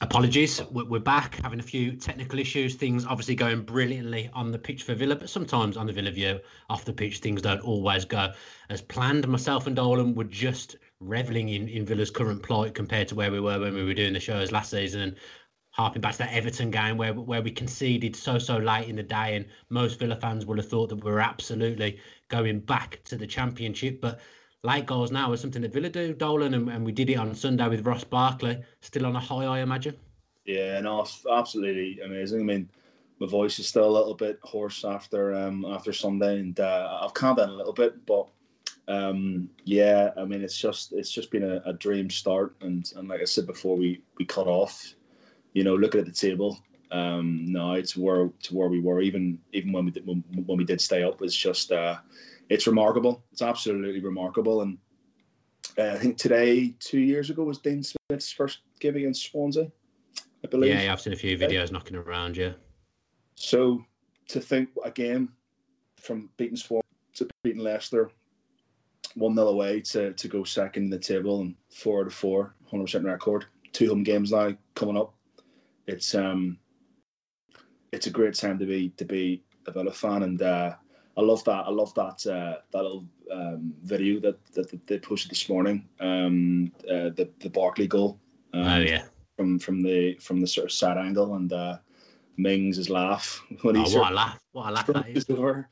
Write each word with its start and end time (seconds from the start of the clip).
Apologies. 0.00 0.62
We're 0.70 1.00
back 1.00 1.40
having 1.42 1.58
a 1.58 1.62
few 1.62 1.92
technical 1.92 2.38
issues. 2.38 2.76
Things 2.76 3.04
obviously 3.04 3.34
going 3.34 3.62
brilliantly 3.62 4.30
on 4.32 4.52
the 4.52 4.58
pitch 4.58 4.84
for 4.84 4.94
Villa, 4.94 5.16
but 5.16 5.28
sometimes 5.28 5.76
on 5.76 5.86
the 5.86 5.92
Villa 5.92 6.12
view, 6.12 6.38
off 6.70 6.84
the 6.84 6.92
pitch, 6.92 7.18
things 7.18 7.42
don't 7.42 7.60
always 7.62 8.04
go 8.04 8.32
as 8.70 8.80
planned. 8.80 9.26
Myself 9.26 9.66
and 9.66 9.74
Dolan 9.74 10.14
were 10.14 10.22
just 10.22 10.76
reveling 11.00 11.48
in, 11.48 11.68
in 11.68 11.84
Villa's 11.84 12.12
current 12.12 12.44
plight 12.44 12.74
compared 12.74 13.08
to 13.08 13.16
where 13.16 13.32
we 13.32 13.40
were 13.40 13.58
when 13.58 13.74
we 13.74 13.82
were 13.82 13.94
doing 13.94 14.12
the 14.12 14.20
shows 14.20 14.52
last 14.52 14.70
season. 14.70 15.00
And 15.00 15.16
harping 15.72 16.00
back 16.00 16.12
to 16.12 16.18
that 16.18 16.32
Everton 16.32 16.70
game 16.70 16.96
where 16.96 17.12
where 17.12 17.42
we 17.42 17.50
conceded 17.50 18.14
so 18.14 18.38
so 18.38 18.56
late 18.56 18.88
in 18.88 18.96
the 18.96 19.02
day, 19.02 19.34
and 19.34 19.46
most 19.68 19.98
Villa 19.98 20.16
fans 20.16 20.46
would 20.46 20.58
have 20.58 20.68
thought 20.68 20.90
that 20.90 21.04
we 21.04 21.10
were 21.10 21.20
absolutely 21.20 21.98
going 22.28 22.60
back 22.60 23.00
to 23.04 23.16
the 23.16 23.26
Championship, 23.26 24.00
but 24.00 24.20
late 24.62 24.86
goals 24.86 25.12
now 25.12 25.32
is 25.32 25.40
something 25.40 25.62
that 25.62 25.72
Villa 25.72 25.88
do, 25.88 26.14
Dolan, 26.14 26.54
and, 26.54 26.68
and 26.68 26.84
we 26.84 26.92
did 26.92 27.10
it 27.10 27.16
on 27.16 27.34
Sunday 27.34 27.68
with 27.68 27.86
Ross 27.86 28.04
Barkley, 28.04 28.58
still 28.80 29.06
on 29.06 29.16
a 29.16 29.20
high, 29.20 29.44
I 29.44 29.60
imagine. 29.60 29.96
Yeah, 30.44 30.80
no, 30.80 31.06
absolutely 31.30 32.00
amazing. 32.00 32.40
I 32.40 32.44
mean, 32.44 32.70
my 33.20 33.26
voice 33.26 33.58
is 33.58 33.68
still 33.68 33.84
a 33.84 33.90
little 33.90 34.14
bit 34.14 34.38
hoarse 34.42 34.84
after 34.84 35.34
um 35.34 35.64
after 35.64 35.92
Sunday, 35.92 36.40
and 36.40 36.58
uh, 36.58 37.00
I've 37.02 37.14
calmed 37.14 37.38
down 37.38 37.50
a 37.50 37.54
little 37.54 37.72
bit, 37.72 38.06
but 38.06 38.28
um 38.88 39.50
yeah, 39.64 40.10
I 40.16 40.24
mean, 40.24 40.42
it's 40.42 40.56
just 40.56 40.92
it's 40.92 41.10
just 41.10 41.30
been 41.30 41.44
a, 41.44 41.60
a 41.66 41.72
dream 41.72 42.08
start, 42.08 42.56
and 42.62 42.90
and 42.96 43.08
like 43.08 43.20
I 43.20 43.24
said 43.24 43.46
before, 43.46 43.76
we 43.76 44.00
we 44.18 44.24
cut 44.24 44.46
off, 44.46 44.94
you 45.52 45.64
know, 45.64 45.74
looking 45.74 46.00
at 46.00 46.06
the 46.06 46.12
table. 46.12 46.58
Um, 46.90 47.44
no, 47.52 47.78
to 47.78 48.00
where 48.00 48.30
to 48.44 48.54
where 48.54 48.68
we 48.68 48.80
were, 48.80 49.02
even 49.02 49.38
even 49.52 49.72
when 49.72 49.84
we 49.84 49.90
did 49.90 50.06
when, 50.06 50.24
when 50.46 50.56
we 50.56 50.64
did 50.64 50.80
stay 50.80 51.02
up, 51.02 51.20
it's 51.20 51.36
just 51.36 51.70
uh, 51.70 51.96
it's 52.48 52.66
remarkable. 52.66 53.24
It's 53.32 53.42
absolutely 53.42 54.00
remarkable. 54.00 54.62
And 54.62 54.78
uh, 55.78 55.92
I 55.94 55.98
think 55.98 56.16
today, 56.16 56.74
two 56.80 57.00
years 57.00 57.30
ago, 57.30 57.44
was 57.44 57.58
Dean 57.58 57.82
Smith's 57.82 58.32
first 58.32 58.60
game 58.80 58.96
against 58.96 59.30
Swansea. 59.30 59.70
I 60.44 60.48
believe. 60.48 60.74
Yeah, 60.74 60.92
I've 60.92 61.00
seen 61.00 61.12
a 61.12 61.16
few 61.16 61.36
videos 61.36 61.72
knocking 61.72 61.96
around. 61.96 62.36
Yeah. 62.36 62.52
So 63.34 63.84
to 64.28 64.40
think 64.40 64.68
again 64.84 65.28
from 65.96 66.30
beating 66.36 66.56
Swansea 66.56 66.82
to 67.14 67.28
beating 67.42 67.62
Leicester, 67.62 68.10
one 69.14 69.34
0 69.34 69.48
away 69.48 69.80
to 69.80 70.12
to 70.12 70.28
go 70.28 70.44
second 70.44 70.84
in 70.84 70.90
the 70.90 70.98
table 70.98 71.40
and 71.40 71.54
four 71.70 72.00
out 72.00 72.06
of 72.06 72.14
four, 72.14 72.54
hundred 72.70 72.84
percent 72.84 73.04
record. 73.04 73.46
Two 73.72 73.88
home 73.88 74.02
games 74.02 74.32
now 74.32 74.56
coming 74.74 74.96
up. 74.96 75.14
It's 75.86 76.14
um, 76.14 76.58
it's 77.92 78.06
a 78.06 78.10
great 78.10 78.34
time 78.34 78.58
to 78.58 78.66
be 78.66 78.90
to 78.90 79.04
be 79.04 79.42
a 79.66 79.72
Villa 79.72 79.92
fan, 79.92 80.22
and 80.22 80.40
uh, 80.40 80.74
I 81.18 81.22
love 81.22 81.42
that. 81.44 81.66
I 81.66 81.70
love 81.70 81.92
that 81.94 82.24
uh, 82.26 82.60
that 82.70 82.82
little 82.82 83.04
um, 83.32 83.74
video 83.82 84.20
that, 84.20 84.38
that 84.54 84.86
they 84.86 84.98
posted 85.00 85.32
this 85.32 85.48
morning. 85.48 85.88
Um, 85.98 86.72
uh, 86.84 87.10
the 87.10 87.28
the 87.40 87.50
Barkley 87.50 87.88
goal. 87.88 88.20
Um, 88.54 88.66
oh 88.66 88.78
yeah. 88.78 89.02
From 89.36 89.58
from 89.58 89.82
the 89.82 90.14
from 90.20 90.40
the 90.40 90.46
sort 90.46 90.66
of 90.66 90.72
side 90.72 90.96
angle 90.96 91.34
and 91.34 91.52
uh, 91.52 91.78
Mings' 92.36 92.88
laugh 92.88 93.42
when 93.62 93.76
oh, 93.76 93.80
he's 93.82 93.96
what 93.96 94.12
a 94.12 94.14
laugh! 94.14 94.38
What 94.52 94.68
a 94.68 94.70
laugh 94.70 94.86
that 94.86 95.08
is. 95.08 95.28
Over. 95.28 95.68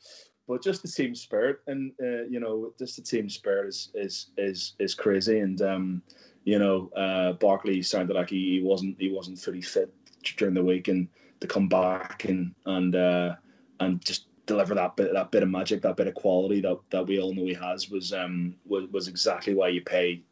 But 0.48 0.62
just 0.62 0.83
the 0.83 0.88
team 0.88 1.14
spirit, 1.14 1.58
and 1.69 1.92
uh, 2.03 2.25
you 2.28 2.41
know, 2.41 2.72
just 2.77 2.97
the 2.97 3.03
team 3.03 3.28
spirit 3.28 3.69
is 3.69 3.91
is 3.94 4.31
is 4.36 4.75
is 4.81 4.94
crazy. 4.97 5.38
And 5.38 5.62
um, 5.62 6.03
you 6.44 6.58
know, 6.58 6.88
uh, 6.97 7.33
Barkley 7.34 7.83
sounded 7.83 8.14
like 8.14 8.31
he, 8.31 8.58
he 8.58 8.62
wasn't 8.62 8.97
he 8.98 9.12
wasn't 9.12 9.38
fully 9.38 9.62
fit 9.62 9.94
during 10.37 10.54
the 10.54 10.65
week, 10.65 10.88
and 10.88 11.06
to 11.41 11.47
come 11.47 11.69
back 11.69 12.25
and 12.25 12.53
and 12.65 12.97
uh, 12.97 13.37
and 13.78 14.04
just 14.04 14.26
deliver 14.47 14.75
that 14.75 14.97
bit 14.97 15.12
that 15.12 15.31
bit 15.31 15.43
of 15.43 15.49
magic, 15.49 15.83
that 15.83 15.97
bit 15.97 16.07
of 16.07 16.15
quality 16.15 16.61
that, 16.61 16.79
that 16.91 17.07
we 17.07 17.21
all 17.21 17.34
know 17.34 17.45
he 17.45 17.55
has 17.55 17.91
was 17.91 18.12
um 18.12 18.55
was, 18.65 18.89
was 18.91 19.09
exactly 19.09 19.55
why 19.55 19.69
you 19.69 19.83
pay 19.83 20.23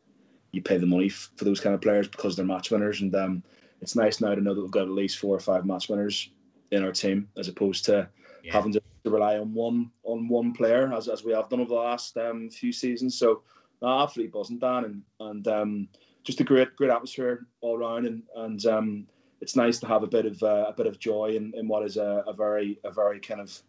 you 0.52 0.62
pay 0.62 0.78
the 0.78 0.86
money 0.86 1.06
f- 1.06 1.30
for 1.36 1.44
those 1.44 1.60
kind 1.60 1.74
of 1.74 1.80
players 1.80 2.08
because 2.08 2.36
they're 2.36 2.44
match 2.44 2.70
winners 2.70 3.00
and 3.00 3.14
um 3.14 3.42
it's 3.80 3.96
nice 3.96 4.20
now 4.20 4.34
to 4.34 4.40
know 4.40 4.54
that 4.54 4.62
we've 4.62 4.70
got 4.70 4.82
at 4.82 4.90
least 4.90 5.18
four 5.18 5.36
or 5.36 5.40
five 5.40 5.66
match 5.66 5.88
winners 5.88 6.30
in 6.70 6.84
our 6.84 6.92
team 6.92 7.28
as 7.36 7.48
opposed 7.48 7.84
to 7.84 8.08
yeah. 8.42 8.52
having 8.52 8.72
to, 8.72 8.80
rely 9.06 9.36
on 9.36 9.52
one 9.52 9.90
on 10.04 10.26
one 10.28 10.54
player 10.54 10.90
as, 10.94 11.08
as 11.08 11.22
we 11.22 11.32
have 11.32 11.50
done 11.50 11.60
over 11.60 11.68
the 11.68 11.74
last 11.74 12.16
um, 12.16 12.48
few 12.48 12.72
seasons. 12.72 13.18
So 13.18 13.42
no, 13.82 14.00
absolutely 14.00 14.30
buzzing 14.30 14.58
Dan 14.58 14.84
and 14.86 15.02
and 15.20 15.46
um, 15.46 15.88
just 16.22 16.40
a 16.40 16.44
great 16.44 16.74
great 16.76 16.90
atmosphere 16.90 17.46
all 17.60 17.76
around 17.76 18.06
and 18.06 18.22
and 18.36 18.64
um, 18.64 19.06
it's 19.42 19.56
nice 19.56 19.78
to 19.80 19.86
have 19.86 20.02
a 20.02 20.06
bit 20.06 20.24
of 20.24 20.42
uh, 20.42 20.64
a 20.68 20.72
bit 20.72 20.86
of 20.86 20.98
joy 20.98 21.36
in, 21.36 21.52
in 21.54 21.68
what 21.68 21.84
is 21.84 21.98
a, 21.98 22.24
a 22.26 22.32
very 22.32 22.78
a 22.84 22.90
very 22.90 23.20
kind 23.20 23.42
of 23.42 23.62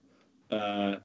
uh, 0.52 0.96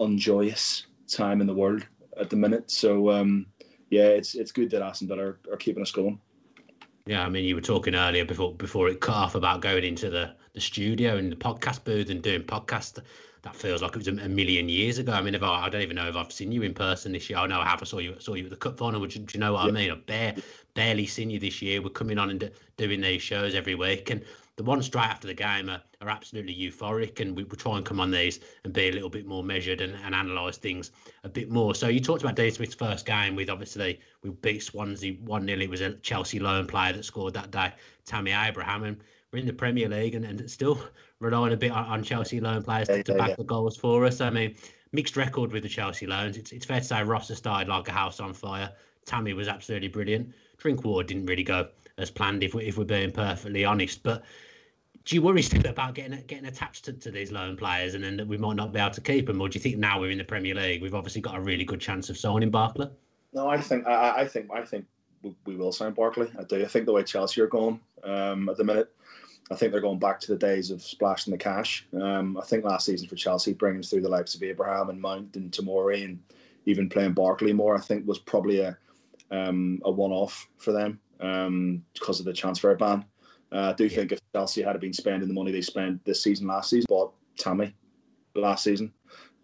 unjoyous 0.00 0.86
time 1.08 1.40
in 1.40 1.46
the 1.46 1.54
world 1.54 1.86
at 2.18 2.30
the 2.30 2.36
minute. 2.36 2.70
So 2.70 3.10
um, 3.10 3.46
yeah, 3.90 4.06
it's 4.06 4.34
it's 4.34 4.52
good 4.52 4.70
that 4.70 4.82
Aston 4.82 5.08
Villa 5.08 5.22
are, 5.22 5.40
are 5.52 5.56
keeping 5.56 5.82
us 5.82 5.90
going. 5.90 6.20
Yeah, 7.06 7.24
I 7.24 7.28
mean, 7.28 7.44
you 7.44 7.54
were 7.54 7.60
talking 7.60 7.94
earlier 7.94 8.24
before 8.24 8.54
before 8.54 8.88
it 8.88 9.00
cut 9.00 9.14
off 9.14 9.34
about 9.34 9.60
going 9.60 9.84
into 9.84 10.08
the, 10.08 10.34
the 10.54 10.60
studio 10.60 11.16
and 11.16 11.30
the 11.30 11.36
podcast 11.36 11.84
booth 11.84 12.10
and 12.10 12.22
doing 12.22 12.42
podcast. 12.42 13.00
That 13.44 13.54
feels 13.54 13.82
like 13.82 13.90
it 13.92 13.98
was 13.98 14.08
a, 14.08 14.12
million 14.12 14.70
years 14.70 14.96
ago. 14.96 15.12
I 15.12 15.20
mean, 15.20 15.34
if 15.34 15.42
I, 15.42 15.66
I 15.66 15.68
don't 15.68 15.82
even 15.82 15.96
know 15.96 16.08
if 16.08 16.16
I've 16.16 16.32
seen 16.32 16.50
you 16.50 16.62
in 16.62 16.72
person 16.72 17.12
this 17.12 17.28
year. 17.28 17.38
I 17.38 17.46
know 17.46 17.60
I 17.60 17.66
have. 17.66 17.82
I 17.82 17.84
saw 17.84 17.98
you 17.98 18.16
saw 18.18 18.32
you 18.32 18.44
at 18.44 18.50
the 18.50 18.56
cup 18.56 18.78
final. 18.78 19.02
Which, 19.02 19.14
do 19.14 19.24
you 19.34 19.38
know 19.38 19.52
what 19.52 19.64
yeah. 19.64 19.68
I 19.68 19.72
mean? 19.72 19.90
I've 19.90 20.06
bare, 20.06 20.34
barely 20.72 21.04
seen 21.04 21.28
you 21.28 21.38
this 21.38 21.60
year. 21.60 21.82
We're 21.82 21.90
coming 21.90 22.18
on 22.18 22.30
and 22.30 22.40
do, 22.40 22.48
doing 22.78 23.02
these 23.02 23.20
shows 23.20 23.54
every 23.54 23.74
week, 23.74 24.08
and 24.08 24.24
the 24.56 24.62
ones 24.62 24.86
straight 24.86 25.04
after 25.04 25.26
the 25.26 25.34
game 25.34 25.68
are, 25.68 25.82
are 26.00 26.08
absolutely 26.08 26.54
euphoric, 26.54 27.20
and 27.20 27.36
we 27.36 27.44
will 27.44 27.56
try 27.56 27.76
and 27.76 27.84
come 27.84 28.00
on 28.00 28.10
these 28.10 28.40
and 28.64 28.72
be 28.72 28.88
a 28.88 28.92
little 28.92 29.10
bit 29.10 29.26
more 29.26 29.44
measured 29.44 29.82
and, 29.82 29.94
and 30.04 30.14
analyse 30.14 30.56
things 30.56 30.90
a 31.24 31.28
bit 31.28 31.50
more. 31.50 31.74
So 31.74 31.88
you 31.88 32.00
talked 32.00 32.22
about 32.22 32.36
Dean 32.36 32.50
Smith's 32.50 32.74
first 32.74 33.04
game 33.04 33.36
with 33.36 33.50
obviously 33.50 34.00
we 34.22 34.30
beat 34.30 34.62
Swansea 34.62 35.16
one 35.20 35.46
0 35.46 35.60
It 35.60 35.68
was 35.68 35.82
a 35.82 35.94
Chelsea 35.96 36.38
loan 36.38 36.66
player 36.66 36.94
that 36.94 37.04
scored 37.04 37.34
that 37.34 37.50
day, 37.50 37.74
Tammy 38.06 38.30
Abraham, 38.30 38.84
and 38.84 38.96
we're 39.34 39.40
in 39.40 39.46
the 39.46 39.52
Premier 39.52 39.88
League 39.88 40.14
and, 40.14 40.24
and 40.24 40.48
still 40.48 40.80
relying 41.18 41.52
a 41.52 41.56
bit 41.56 41.72
on, 41.72 41.84
on 41.86 42.02
Chelsea 42.04 42.40
loan 42.40 42.62
players 42.62 42.86
to, 42.86 43.02
to 43.02 43.14
back 43.14 43.30
yeah. 43.30 43.34
the 43.36 43.44
goals 43.44 43.76
for 43.76 44.04
us. 44.04 44.20
I 44.20 44.30
mean, 44.30 44.54
mixed 44.92 45.16
record 45.16 45.52
with 45.52 45.64
the 45.64 45.68
Chelsea 45.68 46.06
loans. 46.06 46.36
It's, 46.36 46.52
it's 46.52 46.64
fair 46.64 46.78
to 46.78 46.86
say 46.86 47.02
Ross 47.02 47.28
has 47.28 47.38
started 47.38 47.68
like 47.68 47.88
a 47.88 47.92
house 47.92 48.20
on 48.20 48.32
fire. 48.32 48.70
Tammy 49.04 49.34
was 49.34 49.48
absolutely 49.48 49.88
brilliant. 49.88 50.32
Drinkwater 50.56 51.06
didn't 51.06 51.26
really 51.26 51.42
go 51.42 51.68
as 51.98 52.12
planned, 52.12 52.44
if, 52.44 52.54
we, 52.54 52.64
if 52.64 52.78
we're 52.78 52.84
being 52.84 53.10
perfectly 53.10 53.64
honest. 53.64 54.04
But 54.04 54.22
do 55.04 55.16
you 55.16 55.20
worry 55.22 55.42
still 55.42 55.66
about 55.66 55.94
getting 55.94 56.22
getting 56.26 56.46
attached 56.46 56.84
to, 56.84 56.92
to 56.92 57.10
these 57.10 57.32
loan 57.32 57.56
players 57.56 57.94
and 57.94 58.04
then 58.04 58.16
that 58.16 58.28
we 58.28 58.38
might 58.38 58.56
not 58.56 58.72
be 58.72 58.78
able 58.78 58.92
to 58.92 59.00
keep 59.00 59.26
them? 59.26 59.40
Or 59.40 59.48
do 59.48 59.56
you 59.58 59.60
think 59.60 59.78
now 59.78 60.00
we're 60.00 60.10
in 60.10 60.18
the 60.18 60.24
Premier 60.24 60.54
League, 60.54 60.80
we've 60.80 60.94
obviously 60.94 61.20
got 61.20 61.34
a 61.34 61.40
really 61.40 61.64
good 61.64 61.80
chance 61.80 62.08
of 62.08 62.16
signing 62.16 62.50
Barkley? 62.50 62.88
No, 63.32 63.48
I 63.48 63.60
think 63.60 63.84
I, 63.84 64.22
I 64.22 64.28
think 64.28 64.48
I 64.54 64.62
think 64.62 64.86
we, 65.22 65.34
we, 65.44 65.56
will 65.56 65.72
sign 65.72 65.92
Barkley. 65.92 66.30
I 66.38 66.44
do. 66.44 66.62
I 66.62 66.68
think 66.68 66.86
the 66.86 66.92
way 66.92 67.02
Chelsea 67.02 67.40
are 67.40 67.48
going 67.48 67.80
um, 68.04 68.48
at 68.48 68.56
the 68.56 68.64
minute, 68.64 68.94
I 69.50 69.54
think 69.54 69.72
they're 69.72 69.80
going 69.80 69.98
back 69.98 70.20
to 70.20 70.32
the 70.32 70.38
days 70.38 70.70
of 70.70 70.82
splashing 70.82 71.30
the 71.30 71.38
cash. 71.38 71.86
Um, 72.00 72.38
I 72.38 72.44
think 72.44 72.64
last 72.64 72.86
season 72.86 73.08
for 73.08 73.16
Chelsea, 73.16 73.52
bringing 73.52 73.82
through 73.82 74.00
the 74.00 74.08
likes 74.08 74.34
of 74.34 74.42
Abraham 74.42 74.88
and 74.88 75.00
Mount 75.00 75.36
and 75.36 75.50
Tomori 75.50 76.04
and 76.04 76.18
even 76.64 76.88
playing 76.88 77.12
Barkley 77.12 77.52
more, 77.52 77.76
I 77.76 77.80
think 77.80 78.06
was 78.06 78.18
probably 78.18 78.60
a 78.60 78.76
um, 79.30 79.80
a 79.84 79.90
one 79.90 80.12
off 80.12 80.48
for 80.58 80.72
them 80.72 81.00
um, 81.20 81.84
because 81.92 82.20
of 82.20 82.26
the 82.26 82.32
transfer 82.32 82.74
ban. 82.74 83.04
Uh, 83.52 83.70
I 83.70 83.72
do 83.74 83.84
yeah. 83.84 83.96
think 83.96 84.12
if 84.12 84.20
Chelsea 84.34 84.62
had 84.62 84.78
been 84.80 84.92
spending 84.92 85.28
the 85.28 85.34
money 85.34 85.52
they 85.52 85.60
spent 85.60 86.04
this 86.04 86.22
season, 86.22 86.46
last 86.46 86.70
season, 86.70 86.86
bought 86.88 87.14
Tammy 87.36 87.74
last 88.34 88.64
season, 88.64 88.92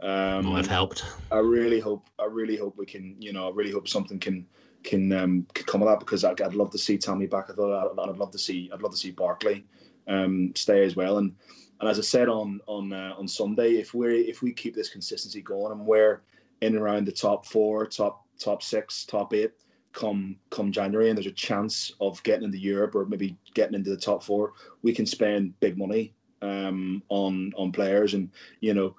um, 0.00 0.54
have 0.56 0.66
helped. 0.66 1.04
I 1.30 1.38
really 1.38 1.80
hope. 1.80 2.08
I 2.18 2.24
really 2.24 2.56
hope 2.56 2.76
we 2.78 2.86
can. 2.86 3.16
You 3.18 3.32
know, 3.32 3.48
I 3.48 3.52
really 3.52 3.72
hope 3.72 3.86
something 3.86 4.18
can 4.18 4.46
can 4.82 5.12
um, 5.12 5.46
can 5.52 5.66
come 5.66 5.82
of 5.82 5.88
that 5.88 6.00
because 6.00 6.24
I'd, 6.24 6.40
I'd 6.40 6.54
love 6.54 6.70
to 6.70 6.78
see 6.78 6.96
Tammy 6.96 7.26
back. 7.26 7.50
I 7.50 7.52
thought 7.52 7.92
I'd, 7.98 8.10
I'd 8.10 8.16
love 8.16 8.30
to 8.30 8.38
see. 8.38 8.70
I'd 8.72 8.82
love 8.82 8.92
to 8.92 8.98
see 8.98 9.10
Barkley 9.10 9.66
um, 10.08 10.52
stay 10.54 10.84
as 10.84 10.96
well. 10.96 11.18
And 11.18 11.34
and 11.80 11.88
as 11.88 11.98
I 11.98 12.02
said 12.02 12.28
on 12.28 12.60
on 12.66 12.92
uh, 12.92 13.14
on 13.18 13.26
Sunday, 13.26 13.72
if 13.74 13.94
we 13.94 14.20
if 14.20 14.42
we 14.42 14.52
keep 14.52 14.74
this 14.74 14.90
consistency 14.90 15.40
going 15.40 15.72
and 15.72 15.86
we're 15.86 16.22
in 16.60 16.74
and 16.74 16.82
around 16.82 17.06
the 17.06 17.12
top 17.12 17.46
four, 17.46 17.86
top 17.86 18.24
top 18.38 18.62
six, 18.62 19.04
top 19.04 19.32
eight, 19.34 19.52
come 19.92 20.36
come 20.50 20.72
January 20.72 21.08
and 21.08 21.16
there's 21.16 21.26
a 21.26 21.32
chance 21.32 21.92
of 22.00 22.22
getting 22.22 22.44
into 22.44 22.58
Europe 22.58 22.94
or 22.94 23.06
maybe 23.06 23.36
getting 23.54 23.74
into 23.74 23.90
the 23.90 23.96
top 23.96 24.22
four, 24.22 24.52
we 24.82 24.92
can 24.92 25.06
spend 25.06 25.58
big 25.60 25.78
money 25.78 26.14
um, 26.42 27.02
on 27.08 27.52
on 27.56 27.72
players. 27.72 28.14
And 28.14 28.30
you 28.60 28.74
know, 28.74 28.94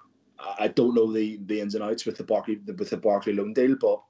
I 0.59 0.67
don't 0.69 0.95
know 0.95 1.11
the 1.11 1.39
the 1.45 1.61
ins 1.61 1.75
and 1.75 1.83
outs 1.83 2.05
with 2.05 2.17
the 2.17 2.23
Barkley 2.23 2.59
with 2.65 2.89
the 2.89 2.97
Barkley 2.97 3.33
loan 3.33 3.53
deal, 3.53 3.75
but 3.79 4.01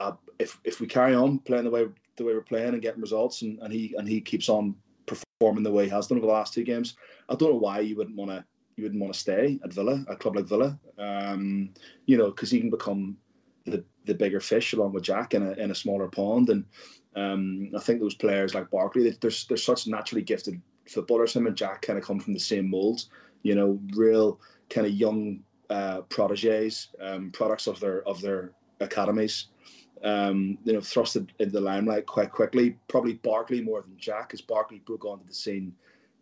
uh, 0.00 0.12
if 0.38 0.58
if 0.64 0.80
we 0.80 0.86
carry 0.86 1.14
on 1.14 1.38
playing 1.40 1.64
the 1.64 1.70
way 1.70 1.86
the 2.16 2.24
way 2.24 2.34
we're 2.34 2.42
playing 2.42 2.74
and 2.74 2.82
getting 2.82 3.00
results, 3.00 3.42
and, 3.42 3.58
and 3.60 3.72
he 3.72 3.94
and 3.96 4.08
he 4.08 4.20
keeps 4.20 4.48
on 4.48 4.74
performing 5.40 5.64
the 5.64 5.72
way 5.72 5.84
he 5.84 5.90
has 5.90 6.06
done 6.06 6.18
over 6.18 6.26
the 6.26 6.32
last 6.32 6.52
two 6.52 6.64
games, 6.64 6.96
I 7.28 7.34
don't 7.34 7.50
know 7.50 7.56
why 7.56 7.80
you 7.80 7.96
wouldn't 7.96 8.16
want 8.16 8.30
to 8.30 8.44
you 8.76 8.84
wouldn't 8.84 9.00
want 9.00 9.12
to 9.12 9.18
stay 9.18 9.58
at 9.64 9.72
Villa, 9.72 10.04
a 10.08 10.16
club 10.16 10.36
like 10.36 10.46
Villa. 10.46 10.78
Um, 10.98 11.70
you 12.06 12.16
know, 12.16 12.30
because 12.30 12.50
he 12.50 12.60
can 12.60 12.70
become 12.70 13.16
the, 13.66 13.84
the 14.06 14.14
bigger 14.14 14.40
fish 14.40 14.72
along 14.72 14.92
with 14.92 15.02
Jack 15.02 15.34
in 15.34 15.42
a 15.42 15.52
in 15.52 15.70
a 15.70 15.74
smaller 15.74 16.08
pond. 16.08 16.50
And 16.50 16.64
um, 17.16 17.70
I 17.76 17.80
think 17.80 18.00
those 18.00 18.14
players 18.14 18.54
like 18.54 18.70
Barkley, 18.70 19.10
they're 19.10 19.30
they're 19.48 19.56
such 19.56 19.86
naturally 19.86 20.22
gifted 20.22 20.60
footballers. 20.88 21.34
Him 21.34 21.46
and 21.46 21.56
Jack 21.56 21.82
kind 21.82 21.98
of 21.98 22.04
come 22.04 22.20
from 22.20 22.34
the 22.34 22.40
same 22.40 22.70
mould. 22.70 23.04
You 23.42 23.54
know, 23.54 23.80
real 23.94 24.40
kind 24.68 24.86
of 24.86 24.92
young 24.92 25.40
uh, 25.70 26.02
proteges, 26.02 26.88
um, 27.00 27.30
products 27.30 27.66
of 27.66 27.80
their 27.80 28.06
of 28.06 28.20
their 28.20 28.52
academies. 28.80 29.48
Um, 30.02 30.56
you 30.64 30.72
know, 30.72 30.78
thrusted 30.78 31.28
into 31.38 31.52
the 31.52 31.60
limelight 31.60 32.06
quite 32.06 32.32
quickly. 32.32 32.78
Probably 32.88 33.14
Barkley 33.14 33.60
more 33.60 33.82
than 33.82 33.98
Jack, 33.98 34.28
because 34.28 34.40
Barkley 34.40 34.78
broke 34.86 35.04
onto 35.04 35.26
the 35.26 35.34
scene 35.34 35.74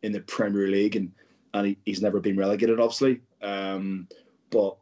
in 0.03 0.11
the 0.13 0.21
Premier 0.21 0.67
League, 0.67 0.97
and 0.97 1.13
and 1.55 1.69
he, 1.69 1.79
he's 1.85 2.03
never 2.03 2.21
been 2.21 2.37
relegated, 2.37 2.81
obviously. 2.81 3.21
Um, 3.41 4.09
but 4.51 4.77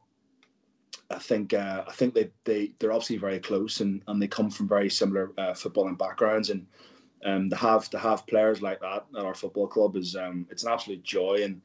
I 1.10 1.18
think 1.18 1.54
uh, 1.54 1.84
I 1.86 1.92
think 1.92 2.14
they 2.14 2.30
they 2.44 2.72
they're 2.78 2.92
obviously 2.92 3.16
very 3.16 3.38
close, 3.38 3.80
and, 3.80 4.02
and 4.08 4.20
they 4.20 4.28
come 4.28 4.50
from 4.50 4.68
very 4.68 4.90
similar 4.90 5.32
uh, 5.38 5.52
footballing 5.52 5.98
backgrounds, 5.98 6.50
and 6.50 6.66
um, 7.24 7.50
to 7.50 7.56
have 7.56 7.88
to 7.90 7.98
have 7.98 8.26
players 8.26 8.62
like 8.62 8.80
that 8.80 9.04
at 9.16 9.24
our 9.24 9.34
football 9.34 9.66
club 9.66 9.96
is 9.96 10.16
um, 10.16 10.46
it's 10.50 10.64
an 10.64 10.72
absolute 10.72 11.02
joy, 11.02 11.40
and 11.42 11.60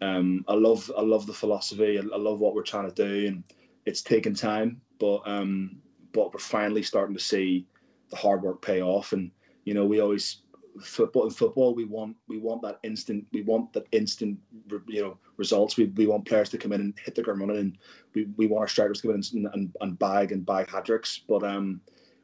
um, 0.00 0.44
I 0.48 0.54
love 0.54 0.90
I 0.96 1.02
love 1.02 1.26
the 1.26 1.32
philosophy, 1.32 1.98
I, 1.98 2.02
I 2.02 2.18
love 2.18 2.40
what 2.40 2.54
we're 2.54 2.62
trying 2.62 2.90
to 2.90 2.94
do, 2.94 3.26
and 3.28 3.44
it's 3.86 4.02
taken 4.02 4.34
time, 4.34 4.80
but 4.98 5.22
um, 5.26 5.76
but 6.12 6.32
we're 6.32 6.40
finally 6.40 6.82
starting 6.82 7.16
to 7.16 7.22
see 7.22 7.66
the 8.10 8.16
hard 8.16 8.42
work 8.42 8.62
pay 8.62 8.82
off, 8.82 9.12
and 9.12 9.30
you 9.64 9.74
know 9.74 9.84
we 9.84 10.00
always 10.00 10.42
football 10.80 11.24
in 11.24 11.30
football 11.30 11.74
we 11.74 11.84
want 11.84 12.16
we 12.28 12.38
want 12.38 12.62
that 12.62 12.78
instant 12.84 13.26
we 13.32 13.42
want 13.42 13.72
that 13.72 13.86
instant 13.92 14.38
you 14.86 15.02
know 15.02 15.18
results. 15.36 15.76
We, 15.76 15.86
we 15.86 16.06
want 16.06 16.26
players 16.26 16.48
to 16.50 16.58
come 16.58 16.72
in 16.72 16.80
and 16.80 16.98
hit 16.98 17.14
the 17.14 17.22
ground 17.22 17.40
running. 17.40 17.56
And 17.56 17.78
we, 18.14 18.26
we 18.36 18.46
want 18.46 18.62
our 18.62 18.68
strikers 18.68 19.00
to 19.00 19.08
come 19.08 19.16
in 19.16 19.22
and, 19.32 19.54
and, 19.54 19.76
and 19.80 19.98
bag 19.98 20.32
and 20.32 20.44
bag 20.44 20.70
hat 20.70 20.86
tricks 20.86 21.20
but 21.28 21.42
um 21.42 21.80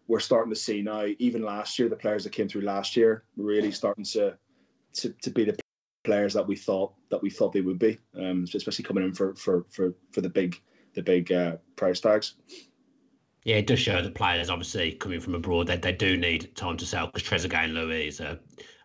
we're 0.09 0.21
starting 0.21 0.53
to 0.53 0.59
see 0.59 0.83
now 0.83 1.07
even 1.19 1.43
last 1.43 1.79
year 1.79 1.89
the 1.89 1.97
players 1.97 2.25
that 2.25 2.31
came 2.31 2.49
through 2.49 2.63
last 2.63 2.97
year 2.97 3.25
really 3.37 3.73
starting 3.73 4.05
to 4.05 4.37
to, 4.93 5.13
to 5.23 5.31
be 5.31 5.45
the 5.45 5.57
players 6.05 6.33
that 6.35 6.47
we 6.47 6.55
thought 6.55 6.95
that 7.11 7.21
we 7.21 7.31
thought 7.31 7.53
they 7.53 7.61
would 7.61 7.79
be 7.79 7.99
um 8.17 8.45
especially 8.55 8.85
coming 8.85 9.05
in 9.05 9.13
for 9.13 9.35
for 9.35 9.67
for, 9.71 9.95
for 10.13 10.21
the 10.21 10.29
big 10.29 10.61
the 10.95 11.03
big 11.03 11.31
uh, 11.31 11.57
price 11.75 12.01
tags 12.01 12.37
yeah, 13.47 13.59
it 13.59 13.69
does 13.69 13.79
show 13.79 14.03
that 14.03 14.15
players, 14.17 14.51
obviously 14.51 14.91
coming 14.91 15.21
from 15.21 15.37
abroad, 15.37 15.69
they, 15.69 15.77
they 15.77 15.93
do 15.93 16.17
need 16.17 16.57
time 16.57 16.77
to 16.79 16.85
sell 16.85 17.07
because 17.07 17.23
Trezeguet 17.23 17.67
and 17.67 17.75
Luiz 17.75 18.21
are, 18.21 18.37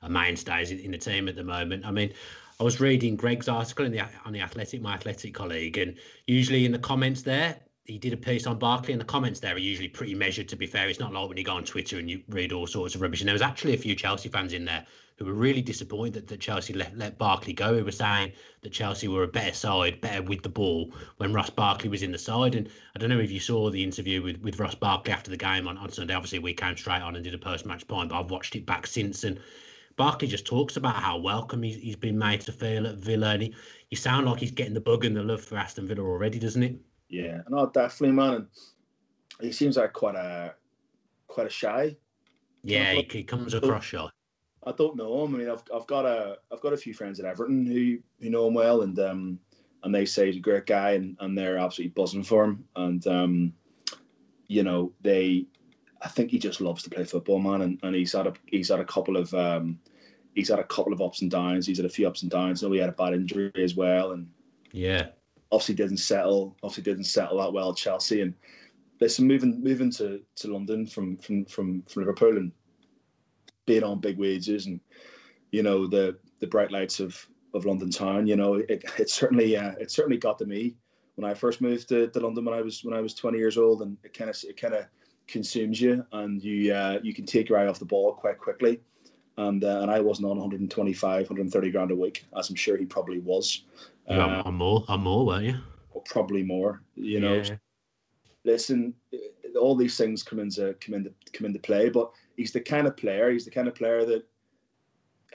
are 0.03 0.09
mainstays 0.09 0.69
in, 0.69 0.77
in 0.77 0.91
the 0.91 0.99
team 0.99 1.27
at 1.27 1.35
the 1.35 1.43
moment. 1.43 1.83
I 1.83 1.89
mean, 1.89 2.13
I 2.59 2.63
was 2.63 2.79
reading 2.79 3.15
Greg's 3.15 3.47
article 3.47 3.89
the 3.89 4.01
on 4.23 4.33
the 4.33 4.39
Athletic, 4.39 4.79
my 4.83 4.93
Athletic 4.93 5.33
colleague, 5.33 5.79
and 5.79 5.97
usually 6.27 6.63
in 6.63 6.71
the 6.71 6.77
comments 6.77 7.23
there, 7.23 7.59
he 7.85 7.97
did 7.97 8.13
a 8.13 8.17
piece 8.17 8.45
on 8.45 8.59
Barkley, 8.59 8.93
and 8.93 9.01
the 9.01 9.05
comments 9.05 9.39
there 9.39 9.55
are 9.55 9.57
usually 9.57 9.89
pretty 9.89 10.13
measured. 10.13 10.47
To 10.49 10.55
be 10.55 10.67
fair, 10.67 10.87
it's 10.87 10.99
not 10.99 11.11
like 11.11 11.27
when 11.27 11.37
you 11.39 11.43
go 11.43 11.55
on 11.55 11.63
Twitter 11.63 11.97
and 11.97 12.07
you 12.07 12.21
read 12.29 12.53
all 12.53 12.67
sorts 12.67 12.93
of 12.93 13.01
rubbish. 13.01 13.21
And 13.21 13.27
there 13.27 13.33
was 13.33 13.41
actually 13.41 13.73
a 13.73 13.77
few 13.77 13.95
Chelsea 13.95 14.29
fans 14.29 14.53
in 14.53 14.65
there 14.65 14.85
who 15.21 15.27
were 15.27 15.33
really 15.33 15.61
disappointed 15.61 16.27
that, 16.27 16.39
Chelsea 16.39 16.73
let, 16.73 16.97
let 16.97 17.19
Barkley 17.19 17.53
go. 17.53 17.77
Who 17.77 17.85
were 17.85 17.91
saying 17.91 18.31
that 18.61 18.71
Chelsea 18.71 19.07
were 19.07 19.21
a 19.21 19.27
better 19.27 19.53
side, 19.53 20.01
better 20.01 20.23
with 20.23 20.41
the 20.41 20.49
ball 20.49 20.91
when 21.17 21.31
Ross 21.31 21.51
Barkley 21.51 21.89
was 21.89 22.01
in 22.01 22.11
the 22.11 22.17
side. 22.17 22.55
And 22.55 22.67
I 22.95 22.99
don't 22.99 23.09
know 23.09 23.19
if 23.19 23.29
you 23.29 23.39
saw 23.39 23.69
the 23.69 23.83
interview 23.83 24.23
with, 24.23 24.41
with 24.41 24.59
Ross 24.59 24.73
Barkley 24.73 25.13
after 25.13 25.29
the 25.29 25.37
game 25.37 25.67
on, 25.67 25.77
on 25.77 25.91
Sunday. 25.91 26.15
Obviously, 26.15 26.39
we 26.39 26.55
came 26.55 26.75
straight 26.75 27.03
on 27.03 27.15
and 27.15 27.23
did 27.23 27.35
a 27.35 27.37
post 27.37 27.67
match 27.67 27.87
point, 27.87 28.09
but 28.09 28.19
I've 28.19 28.31
watched 28.31 28.55
it 28.55 28.65
back 28.65 28.87
since. 28.87 29.23
And 29.23 29.39
Barkley 29.95 30.27
just 30.27 30.47
talks 30.47 30.75
about 30.75 30.95
how 30.95 31.19
welcome 31.19 31.61
he's, 31.61 31.75
he's 31.75 31.95
been 31.95 32.17
made 32.17 32.41
to 32.41 32.51
feel 32.51 32.87
at 32.87 32.95
Villa. 32.95 33.33
And 33.33 33.43
he, 33.43 33.55
you 33.91 33.97
sound 33.97 34.25
like 34.25 34.39
he's 34.39 34.51
getting 34.51 34.73
the 34.73 34.81
bug 34.81 35.05
and 35.05 35.15
the 35.15 35.21
love 35.21 35.41
for 35.43 35.55
Aston 35.55 35.87
Villa 35.87 36.01
already, 36.01 36.39
doesn't 36.39 36.63
it? 36.63 36.79
Yeah, 37.09 37.41
no, 37.47 37.67
definitely, 37.67 38.15
man. 38.15 38.47
And 39.37 39.47
he 39.47 39.51
seems 39.51 39.77
like 39.77 39.93
quite 39.93 40.15
a 40.15 40.55
quite 41.27 41.45
a 41.45 41.51
shy. 41.51 41.95
Yeah, 42.63 42.93
he, 42.93 43.07
he 43.11 43.23
comes 43.23 43.53
across 43.53 43.83
shy. 43.83 44.07
I 44.63 44.71
don't 44.73 44.95
know 44.95 45.25
him. 45.25 45.35
I 45.35 45.37
mean, 45.39 45.49
I've 45.49 45.63
I've 45.73 45.87
got 45.87 46.05
a 46.05 46.37
I've 46.51 46.61
got 46.61 46.73
a 46.73 46.77
few 46.77 46.93
friends 46.93 47.19
at 47.19 47.25
Everton 47.25 47.65
who 47.65 47.97
who 48.21 48.29
know 48.29 48.47
him 48.47 48.53
well, 48.53 48.81
and 48.81 48.97
um, 48.99 49.39
and 49.83 49.93
they 49.93 50.05
say 50.05 50.27
he's 50.27 50.37
a 50.37 50.39
great 50.39 50.65
guy, 50.65 50.91
and, 50.91 51.17
and 51.19 51.37
they're 51.37 51.57
absolutely 51.57 51.93
buzzing 51.93 52.23
for 52.23 52.43
him. 52.43 52.63
And 52.75 53.05
um, 53.07 53.53
you 54.47 54.63
know, 54.63 54.91
they, 55.01 55.45
I 56.01 56.09
think 56.09 56.29
he 56.29 56.37
just 56.37 56.61
loves 56.61 56.83
to 56.83 56.89
play 56.89 57.05
football, 57.05 57.39
man. 57.39 57.61
And, 57.61 57.79
and 57.83 57.95
he's 57.95 58.13
had 58.13 58.27
a 58.27 58.33
he's 58.47 58.69
had 58.69 58.79
a 58.79 58.85
couple 58.85 59.17
of 59.17 59.33
um, 59.33 59.79
he's 60.35 60.49
had 60.49 60.59
a 60.59 60.63
couple 60.63 60.93
of 60.93 61.01
ups 61.01 61.21
and 61.21 61.31
downs. 61.31 61.65
He's 61.65 61.77
had 61.77 61.85
a 61.85 61.89
few 61.89 62.07
ups 62.07 62.21
and 62.21 62.29
downs. 62.29 62.61
Know, 62.61 62.71
he 62.71 62.79
had 62.79 62.89
a 62.89 62.93
bad 62.93 63.13
injury 63.13 63.51
as 63.55 63.75
well, 63.75 64.11
and 64.11 64.29
yeah, 64.71 65.07
obviously 65.51 65.75
didn't 65.75 65.97
settle. 65.97 66.55
Obviously 66.61 66.83
didn't 66.83 67.05
settle 67.05 67.39
that 67.39 67.53
well 67.53 67.71
at 67.71 67.77
Chelsea, 67.77 68.21
and 68.21 68.35
listen, 68.99 69.25
moving 69.25 69.61
moving 69.63 69.89
to, 69.91 70.21
to 70.35 70.53
London 70.53 70.85
from 70.85 71.17
from 71.17 71.45
from 71.45 71.81
from 71.83 72.03
Liverpool 72.03 72.37
and 72.37 72.51
being 73.71 73.83
on 73.83 73.99
big 73.99 74.17
wages 74.17 74.65
and 74.65 74.81
you 75.51 75.63
know 75.63 75.87
the 75.87 76.17
the 76.39 76.47
bright 76.47 76.71
lights 76.71 76.99
of 76.99 77.25
of 77.53 77.65
London 77.65 77.89
town. 77.89 78.27
You 78.27 78.35
know, 78.35 78.55
it, 78.55 78.83
it 78.97 79.09
certainly 79.09 79.55
uh, 79.55 79.71
it 79.79 79.91
certainly 79.91 80.17
got 80.17 80.37
to 80.39 80.45
me 80.45 80.75
when 81.15 81.29
I 81.29 81.33
first 81.33 81.61
moved 81.61 81.87
to, 81.89 82.07
to 82.07 82.19
London 82.19 82.43
when 82.45 82.53
I 82.53 82.61
was 82.61 82.83
when 82.83 82.93
I 82.93 83.01
was 83.01 83.13
20 83.13 83.37
years 83.37 83.57
old, 83.57 83.81
and 83.81 83.97
it 84.03 84.13
kind 84.13 84.29
of 84.29 84.37
it 84.43 84.59
kind 84.59 84.73
of 84.73 84.85
consumes 85.27 85.79
you, 85.79 86.05
and 86.11 86.43
you 86.43 86.73
uh, 86.73 86.99
you 87.01 87.13
can 87.13 87.25
take 87.25 87.47
your 87.47 87.59
eye 87.59 87.67
off 87.67 87.79
the 87.79 87.85
ball 87.85 88.13
quite 88.13 88.37
quickly. 88.37 88.81
And 89.37 89.63
uh, 89.63 89.79
and 89.81 89.89
I 89.89 90.01
wasn't 90.01 90.27
on 90.27 90.37
125, 90.37 91.29
130 91.29 91.71
grand 91.71 91.91
a 91.91 91.95
week, 91.95 92.25
as 92.37 92.49
I'm 92.49 92.55
sure 92.55 92.75
he 92.75 92.85
probably 92.85 93.19
was. 93.19 93.63
Yeah, 94.09 94.41
uh, 94.45 94.51
more, 94.51 94.83
I'm 94.89 95.03
more, 95.03 95.25
weren't 95.25 95.45
you? 95.45 95.57
Probably 96.05 96.43
more. 96.43 96.81
You 96.95 97.21
know, 97.21 97.35
yeah. 97.35 97.55
listen, 98.43 98.93
all 99.59 99.75
these 99.75 99.97
things 99.97 100.23
come 100.23 100.39
into 100.39 100.75
come 100.79 100.95
into 100.95 101.13
come 101.33 101.45
into 101.45 101.59
play, 101.59 101.89
but 101.89 102.11
he's 102.37 102.51
the 102.51 102.61
kind 102.61 102.87
of 102.87 102.97
player. 102.97 103.31
He's 103.31 103.45
the 103.45 103.51
kind 103.51 103.67
of 103.67 103.75
player 103.75 104.05
that 104.05 104.25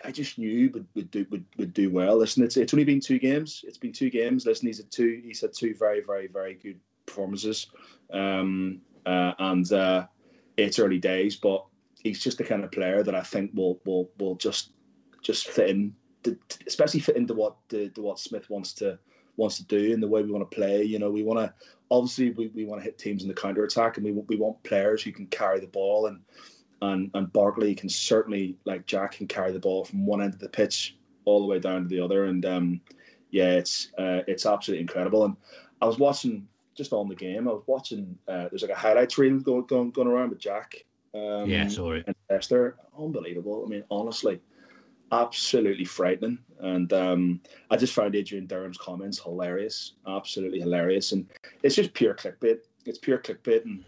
I 0.05 0.11
just 0.11 0.39
knew 0.39 0.71
would, 0.73 0.87
would 0.95 1.11
do 1.11 1.27
would, 1.31 1.45
would 1.57 1.73
do 1.73 1.91
well. 1.91 2.17
Listen, 2.17 2.45
it's 2.45 2.57
it's 2.57 2.75
only 2.75 2.85
been 2.85 3.01
two 3.01 3.19
games. 3.19 3.65
It's 3.67 3.79
been 3.79 3.93
two 3.93 4.11
games. 4.11 4.47
Listen, 4.47 4.67
he's 4.67 4.79
had 4.79 4.91
two. 4.91 5.21
He's 5.25 5.41
had 5.41 5.53
two 5.53 5.75
very 5.75 6.01
very 6.01 6.27
very 6.27 6.55
good 6.55 6.79
performances, 7.07 7.69
um, 8.13 8.81
uh, 9.07 9.33
and 9.39 9.71
uh, 9.73 10.07
it's 10.57 10.79
early 10.79 10.99
days, 10.99 11.37
but 11.37 11.65
he's 12.03 12.23
just 12.23 12.39
the 12.39 12.45
kind 12.45 12.65
of 12.65 12.73
player 12.73 13.03
that 13.03 13.15
I 13.15 13.23
think 13.23 13.53
will 13.55 13.81
will 13.85 14.11
will 14.19 14.37
just 14.37 14.73
just 15.23 15.49
fit 15.49 15.71
in, 15.71 15.95
especially 16.67 17.01
fit 17.01 17.17
into 17.17 17.35
what 17.35 17.57
the, 17.69 17.89
the 17.95 18.03
what 18.03 18.19
Smith 18.19 18.49
wants 18.51 18.73
to 18.75 18.99
wants 19.37 19.57
to 19.59 19.65
do 19.65 19.93
and 19.93 20.03
the 20.03 20.09
way 20.09 20.23
we 20.23 20.31
want 20.31 20.49
to 20.49 20.55
play. 20.55 20.83
You 20.83 20.99
know, 20.99 21.11
we 21.11 21.23
want 21.23 21.39
to 21.39 21.53
obviously 21.91 22.31
we, 22.31 22.49
we 22.49 22.65
want 22.65 22.81
to 22.81 22.85
hit 22.85 22.99
teams 22.99 23.23
in 23.23 23.29
the 23.29 23.35
counter 23.35 23.65
attack, 23.65 23.97
and 23.97 24.05
we 24.05 24.13
we 24.13 24.37
want 24.37 24.63
players 24.63 25.03
who 25.03 25.13
can 25.13 25.27
carry 25.27 25.61
the 25.61 25.67
ball 25.67 26.07
and 26.07 26.21
and 26.83 27.11
and 27.15 27.33
Barkley 27.33 27.75
can 27.75 27.89
certainly 27.89 28.57
like 28.65 28.87
Jack 28.87 29.13
can 29.13 29.27
carry 29.27 29.53
the 29.53 29.59
ball 29.59 29.85
from 29.85 30.05
one 30.07 30.23
end 30.23 30.35
of 30.35 30.41
the 30.41 30.49
pitch 30.49 30.97
all 31.25 31.41
the 31.41 31.47
way 31.47 31.59
down 31.59 31.83
to 31.83 31.89
the 31.89 32.01
other, 32.01 32.25
and 32.25 32.45
um, 32.47 32.81
yeah, 33.31 33.53
it's 33.53 33.93
uh, 33.99 34.21
it's 34.27 34.47
absolutely 34.47 34.83
incredible. 34.83 35.25
And 35.25 35.37
I 35.81 35.87
was 35.87 35.99
watching 35.99 36.47
just 36.75 36.93
on 36.93 37.09
the 37.09 37.15
game. 37.15 37.49
I 37.49 37.53
was 37.53 37.65
watching. 37.67 38.17
Uh, 38.29 38.49
there's 38.51 38.63
like 38.63 38.71
a 38.71 38.77
highlights 38.77 39.19
reel 39.19 39.39
going 39.41 39.67
going, 39.67 39.91
going 39.91 40.09
around 40.09 40.31
with 40.31 40.39
Jack. 40.39 40.85
Um, 41.15 41.49
yeah, 41.49 41.67
sorry. 41.69 42.05
And 42.07 42.17
Esther, 42.31 42.77
unbelievable. 42.99 43.65
I 43.65 43.69
mean, 43.69 43.85
honestly, 43.91 44.41
absolutely 45.13 45.85
frightening. 45.85 46.39
And 46.61 46.93
um, 46.93 47.41
I 47.71 47.77
just 47.77 47.93
found 47.93 48.15
Adrian 48.15 48.47
Durham's 48.47 48.79
comments 48.79 49.19
hilarious, 49.19 49.95
absolutely 50.07 50.61
hilarious. 50.61 51.13
And 51.13 51.27
it's 51.63 51.75
just 51.75 51.93
pure 51.93 52.15
clickbait. 52.15 52.59
It's 52.85 52.99
pure 52.99 53.19
clickbait, 53.19 53.65
and 53.65 53.85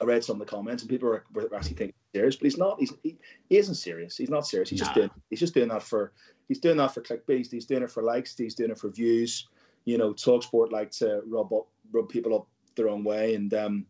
I 0.00 0.04
read 0.04 0.24
some 0.24 0.40
of 0.40 0.46
the 0.46 0.50
comments 0.50 0.82
and 0.82 0.90
people 0.90 1.08
were, 1.08 1.24
were 1.32 1.54
actually 1.54 1.74
thinking 1.74 1.94
serious, 2.14 2.36
but 2.36 2.44
he's 2.44 2.58
not. 2.58 2.78
He's 2.78 2.92
he, 3.02 3.16
he 3.48 3.58
isn't 3.58 3.74
serious. 3.74 4.16
He's 4.16 4.30
not 4.30 4.46
serious. 4.46 4.70
He's 4.70 4.80
nah. 4.80 4.86
just 4.86 4.94
doing. 4.94 5.10
He's 5.30 5.40
just 5.40 5.54
doing 5.54 5.68
that 5.68 5.82
for. 5.82 6.12
He's 6.48 6.60
doing 6.60 6.76
that 6.78 6.94
for 6.94 7.02
clickbait. 7.02 7.50
He's 7.50 7.66
doing 7.66 7.82
it 7.82 7.90
for 7.90 8.02
likes. 8.02 8.36
He's 8.36 8.54
doing 8.54 8.70
it 8.70 8.78
for 8.78 8.90
views. 8.90 9.48
You 9.84 9.98
know, 9.98 10.12
Talksport 10.12 10.72
like 10.72 10.90
to 10.92 11.22
rub 11.26 11.52
up, 11.52 11.68
rub 11.92 12.08
people 12.08 12.34
up 12.34 12.46
their 12.74 12.88
own 12.88 13.04
way, 13.04 13.34
and 13.34 13.52
um, 13.54 13.86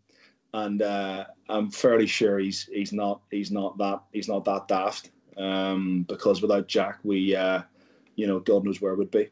and 0.54 0.82
uh, 0.82 1.24
I'm 1.48 1.70
fairly 1.70 2.06
sure 2.06 2.38
he's 2.38 2.64
he's 2.72 2.92
not 2.92 3.20
he's 3.30 3.50
not 3.50 3.78
that 3.78 4.02
he's 4.12 4.28
not 4.28 4.44
that 4.44 4.68
daft. 4.68 5.10
Um, 5.36 6.06
because 6.08 6.40
without 6.40 6.66
Jack, 6.66 6.98
we 7.02 7.36
uh, 7.36 7.62
you 8.16 8.26
know, 8.26 8.40
God 8.40 8.64
knows 8.64 8.80
where 8.80 8.94
we'd 8.94 9.10
be. 9.10 9.30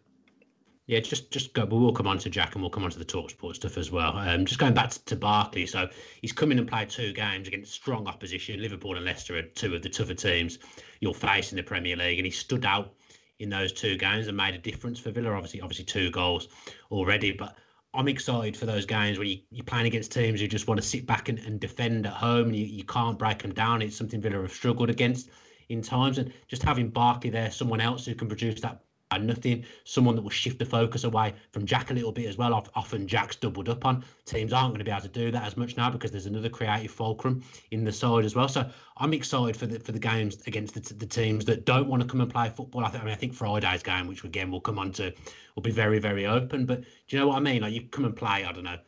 Yeah, 0.86 1.00
just 1.00 1.30
just 1.30 1.54
go. 1.54 1.64
We'll 1.64 1.92
come 1.92 2.06
on 2.06 2.18
to 2.18 2.28
Jack 2.30 2.54
and 2.54 2.62
we'll 2.62 2.70
come 2.70 2.84
on 2.84 2.90
to 2.90 2.98
the 2.98 3.06
talk 3.06 3.30
sport 3.30 3.56
stuff 3.56 3.78
as 3.78 3.90
well. 3.90 4.18
Um, 4.18 4.44
just 4.44 4.60
going 4.60 4.74
back 4.74 4.90
to, 4.90 5.04
to 5.06 5.16
Barkley, 5.16 5.64
so 5.64 5.88
he's 6.20 6.32
come 6.32 6.52
in 6.52 6.58
and 6.58 6.68
played 6.68 6.90
two 6.90 7.14
games 7.14 7.48
against 7.48 7.72
strong 7.72 8.06
opposition. 8.06 8.60
Liverpool 8.60 8.96
and 8.96 9.04
Leicester 9.04 9.38
are 9.38 9.42
two 9.42 9.74
of 9.74 9.82
the 9.82 9.88
tougher 9.88 10.14
teams 10.14 10.58
you'll 11.00 11.14
face 11.14 11.52
in 11.52 11.56
the 11.56 11.62
Premier 11.62 11.96
League, 11.96 12.18
and 12.18 12.26
he 12.26 12.30
stood 12.30 12.66
out 12.66 12.92
in 13.38 13.48
those 13.48 13.72
two 13.72 13.96
games 13.96 14.28
and 14.28 14.36
made 14.36 14.54
a 14.54 14.58
difference 14.58 14.98
for 15.00 15.10
Villa. 15.10 15.30
Obviously, 15.30 15.62
obviously 15.62 15.86
two 15.86 16.10
goals 16.10 16.48
already, 16.90 17.32
but 17.32 17.56
I'm 17.94 18.08
excited 18.08 18.54
for 18.54 18.66
those 18.66 18.84
games 18.84 19.18
when 19.18 19.28
you, 19.28 19.38
you're 19.50 19.64
playing 19.64 19.86
against 19.86 20.12
teams 20.12 20.40
who 20.40 20.48
just 20.48 20.68
want 20.68 20.80
to 20.80 20.86
sit 20.86 21.06
back 21.06 21.30
and, 21.30 21.38
and 21.38 21.60
defend 21.60 22.06
at 22.06 22.12
home 22.12 22.48
and 22.48 22.56
you, 22.56 22.66
you 22.66 22.84
can't 22.84 23.18
break 23.18 23.40
them 23.40 23.54
down. 23.54 23.80
It's 23.80 23.96
something 23.96 24.20
Villa 24.20 24.42
have 24.42 24.52
struggled 24.52 24.90
against 24.90 25.30
in 25.68 25.82
times, 25.82 26.18
and 26.18 26.32
just 26.48 26.62
having 26.62 26.88
Barkley 26.88 27.30
there, 27.30 27.50
someone 27.50 27.80
else 27.80 28.06
who 28.06 28.14
can 28.14 28.28
produce 28.28 28.60
that 28.60 28.84
nothing. 29.18 29.64
Someone 29.84 30.14
that 30.16 30.22
will 30.22 30.30
shift 30.30 30.58
the 30.58 30.64
focus 30.64 31.04
away 31.04 31.34
from 31.52 31.66
Jack 31.66 31.90
a 31.90 31.94
little 31.94 32.12
bit 32.12 32.26
as 32.26 32.36
well. 32.36 32.54
Often 32.74 33.06
Jack's 33.06 33.36
doubled 33.36 33.68
up 33.68 33.84
on. 33.84 34.04
Teams 34.24 34.52
aren't 34.52 34.70
going 34.70 34.78
to 34.78 34.84
be 34.84 34.90
able 34.90 35.02
to 35.02 35.08
do 35.08 35.30
that 35.30 35.44
as 35.44 35.56
much 35.56 35.76
now 35.76 35.90
because 35.90 36.10
there's 36.10 36.26
another 36.26 36.48
creative 36.48 36.90
fulcrum 36.90 37.42
in 37.70 37.84
the 37.84 37.92
side 37.92 38.24
as 38.24 38.34
well. 38.34 38.48
So 38.48 38.68
I'm 38.96 39.12
excited 39.12 39.56
for 39.56 39.66
the 39.66 39.78
for 39.78 39.92
the 39.92 39.98
games 39.98 40.42
against 40.46 40.74
the, 40.74 40.94
the 40.94 41.06
teams 41.06 41.44
that 41.46 41.64
don't 41.64 41.88
want 41.88 42.02
to 42.02 42.08
come 42.08 42.20
and 42.20 42.30
play 42.30 42.48
football. 42.48 42.84
I, 42.84 42.90
th- 42.90 43.02
I 43.02 43.04
mean, 43.04 43.14
I 43.14 43.16
think 43.16 43.34
Friday's 43.34 43.82
game, 43.82 44.06
which 44.06 44.24
again 44.24 44.50
we'll 44.50 44.60
come 44.60 44.78
on 44.78 44.92
to, 44.92 45.12
will 45.54 45.62
be 45.62 45.70
very 45.70 45.98
very 45.98 46.26
open. 46.26 46.66
But 46.66 46.82
do 46.82 46.88
you 47.08 47.18
know 47.18 47.28
what 47.28 47.36
I 47.36 47.40
mean? 47.40 47.62
Like 47.62 47.72
you 47.72 47.82
come 47.82 48.04
and 48.04 48.16
play. 48.16 48.44
I 48.44 48.52
don't 48.52 48.64
know. 48.64 48.78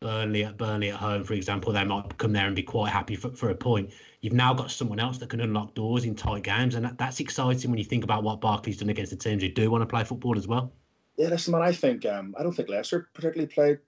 Burnley 0.00 0.44
at 0.44 0.56
Burnley 0.58 0.90
at 0.90 0.96
home, 0.96 1.22
for 1.22 1.34
example, 1.34 1.72
they 1.72 1.84
might 1.84 2.18
come 2.18 2.32
there 2.32 2.46
and 2.46 2.56
be 2.56 2.62
quite 2.64 2.90
happy 2.90 3.14
for, 3.14 3.30
for 3.30 3.50
a 3.50 3.54
point. 3.54 3.90
You've 4.22 4.32
now 4.32 4.54
got 4.54 4.70
someone 4.70 5.00
else 5.00 5.18
that 5.18 5.28
can 5.28 5.40
unlock 5.40 5.74
doors 5.74 6.04
in 6.04 6.14
tight 6.14 6.44
games, 6.44 6.76
and 6.76 6.84
that, 6.84 6.96
that's 6.96 7.18
exciting 7.18 7.70
when 7.70 7.78
you 7.78 7.84
think 7.84 8.04
about 8.04 8.22
what 8.22 8.40
Barkley's 8.40 8.78
done 8.78 8.88
against 8.88 9.10
the 9.10 9.16
teams 9.16 9.42
who 9.42 9.48
do 9.48 9.68
want 9.68 9.82
to 9.82 9.86
play 9.86 10.04
football 10.04 10.38
as 10.38 10.46
well. 10.46 10.72
Yeah, 11.16 11.28
listen, 11.28 11.52
man. 11.52 11.62
I 11.62 11.72
think 11.72 12.06
um, 12.06 12.34
I 12.38 12.44
don't 12.44 12.52
think 12.52 12.68
Leicester 12.68 13.10
particularly 13.14 13.52
played 13.52 13.78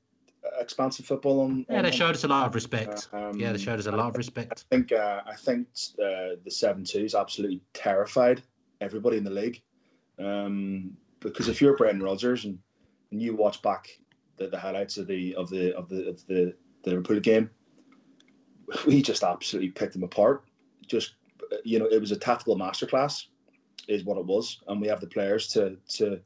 expansive 0.59 1.07
football 1.07 1.41
on. 1.41 1.65
Yeah, 1.71 1.83
they 1.83 1.91
showed 1.91 2.15
us 2.15 2.25
a 2.25 2.29
lot 2.29 2.47
of 2.47 2.55
respect. 2.55 3.09
Um, 3.13 3.39
yeah, 3.39 3.53
they 3.53 3.59
showed 3.59 3.79
us 3.79 3.87
a 3.87 3.93
lot 3.93 4.09
of 4.09 4.17
respect. 4.17 4.65
I 4.71 4.75
think 4.75 4.93
uh, 4.93 5.21
I 5.27 5.37
think 5.37 5.69
uh, 5.99 6.37
the 6.45 6.51
seven 6.51 6.85
twos 6.85 7.15
absolutely 7.15 7.63
terrified 7.73 8.43
everybody 8.81 9.17
in 9.17 9.25
the 9.25 9.31
league, 9.31 9.63
um, 10.19 10.97
because 11.21 11.49
if 11.49 11.61
you're 11.61 11.77
Brendan 11.77 12.03
Rodgers 12.03 12.45
and, 12.45 12.59
and 13.11 13.23
you 13.23 13.37
watch 13.37 13.63
back 13.63 13.89
the, 14.37 14.49
the 14.49 14.59
highlights 14.59 14.99
of 14.99 15.07
the 15.07 15.35
of 15.37 15.49
the 15.49 15.75
of 15.77 15.89
the 15.89 16.09
of 16.09 16.27
the, 16.27 16.55
the 16.83 16.91
Liverpool 16.91 17.21
game, 17.21 17.51
we 18.87 19.03
just 19.03 19.23
absolutely 19.23 19.71
picked 19.71 19.93
them 19.93 20.03
apart. 20.03 20.45
Just 20.87 21.15
you 21.65 21.79
know, 21.79 21.87
it 21.87 22.01
was 22.01 22.11
a 22.11 22.17
tactical 22.17 22.57
masterclass, 22.57 23.27
is 23.89 24.05
what 24.05 24.19
it 24.19 24.27
was, 24.27 24.63
and 24.69 24.81
we 24.81 24.89
have 24.89 25.01
the 25.01 25.07
players 25.07 25.49
to 25.49 25.77
to 25.89 26.21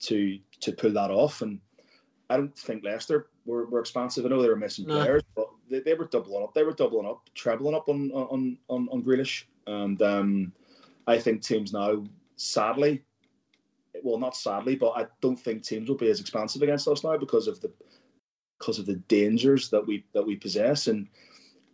to 0.00 0.38
to 0.60 0.72
pull 0.72 0.92
that 0.92 1.10
off. 1.10 1.42
And 1.42 1.60
I 2.30 2.36
don't 2.36 2.56
think 2.56 2.84
Leicester 2.84 3.28
were, 3.44 3.66
were 3.66 3.80
expansive. 3.80 4.24
I 4.24 4.28
know 4.28 4.42
they 4.42 4.48
were 4.48 4.56
missing 4.56 4.86
no. 4.86 4.96
players, 4.96 5.22
but 5.36 5.48
they, 5.70 5.80
they 5.80 5.94
were 5.94 6.06
doubling 6.06 6.42
up. 6.42 6.54
They 6.54 6.62
were 6.62 6.72
doubling 6.72 7.06
up, 7.06 7.28
trebling 7.34 7.74
up 7.74 7.88
on 7.88 8.10
on 8.12 8.58
on 8.68 8.88
on 8.90 9.02
Grealish, 9.02 9.44
and 9.66 10.00
um, 10.02 10.52
I 11.06 11.18
think 11.18 11.42
teams 11.42 11.72
now, 11.72 12.04
sadly, 12.36 13.02
well, 14.02 14.18
not 14.18 14.36
sadly, 14.36 14.76
but 14.76 14.90
I 14.90 15.06
don't 15.20 15.38
think 15.38 15.62
teams 15.62 15.88
will 15.88 15.96
be 15.96 16.10
as 16.10 16.20
expansive 16.20 16.62
against 16.62 16.88
us 16.88 17.04
now 17.04 17.16
because 17.16 17.46
of 17.46 17.60
the 17.60 17.72
because 18.58 18.78
of 18.78 18.86
the 18.86 18.96
dangers 19.08 19.70
that 19.70 19.86
we 19.86 20.04
that 20.14 20.26
we 20.26 20.36
possess. 20.36 20.86
And 20.86 21.08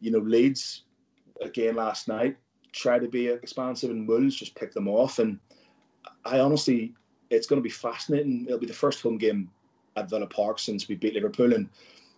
you 0.00 0.11
know, 0.11 0.19
Leeds 0.19 0.85
again 1.42 1.76
last 1.76 2.09
night 2.09 2.37
tried 2.73 3.00
to 3.00 3.09
be 3.09 3.28
expansive, 3.28 3.90
and 3.90 4.07
Wolves 4.07 4.37
just 4.37 4.54
picked 4.54 4.75
them 4.75 4.88
off. 4.88 5.19
And 5.19 5.38
I 6.25 6.40
honestly, 6.40 6.95
it's 7.30 7.47
going 7.47 7.61
to 7.61 7.64
be 7.64 7.71
fascinating. 7.71 8.45
It'll 8.47 8.59
be 8.59 8.66
the 8.66 8.73
first 8.73 9.02
home 9.02 9.19
game 9.19 9.50
at 9.97 10.09
Villa 10.09 10.26
Park 10.26 10.59
since 10.59 10.88
we 10.88 10.95
beat 10.95 11.14
Liverpool, 11.14 11.54
and 11.54 11.69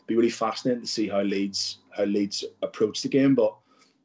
be 0.07 0.17
really 0.17 0.31
fascinating 0.31 0.83
to 0.83 0.89
see 0.89 1.09
how 1.09 1.23
Leeds 1.23 1.79
how 1.97 2.05
Leeds 2.05 2.45
approach 2.62 3.03
the 3.03 3.09
game. 3.09 3.35
But 3.35 3.55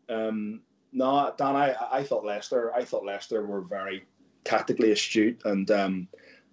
um, 0.09 0.61
no, 0.91 1.33
Dan, 1.37 1.55
I, 1.55 1.75
I 1.91 2.03
thought 2.03 2.25
Leicester, 2.25 2.73
I 2.73 2.83
thought 2.83 3.05
Leicester 3.05 3.45
were 3.45 3.61
very 3.61 4.05
tactically 4.43 4.91
astute, 4.91 5.41
and 5.45 5.69
um, 5.71 6.07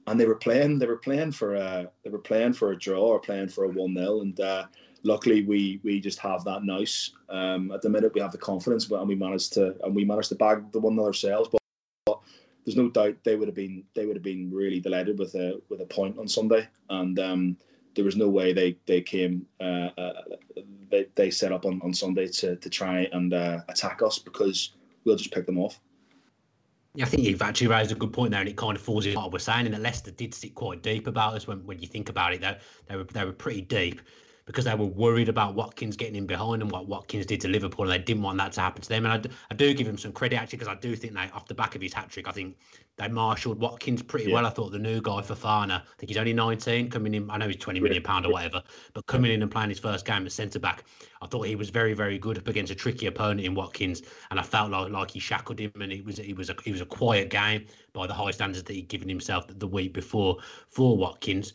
and 0.06 0.20
they 0.20 0.26
were 0.26 0.34
playing, 0.36 0.78
they 0.78 0.86
were 0.86 0.98
playing 0.98 1.32
for 1.32 1.54
a, 1.54 1.90
they 2.02 2.10
were 2.10 2.18
playing 2.18 2.52
for 2.52 2.72
a 2.72 2.78
draw 2.78 3.00
or 3.00 3.18
playing 3.18 3.48
for 3.48 3.64
a 3.64 3.68
one 3.68 3.96
0 3.96 4.20
and 4.20 4.38
uh, 4.40 4.66
luckily 5.04 5.44
we 5.44 5.80
we 5.84 6.00
just 6.00 6.18
have 6.18 6.42
that 6.44 6.64
nice. 6.64 7.10
Um, 7.28 7.70
at 7.70 7.82
the 7.82 7.90
minute, 7.90 8.14
we 8.14 8.20
have 8.20 8.32
the 8.32 8.38
confidence, 8.38 8.90
and 8.90 9.08
we 9.08 9.14
managed 9.14 9.52
to 9.54 9.76
and 9.84 9.94
we 9.94 10.04
managed 10.04 10.30
to 10.30 10.34
bag 10.34 10.72
the 10.72 10.80
one 10.80 10.94
0 10.94 11.06
ourselves, 11.06 11.48
but, 11.52 11.60
but 12.06 12.20
there's 12.64 12.76
no 12.76 12.88
doubt 12.88 13.16
they 13.22 13.36
would 13.36 13.48
have 13.48 13.54
been 13.54 13.84
they 13.94 14.06
would 14.06 14.16
have 14.16 14.24
been 14.24 14.50
really 14.50 14.80
delighted 14.80 15.18
with 15.18 15.34
a 15.36 15.60
with 15.68 15.80
a 15.80 15.86
point 15.86 16.18
on 16.18 16.26
Sunday, 16.26 16.66
and 16.90 17.18
um, 17.20 17.56
there 17.94 18.04
was 18.04 18.16
no 18.16 18.28
way 18.28 18.52
they 18.52 18.76
they 18.86 19.00
came 19.00 19.46
uh, 19.60 19.90
uh, 19.98 20.22
they, 20.90 21.06
they 21.14 21.30
set 21.30 21.52
up 21.52 21.66
on, 21.66 21.80
on 21.84 21.94
Sunday 21.94 22.26
to 22.26 22.56
to 22.56 22.70
try 22.70 23.08
and 23.12 23.32
uh, 23.32 23.60
attack 23.68 24.02
us 24.02 24.18
because 24.18 24.72
we'll 25.04 25.16
just 25.16 25.32
pick 25.32 25.46
them 25.46 25.58
off. 25.58 25.80
Yeah, 26.96 27.06
I 27.06 27.08
think 27.08 27.24
you've 27.24 27.42
actually 27.42 27.66
raised 27.66 27.90
a 27.90 27.96
good 27.96 28.12
point 28.12 28.30
there, 28.30 28.38
and 28.38 28.48
it 28.48 28.56
kind 28.56 28.76
of 28.76 28.82
falls 28.82 29.04
in 29.04 29.16
what 29.16 29.32
we're 29.32 29.40
saying. 29.40 29.66
And 29.66 29.74
that 29.74 29.80
Leicester 29.80 30.12
did 30.12 30.32
sit 30.32 30.54
quite 30.54 30.80
deep 30.80 31.08
about 31.08 31.34
us 31.34 31.44
when, 31.44 31.58
when 31.66 31.80
you 31.80 31.88
think 31.88 32.08
about 32.08 32.32
it. 32.32 32.40
Though 32.40 32.54
they 32.86 32.96
were 32.96 33.04
they 33.04 33.24
were 33.24 33.32
pretty 33.32 33.62
deep 33.62 34.00
because 34.46 34.66
they 34.66 34.74
were 34.74 34.86
worried 34.86 35.28
about 35.28 35.54
Watkins 35.54 35.96
getting 35.96 36.16
in 36.16 36.26
behind 36.26 36.60
and 36.60 36.70
what 36.70 36.86
Watkins 36.86 37.24
did 37.24 37.40
to 37.42 37.48
Liverpool, 37.48 37.84
and 37.84 37.92
they 37.92 38.04
didn't 38.04 38.22
want 38.22 38.36
that 38.38 38.52
to 38.52 38.60
happen 38.60 38.82
to 38.82 38.88
them. 38.88 39.06
And 39.06 39.28
I, 39.50 39.54
do, 39.54 39.72
give 39.72 39.86
him 39.86 39.96
some 39.96 40.12
credit 40.12 40.36
actually 40.36 40.58
because 40.58 40.72
I 40.72 40.78
do 40.78 40.94
think 40.94 41.14
they, 41.14 41.30
off 41.32 41.46
the 41.46 41.54
back 41.54 41.74
of 41.74 41.80
his 41.80 41.94
hat 41.94 42.10
trick, 42.10 42.28
I 42.28 42.32
think 42.32 42.56
they 42.96 43.08
marshalled 43.08 43.58
Watkins 43.58 44.02
pretty 44.02 44.28
yeah. 44.28 44.34
well. 44.34 44.46
I 44.46 44.50
thought 44.50 44.70
the 44.70 44.78
new 44.78 45.00
guy 45.00 45.22
Fofana, 45.22 45.80
I 45.80 45.82
think 45.98 46.10
he's 46.10 46.18
only 46.18 46.34
19, 46.34 46.90
coming 46.90 47.14
in. 47.14 47.30
I 47.30 47.38
know 47.38 47.46
he's 47.46 47.56
20 47.56 47.80
million 47.80 48.02
pound 48.02 48.26
or 48.26 48.32
whatever, 48.32 48.62
but 48.92 49.06
coming 49.06 49.32
in 49.32 49.40
and 49.40 49.50
playing 49.50 49.70
his 49.70 49.78
first 49.78 50.04
game 50.04 50.26
at 50.26 50.32
centre 50.32 50.58
back, 50.58 50.84
I 51.22 51.26
thought 51.26 51.46
he 51.46 51.56
was 51.56 51.70
very, 51.70 51.94
very 51.94 52.18
good 52.18 52.36
up 52.36 52.46
against 52.46 52.70
a 52.70 52.74
tricky 52.74 53.06
opponent 53.06 53.40
in 53.40 53.54
Watkins, 53.54 54.02
and 54.30 54.38
I 54.38 54.42
felt 54.42 54.70
like 54.70 54.92
like 54.92 55.10
he 55.10 55.20
shackled 55.20 55.58
him, 55.58 55.72
and 55.80 55.90
it 55.90 56.04
was 56.04 56.18
it 56.18 56.36
was 56.36 56.50
a 56.50 56.56
it 56.66 56.72
was 56.72 56.82
a 56.82 56.86
quiet 56.86 57.30
game 57.30 57.64
by 57.94 58.06
the 58.06 58.12
high 58.12 58.30
standards 58.30 58.62
that 58.62 58.74
he'd 58.74 58.88
given 58.88 59.08
himself 59.08 59.46
the 59.48 59.66
week 59.66 59.94
before 59.94 60.36
for 60.68 60.98
Watkins 60.98 61.54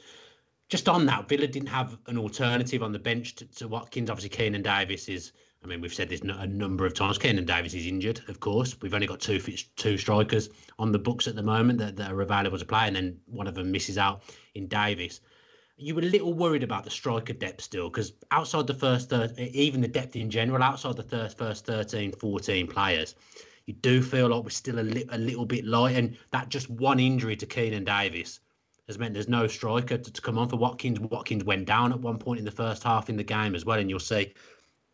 just 0.70 0.88
on 0.88 1.08
that, 1.08 1.28
Villa 1.28 1.48
didn't 1.48 1.70
have 1.70 1.98
an 2.06 2.18
alternative 2.18 2.84
on 2.84 2.92
the 2.92 3.00
bench 3.00 3.36
to, 3.36 3.46
to 3.46 3.68
Watkins. 3.68 4.10
Obviously, 4.10 4.30
Keinan 4.30 4.64
Davis 4.64 5.10
is. 5.10 5.34
I 5.62 5.68
mean, 5.68 5.82
we've 5.82 5.94
said 5.94 6.08
this 6.08 6.22
a 6.22 6.48
number 6.48 6.86
of 6.86 6.94
times. 6.94 7.18
Keinan 7.18 7.46
Davis 7.46 7.74
is 7.74 7.86
injured, 7.86 8.22
of 8.30 8.40
course. 8.40 8.78
We've 8.82 8.94
only 8.94 9.08
got 9.08 9.20
two 9.20 9.40
two 9.76 9.98
strikers 9.98 10.50
on 10.78 10.94
the 10.94 11.00
books 11.00 11.28
at 11.28 11.36
the 11.36 11.44
moment 11.44 11.80
that, 11.80 11.98
that 11.98 12.12
are 12.12 12.22
available 12.22 12.58
to 12.58 12.66
play, 12.66 12.88
and 12.88 12.96
then 12.96 13.18
one 13.26 13.48
of 13.48 13.56
them 13.56 13.70
misses 13.70 13.98
out 13.98 14.24
in 14.56 14.68
Davis. 14.68 15.20
You 15.76 15.96
were 15.96 16.02
a 16.02 16.06
little 16.06 16.34
worried 16.34 16.64
about 16.64 16.86
the 16.86 16.90
striker 16.90 17.34
depth 17.34 17.62
still, 17.62 17.90
because 17.90 18.14
outside 18.32 18.68
the 18.68 18.74
first, 18.74 19.10
thir- 19.10 19.34
even 19.38 19.82
the 19.82 19.88
depth 19.88 20.16
in 20.16 20.30
general, 20.30 20.64
outside 20.64 20.96
the 20.96 21.04
thir- 21.04 21.30
first 21.30 21.66
13, 21.66 22.14
14 22.14 22.68
players, 22.68 23.16
you 23.66 23.74
do 23.74 24.02
feel 24.02 24.30
like 24.30 24.44
we're 24.44 24.50
still 24.50 24.80
a, 24.80 24.82
li- 24.82 25.10
a 25.10 25.18
little 25.18 25.46
bit 25.46 25.66
light. 25.66 25.96
And 25.98 26.18
that 26.32 26.50
just 26.50 26.70
one 26.70 27.00
injury 27.00 27.36
to 27.36 27.46
Keinan 27.46 27.86
Davis 27.86 28.40
has 28.90 28.98
meant 28.98 29.14
there's 29.14 29.30
no 29.30 29.46
striker 29.46 30.00
to, 30.00 30.12
to, 30.12 30.22
come 30.22 30.40
on 30.40 30.50
for 30.50 30.56
Watkins. 30.56 31.00
Watkins 31.00 31.44
went 31.44 31.68
down 31.68 31.94
at 31.94 32.00
one 32.00 32.18
point 32.18 32.40
in 32.40 32.46
the 32.46 32.52
first 32.52 32.84
half 32.84 33.08
in 33.08 33.16
the 33.16 33.24
game 33.24 33.54
as 33.54 33.64
well, 33.64 33.78
and 33.78 33.88
you'll 33.88 34.00
see 34.00 34.34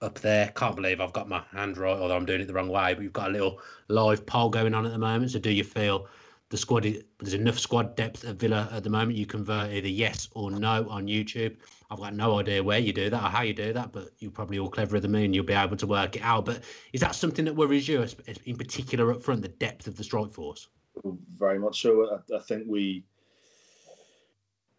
up 0.02 0.20
there. 0.20 0.50
Can't 0.50 0.76
believe 0.76 1.00
I've 1.00 1.14
got 1.14 1.30
my 1.30 1.42
hand 1.52 1.78
right, 1.78 1.98
although 1.98 2.16
I'm 2.18 2.26
doing 2.26 2.42
it 2.42 2.48
the 2.48 2.54
wrong 2.54 2.68
way. 2.68 2.94
But 2.94 3.04
you've 3.04 3.14
got 3.14 3.30
a 3.30 3.32
little 3.32 3.62
live 3.88 4.26
poll 4.26 4.50
going 4.50 4.74
on 4.74 4.86
at 4.86 4.92
the 4.92 4.98
moment. 4.98 5.32
So 5.32 5.40
do 5.40 5.50
you 5.50 5.64
feel 5.64 6.08
the 6.50 6.58
squad 6.58 6.86
is, 6.86 7.04
there's 7.22 7.36
enough 7.36 7.58
squad 7.58 7.96
depth 7.96 8.26
at 8.26 8.36
Villa 8.36 8.68
at 8.74 8.84
the 8.84 8.90
moment? 8.90 9.18
You 9.18 9.26
convert 9.26 9.72
either 9.72 9.88
yes 9.88 10.28
or 10.34 10.52
no 10.52 10.90
on 10.90 11.08
YouTube. 11.08 11.56
I've 11.90 12.00
got 12.00 12.14
no 12.14 12.38
idea 12.38 12.62
where 12.62 12.80
you 12.80 12.92
do 12.92 13.10
that 13.10 13.24
or 13.24 13.30
how 13.30 13.44
you 13.44 13.54
do 13.54 13.72
that, 13.72 13.94
but 13.94 14.10
you're 14.20 14.30
probably 14.30 14.60
all 14.60 14.70
cleverer 14.70 15.00
than 15.00 15.14
me 15.14 15.24
and 15.24 15.34
you'll 15.34 15.46
be 15.46 15.54
able 15.54 15.78
to 15.78 15.88
work 15.88 16.18
it 16.18 16.22
out. 16.22 16.44
But 16.44 16.64
is 16.92 17.00
that 17.00 17.16
something 17.16 17.46
that 17.46 17.56
worries 17.56 17.88
you, 17.88 18.06
in 18.44 18.58
particular 18.58 19.14
up 19.14 19.24
front, 19.24 19.42
the 19.42 19.48
depth 19.48 19.88
of 19.88 19.96
the 19.96 20.04
strike 20.04 20.34
force? 20.34 20.68
Very 21.38 21.60
much 21.60 21.82
so. 21.82 22.10
I, 22.12 22.36
I 22.36 22.40
think 22.40 22.66
we 22.68 23.06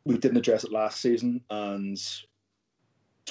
we 0.07 0.17
didn't 0.17 0.37
address 0.37 0.63
it 0.63 0.73
last 0.73 1.01
season, 1.01 1.43
and 1.51 2.01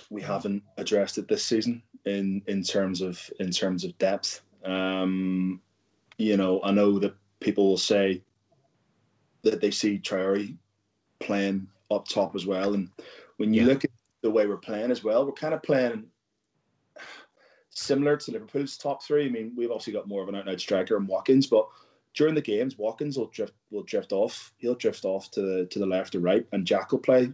we 0.10 0.22
haven't 0.22 0.62
addressed 0.78 1.18
it 1.18 1.28
this 1.28 1.46
season 1.46 1.82
in 2.06 2.42
in 2.48 2.62
terms 2.62 3.02
of 3.02 3.20
in 3.40 3.50
terms 3.50 3.86
of 3.86 3.98
depth. 3.98 4.42
Um, 4.66 5.62
you 6.18 6.36
know, 6.36 6.62
I 6.64 6.72
know 6.72 7.00
that 7.00 7.16
people 7.40 7.70
will 7.70 7.78
say 7.78 8.22
that 9.44 9.62
they 9.62 9.72
see 9.72 10.00
Traore 10.00 10.56
playing 11.20 11.68
up 11.90 12.08
top 12.08 12.36
as 12.36 12.46
well, 12.46 12.74
and 12.74 12.90
when 13.38 13.54
you 13.54 13.62
yeah. 13.62 13.68
look 13.68 13.86
at 13.86 13.92
the 14.22 14.30
way 14.30 14.46
we're 14.46 14.58
playing 14.58 14.92
as 14.92 15.04
well, 15.04 15.26
we're 15.26 15.32
kind 15.32 15.54
of 15.54 15.64
playing 15.64 16.06
similar 17.70 18.18
to 18.18 18.32
Liverpool's 18.32 18.78
top 18.78 19.02
three. 19.02 19.28
I 19.28 19.30
mean, 19.30 19.54
we've 19.56 19.72
obviously 19.72 19.94
got 19.94 20.10
more 20.10 20.24
of 20.24 20.30
an 20.30 20.36
out-and-out 20.36 20.60
striker 20.60 20.98
in 20.98 21.08
Watkins, 21.08 21.48
but 21.48 21.68
during 22.16 22.34
the 22.34 22.42
games, 22.42 22.78
Watkins 22.78 23.18
will 23.18 23.28
drift 23.28 23.54
will 23.72 23.84
drift 23.84 24.12
off. 24.12 24.54
He'll 24.58 24.76
drift 24.76 25.06
off 25.06 25.30
to 25.32 25.42
the 25.42 25.66
to 25.68 25.80
the 25.80 25.86
left 25.86 26.16
or 26.16 26.20
right, 26.20 26.46
and 26.52 26.66
Jack 26.66 26.92
will 26.92 27.00
play 27.00 27.32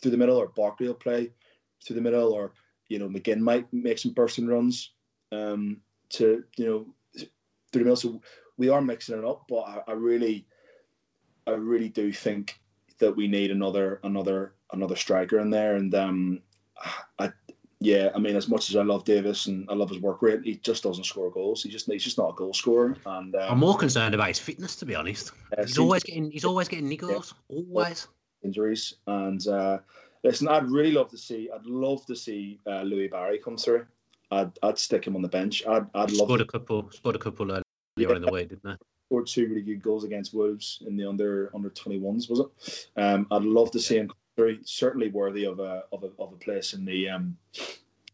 through 0.00 0.10
the 0.10 0.16
middle, 0.16 0.36
or 0.36 0.48
Barkley 0.48 0.86
will 0.86 0.94
play 0.94 1.32
through 1.84 1.96
the 1.96 2.02
middle, 2.02 2.32
or 2.32 2.52
you 2.88 2.98
know 2.98 3.08
McGinn 3.08 3.40
might 3.40 3.70
make 3.72 3.98
some 3.98 4.12
bursting 4.12 4.46
runs 4.46 4.92
um, 5.32 5.80
to 6.10 6.44
you 6.56 6.66
know 6.66 6.86
through 7.16 7.28
the 7.72 7.78
middle. 7.80 7.96
So 7.96 8.20
we 8.56 8.68
are 8.68 8.80
mixing 8.80 9.18
it 9.18 9.24
up, 9.24 9.44
but 9.48 9.62
I, 9.62 9.82
I 9.88 9.92
really, 9.92 10.46
I 11.46 11.52
really 11.52 11.88
do 11.88 12.12
think 12.12 12.58
that 12.98 13.16
we 13.16 13.26
need 13.26 13.50
another 13.50 14.00
another 14.04 14.54
another 14.72 14.96
striker 14.96 15.40
in 15.40 15.50
there, 15.50 15.74
and 15.74 15.94
um, 15.94 16.42
I 17.18 17.32
yeah, 17.86 18.10
I 18.16 18.18
mean, 18.18 18.34
as 18.34 18.48
much 18.48 18.68
as 18.68 18.74
I 18.74 18.82
love 18.82 19.04
Davis 19.04 19.46
and 19.46 19.64
I 19.70 19.74
love 19.74 19.90
his 19.90 20.00
work 20.00 20.20
rate, 20.20 20.40
he 20.42 20.56
just 20.56 20.82
doesn't 20.82 21.04
score 21.04 21.30
goals. 21.30 21.62
He 21.62 21.68
just 21.68 21.86
he's 21.86 22.02
just 22.02 22.18
not 22.18 22.30
a 22.30 22.32
goal 22.32 22.52
scorer. 22.52 22.96
And 23.06 23.32
um, 23.36 23.52
I'm 23.52 23.58
more 23.58 23.76
concerned 23.76 24.12
about 24.12 24.26
his 24.26 24.40
fitness, 24.40 24.74
to 24.76 24.86
be 24.86 24.96
honest. 24.96 25.30
Uh, 25.56 25.62
he's 25.62 25.78
always 25.78 26.02
getting 26.02 26.28
he's 26.32 26.44
always 26.44 26.66
getting 26.66 26.90
niggles, 26.90 27.32
yeah. 27.48 27.58
always 27.58 28.08
injuries. 28.42 28.94
And 29.06 29.46
uh, 29.46 29.78
listen, 30.24 30.48
I'd 30.48 30.68
really 30.68 30.90
love 30.90 31.10
to 31.10 31.18
see. 31.18 31.48
I'd 31.54 31.64
love 31.64 32.04
to 32.06 32.16
see 32.16 32.58
uh, 32.66 32.82
Louie 32.82 33.06
Barry 33.06 33.38
come 33.38 33.56
through. 33.56 33.86
I'd 34.32 34.50
I'd 34.64 34.78
stick 34.78 35.06
him 35.06 35.14
on 35.14 35.22
the 35.22 35.28
bench. 35.28 35.64
I'd 35.64 35.86
I'd 35.94 36.10
love. 36.10 36.26
Scored 36.26 36.40
to... 36.40 36.44
a 36.44 36.48
couple. 36.48 36.90
Scored 36.90 37.14
a 37.14 37.20
couple 37.20 37.52
earlier 37.52 37.62
yeah. 37.96 38.16
in 38.16 38.22
the 38.22 38.32
way, 38.32 38.46
didn't 38.46 38.64
they? 38.64 38.74
scored 39.06 39.28
two 39.28 39.46
really 39.46 39.62
good 39.62 39.80
goals 39.80 40.02
against 40.02 40.34
Wolves 40.34 40.82
in 40.84 40.96
the 40.96 41.08
under 41.08 41.52
under 41.54 41.70
21s, 41.70 42.28
was 42.28 42.40
it? 42.40 42.88
Um, 43.00 43.28
I'd 43.30 43.42
love 43.42 43.70
to 43.70 43.78
see 43.78 43.98
him 43.98 44.10
certainly 44.64 45.08
worthy 45.10 45.44
of 45.44 45.60
a 45.60 45.84
of 45.92 46.04
a, 46.04 46.10
of 46.18 46.32
a 46.32 46.36
place 46.36 46.74
in 46.74 46.84
the 46.84 47.08
um, 47.08 47.36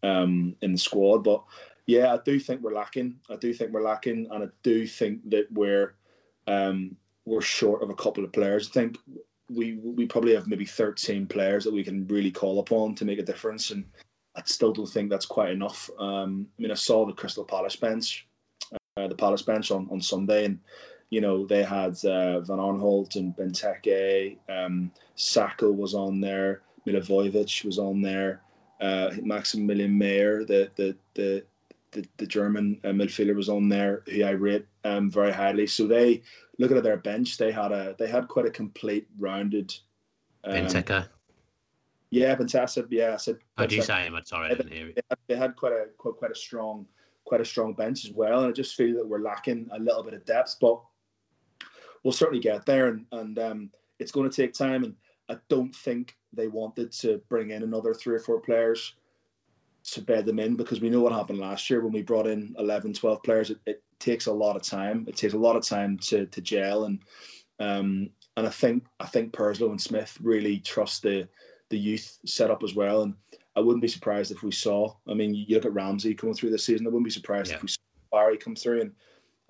um, 0.02 0.56
in 0.62 0.72
the 0.72 0.78
squad. 0.78 1.18
But 1.18 1.42
yeah, 1.86 2.12
I 2.14 2.18
do 2.24 2.38
think 2.38 2.62
we're 2.62 2.74
lacking. 2.74 3.16
I 3.30 3.36
do 3.36 3.52
think 3.52 3.72
we're 3.72 3.82
lacking, 3.82 4.28
and 4.30 4.44
I 4.44 4.48
do 4.62 4.86
think 4.86 5.28
that 5.30 5.46
we're 5.52 5.94
um, 6.46 6.96
we're 7.24 7.40
short 7.40 7.82
of 7.82 7.90
a 7.90 7.94
couple 7.94 8.24
of 8.24 8.32
players. 8.32 8.68
I 8.68 8.72
think 8.72 8.98
we 9.50 9.74
we 9.74 10.06
probably 10.06 10.34
have 10.34 10.46
maybe 10.46 10.64
13 10.64 11.26
players 11.26 11.64
that 11.64 11.74
we 11.74 11.84
can 11.84 12.06
really 12.08 12.30
call 12.30 12.60
upon 12.60 12.94
to 12.96 13.04
make 13.04 13.18
a 13.18 13.24
difference, 13.24 13.70
and 13.70 13.84
I 14.36 14.42
still 14.44 14.72
don't 14.72 14.86
think 14.86 15.10
that's 15.10 15.26
quite 15.26 15.50
enough. 15.50 15.90
Um, 15.98 16.46
I 16.58 16.62
mean, 16.62 16.70
I 16.70 16.74
saw 16.74 17.06
the 17.06 17.12
Crystal 17.12 17.44
Palace 17.44 17.76
bench, 17.76 18.26
uh, 18.96 19.08
the 19.08 19.14
Palace 19.14 19.42
bench 19.42 19.70
on, 19.70 19.88
on 19.90 20.00
Sunday, 20.00 20.44
and 20.44 20.58
you 21.12 21.20
know 21.20 21.44
they 21.44 21.62
had 21.62 21.92
uh, 22.06 22.40
Van 22.40 22.56
Aanholt 22.56 23.16
and 23.16 23.36
Benteke, 23.36 24.38
um, 24.48 24.90
was 25.76 25.94
on 25.94 26.22
there, 26.22 26.62
Milivojevic 26.86 27.66
was 27.66 27.78
on 27.78 28.00
there, 28.00 28.40
uh, 28.80 29.10
Maximilian 29.22 29.96
Meyer, 29.96 30.42
the 30.42 30.70
the 30.76 30.96
the 31.12 31.44
the, 31.90 32.06
the 32.16 32.26
German 32.26 32.80
uh, 32.84 32.88
midfielder 32.88 33.36
was 33.36 33.50
on 33.50 33.68
there, 33.68 34.02
who 34.08 34.24
I 34.24 34.30
rate 34.30 34.64
um, 34.84 35.10
very 35.10 35.30
highly. 35.30 35.66
So 35.66 35.86
they 35.86 36.22
looking 36.58 36.78
at 36.78 36.82
their 36.82 36.96
bench, 36.96 37.36
they 37.36 37.52
had 37.52 37.72
a 37.72 37.94
they 37.98 38.08
had 38.08 38.26
quite 38.28 38.46
a 38.46 38.50
complete, 38.50 39.06
rounded. 39.18 39.70
Um, 40.44 40.54
Benteke. 40.54 41.08
Yeah, 42.08 42.34
fantastic. 42.36 42.86
Yeah, 42.88 43.12
I 43.12 43.16
said. 43.18 43.36
Oh, 43.58 43.66
do 43.66 43.76
you 43.76 43.82
say 43.82 44.04
him? 44.04 44.18
Sorry, 44.24 44.50
I 44.50 44.54
didn't 44.54 44.72
hear 44.72 44.88
it. 44.88 45.04
They 45.28 45.36
had 45.36 45.56
quite 45.56 45.72
a 45.72 45.88
quite, 45.98 46.16
quite 46.16 46.30
a 46.30 46.34
strong 46.34 46.86
quite 47.24 47.42
a 47.42 47.44
strong 47.44 47.74
bench 47.74 48.06
as 48.06 48.12
well, 48.12 48.38
and 48.38 48.48
I 48.48 48.52
just 48.52 48.76
feel 48.76 48.96
that 48.96 49.06
we're 49.06 49.20
lacking 49.20 49.68
a 49.72 49.78
little 49.78 50.02
bit 50.02 50.14
of 50.14 50.24
depth, 50.24 50.56
but 50.58 50.80
we'll 52.02 52.12
certainly 52.12 52.40
get 52.40 52.66
there, 52.66 52.88
and 52.88 53.06
and 53.12 53.38
um, 53.38 53.70
it's 53.98 54.12
going 54.12 54.28
to 54.28 54.36
take 54.36 54.54
time, 54.54 54.84
and 54.84 54.94
I 55.28 55.36
don't 55.48 55.74
think 55.74 56.16
they 56.32 56.48
wanted 56.48 56.92
to 56.92 57.20
bring 57.28 57.50
in 57.50 57.62
another 57.62 57.94
three 57.94 58.14
or 58.14 58.20
four 58.20 58.40
players 58.40 58.94
to 59.84 60.00
bed 60.00 60.24
them 60.24 60.38
in 60.38 60.54
because 60.56 60.80
we 60.80 60.90
know 60.90 61.00
what 61.00 61.12
happened 61.12 61.40
last 61.40 61.68
year 61.68 61.82
when 61.82 61.92
we 61.92 62.02
brought 62.02 62.26
in 62.26 62.54
11, 62.58 62.92
12 62.92 63.22
players. 63.24 63.50
It, 63.50 63.58
it 63.66 63.82
takes 63.98 64.26
a 64.26 64.32
lot 64.32 64.54
of 64.54 64.62
time. 64.62 65.04
It 65.08 65.16
takes 65.16 65.34
a 65.34 65.38
lot 65.38 65.56
of 65.56 65.64
time 65.64 65.98
to 65.98 66.26
to 66.26 66.40
gel, 66.40 66.84
and 66.84 67.00
um, 67.58 68.10
and 68.36 68.46
I 68.46 68.50
think 68.50 68.84
I 69.00 69.06
think 69.06 69.32
Purslow 69.32 69.70
and 69.70 69.80
Smith 69.80 70.18
really 70.20 70.58
trust 70.58 71.02
the 71.02 71.28
the 71.70 71.78
youth 71.78 72.18
setup 72.26 72.62
as 72.62 72.74
well. 72.74 73.02
And 73.02 73.14
I 73.56 73.60
wouldn't 73.60 73.82
be 73.82 73.88
surprised 73.88 74.30
if 74.30 74.42
we 74.42 74.52
saw. 74.52 74.94
I 75.08 75.14
mean, 75.14 75.34
you 75.34 75.54
look 75.54 75.64
at 75.64 75.74
Ramsey 75.74 76.14
coming 76.14 76.34
through 76.34 76.50
this 76.50 76.64
season. 76.64 76.86
I 76.86 76.90
wouldn't 76.90 77.04
be 77.04 77.10
surprised 77.10 77.50
yeah. 77.50 77.56
if 77.56 77.62
we 77.62 77.68
saw 77.68 77.78
Barry 78.12 78.36
come 78.36 78.54
through. 78.54 78.82
And 78.82 78.92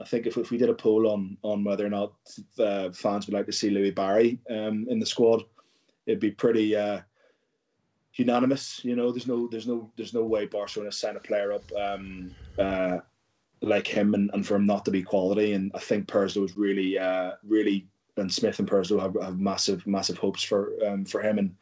I 0.00 0.04
think 0.04 0.26
if, 0.26 0.36
if 0.36 0.50
we 0.50 0.58
did 0.58 0.70
a 0.70 0.74
poll 0.74 1.08
on 1.08 1.36
on 1.42 1.64
whether 1.64 1.86
or 1.86 1.90
not 1.90 2.14
uh, 2.58 2.90
fans 2.92 3.26
would 3.26 3.34
like 3.34 3.46
to 3.46 3.52
see 3.52 3.70
Louie 3.70 3.90
Barry 3.90 4.40
um, 4.50 4.86
in 4.88 4.98
the 4.98 5.06
squad, 5.06 5.42
it'd 6.06 6.20
be 6.20 6.30
pretty 6.30 6.74
uh, 6.74 7.00
unanimous. 8.14 8.84
You 8.84 8.96
know, 8.96 9.12
there's 9.12 9.26
no 9.26 9.48
there's 9.48 9.66
no 9.66 9.92
there's 9.96 10.14
no 10.14 10.24
way 10.24 10.46
Barcelona 10.46 10.92
sign 10.92 11.16
a 11.16 11.20
player 11.20 11.52
up 11.52 11.70
um, 11.78 12.32
uh, 12.58 12.98
like 13.60 13.86
him 13.86 14.14
and, 14.14 14.30
and 14.34 14.46
for 14.46 14.56
him 14.56 14.66
not 14.66 14.84
to 14.86 14.90
be 14.90 15.02
quality. 15.02 15.52
And 15.52 15.70
I 15.74 15.78
think 15.78 16.08
Purslow 16.08 16.44
is 16.44 16.56
really 16.56 16.98
uh, 16.98 17.32
really 17.46 17.86
and 18.16 18.32
Smith 18.32 18.58
and 18.58 18.68
Purslow 18.68 18.98
have, 18.98 19.16
have 19.22 19.38
massive 19.38 19.86
massive 19.86 20.18
hopes 20.18 20.42
for 20.42 20.72
um, 20.86 21.04
for 21.04 21.22
him 21.22 21.38
and 21.38 21.54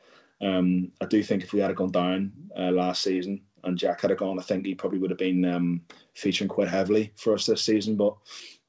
um, 0.43 0.91
I 1.03 1.05
do 1.05 1.23
think 1.23 1.43
if 1.43 1.53
we 1.53 1.61
had 1.61 1.77
gone 1.77 1.91
down 1.91 2.33
uh, 2.59 2.71
last 2.71 3.03
season 3.03 3.43
and 3.65 3.79
Jack 3.79 4.01
had 4.01 4.17
gone, 4.17 4.39
I 4.39 4.43
think 4.43 4.67
he 4.67 4.75
probably 4.75 4.99
would 4.99 5.11
have 5.11 5.19
been 5.19 5.45
um, 5.45 5.83
featuring 6.15 6.49
quite 6.49 6.69
heavily 6.69 7.13
for 7.17 7.35
us 7.35 7.47
this 7.47 7.63
season. 7.63 7.97
But 7.97 8.17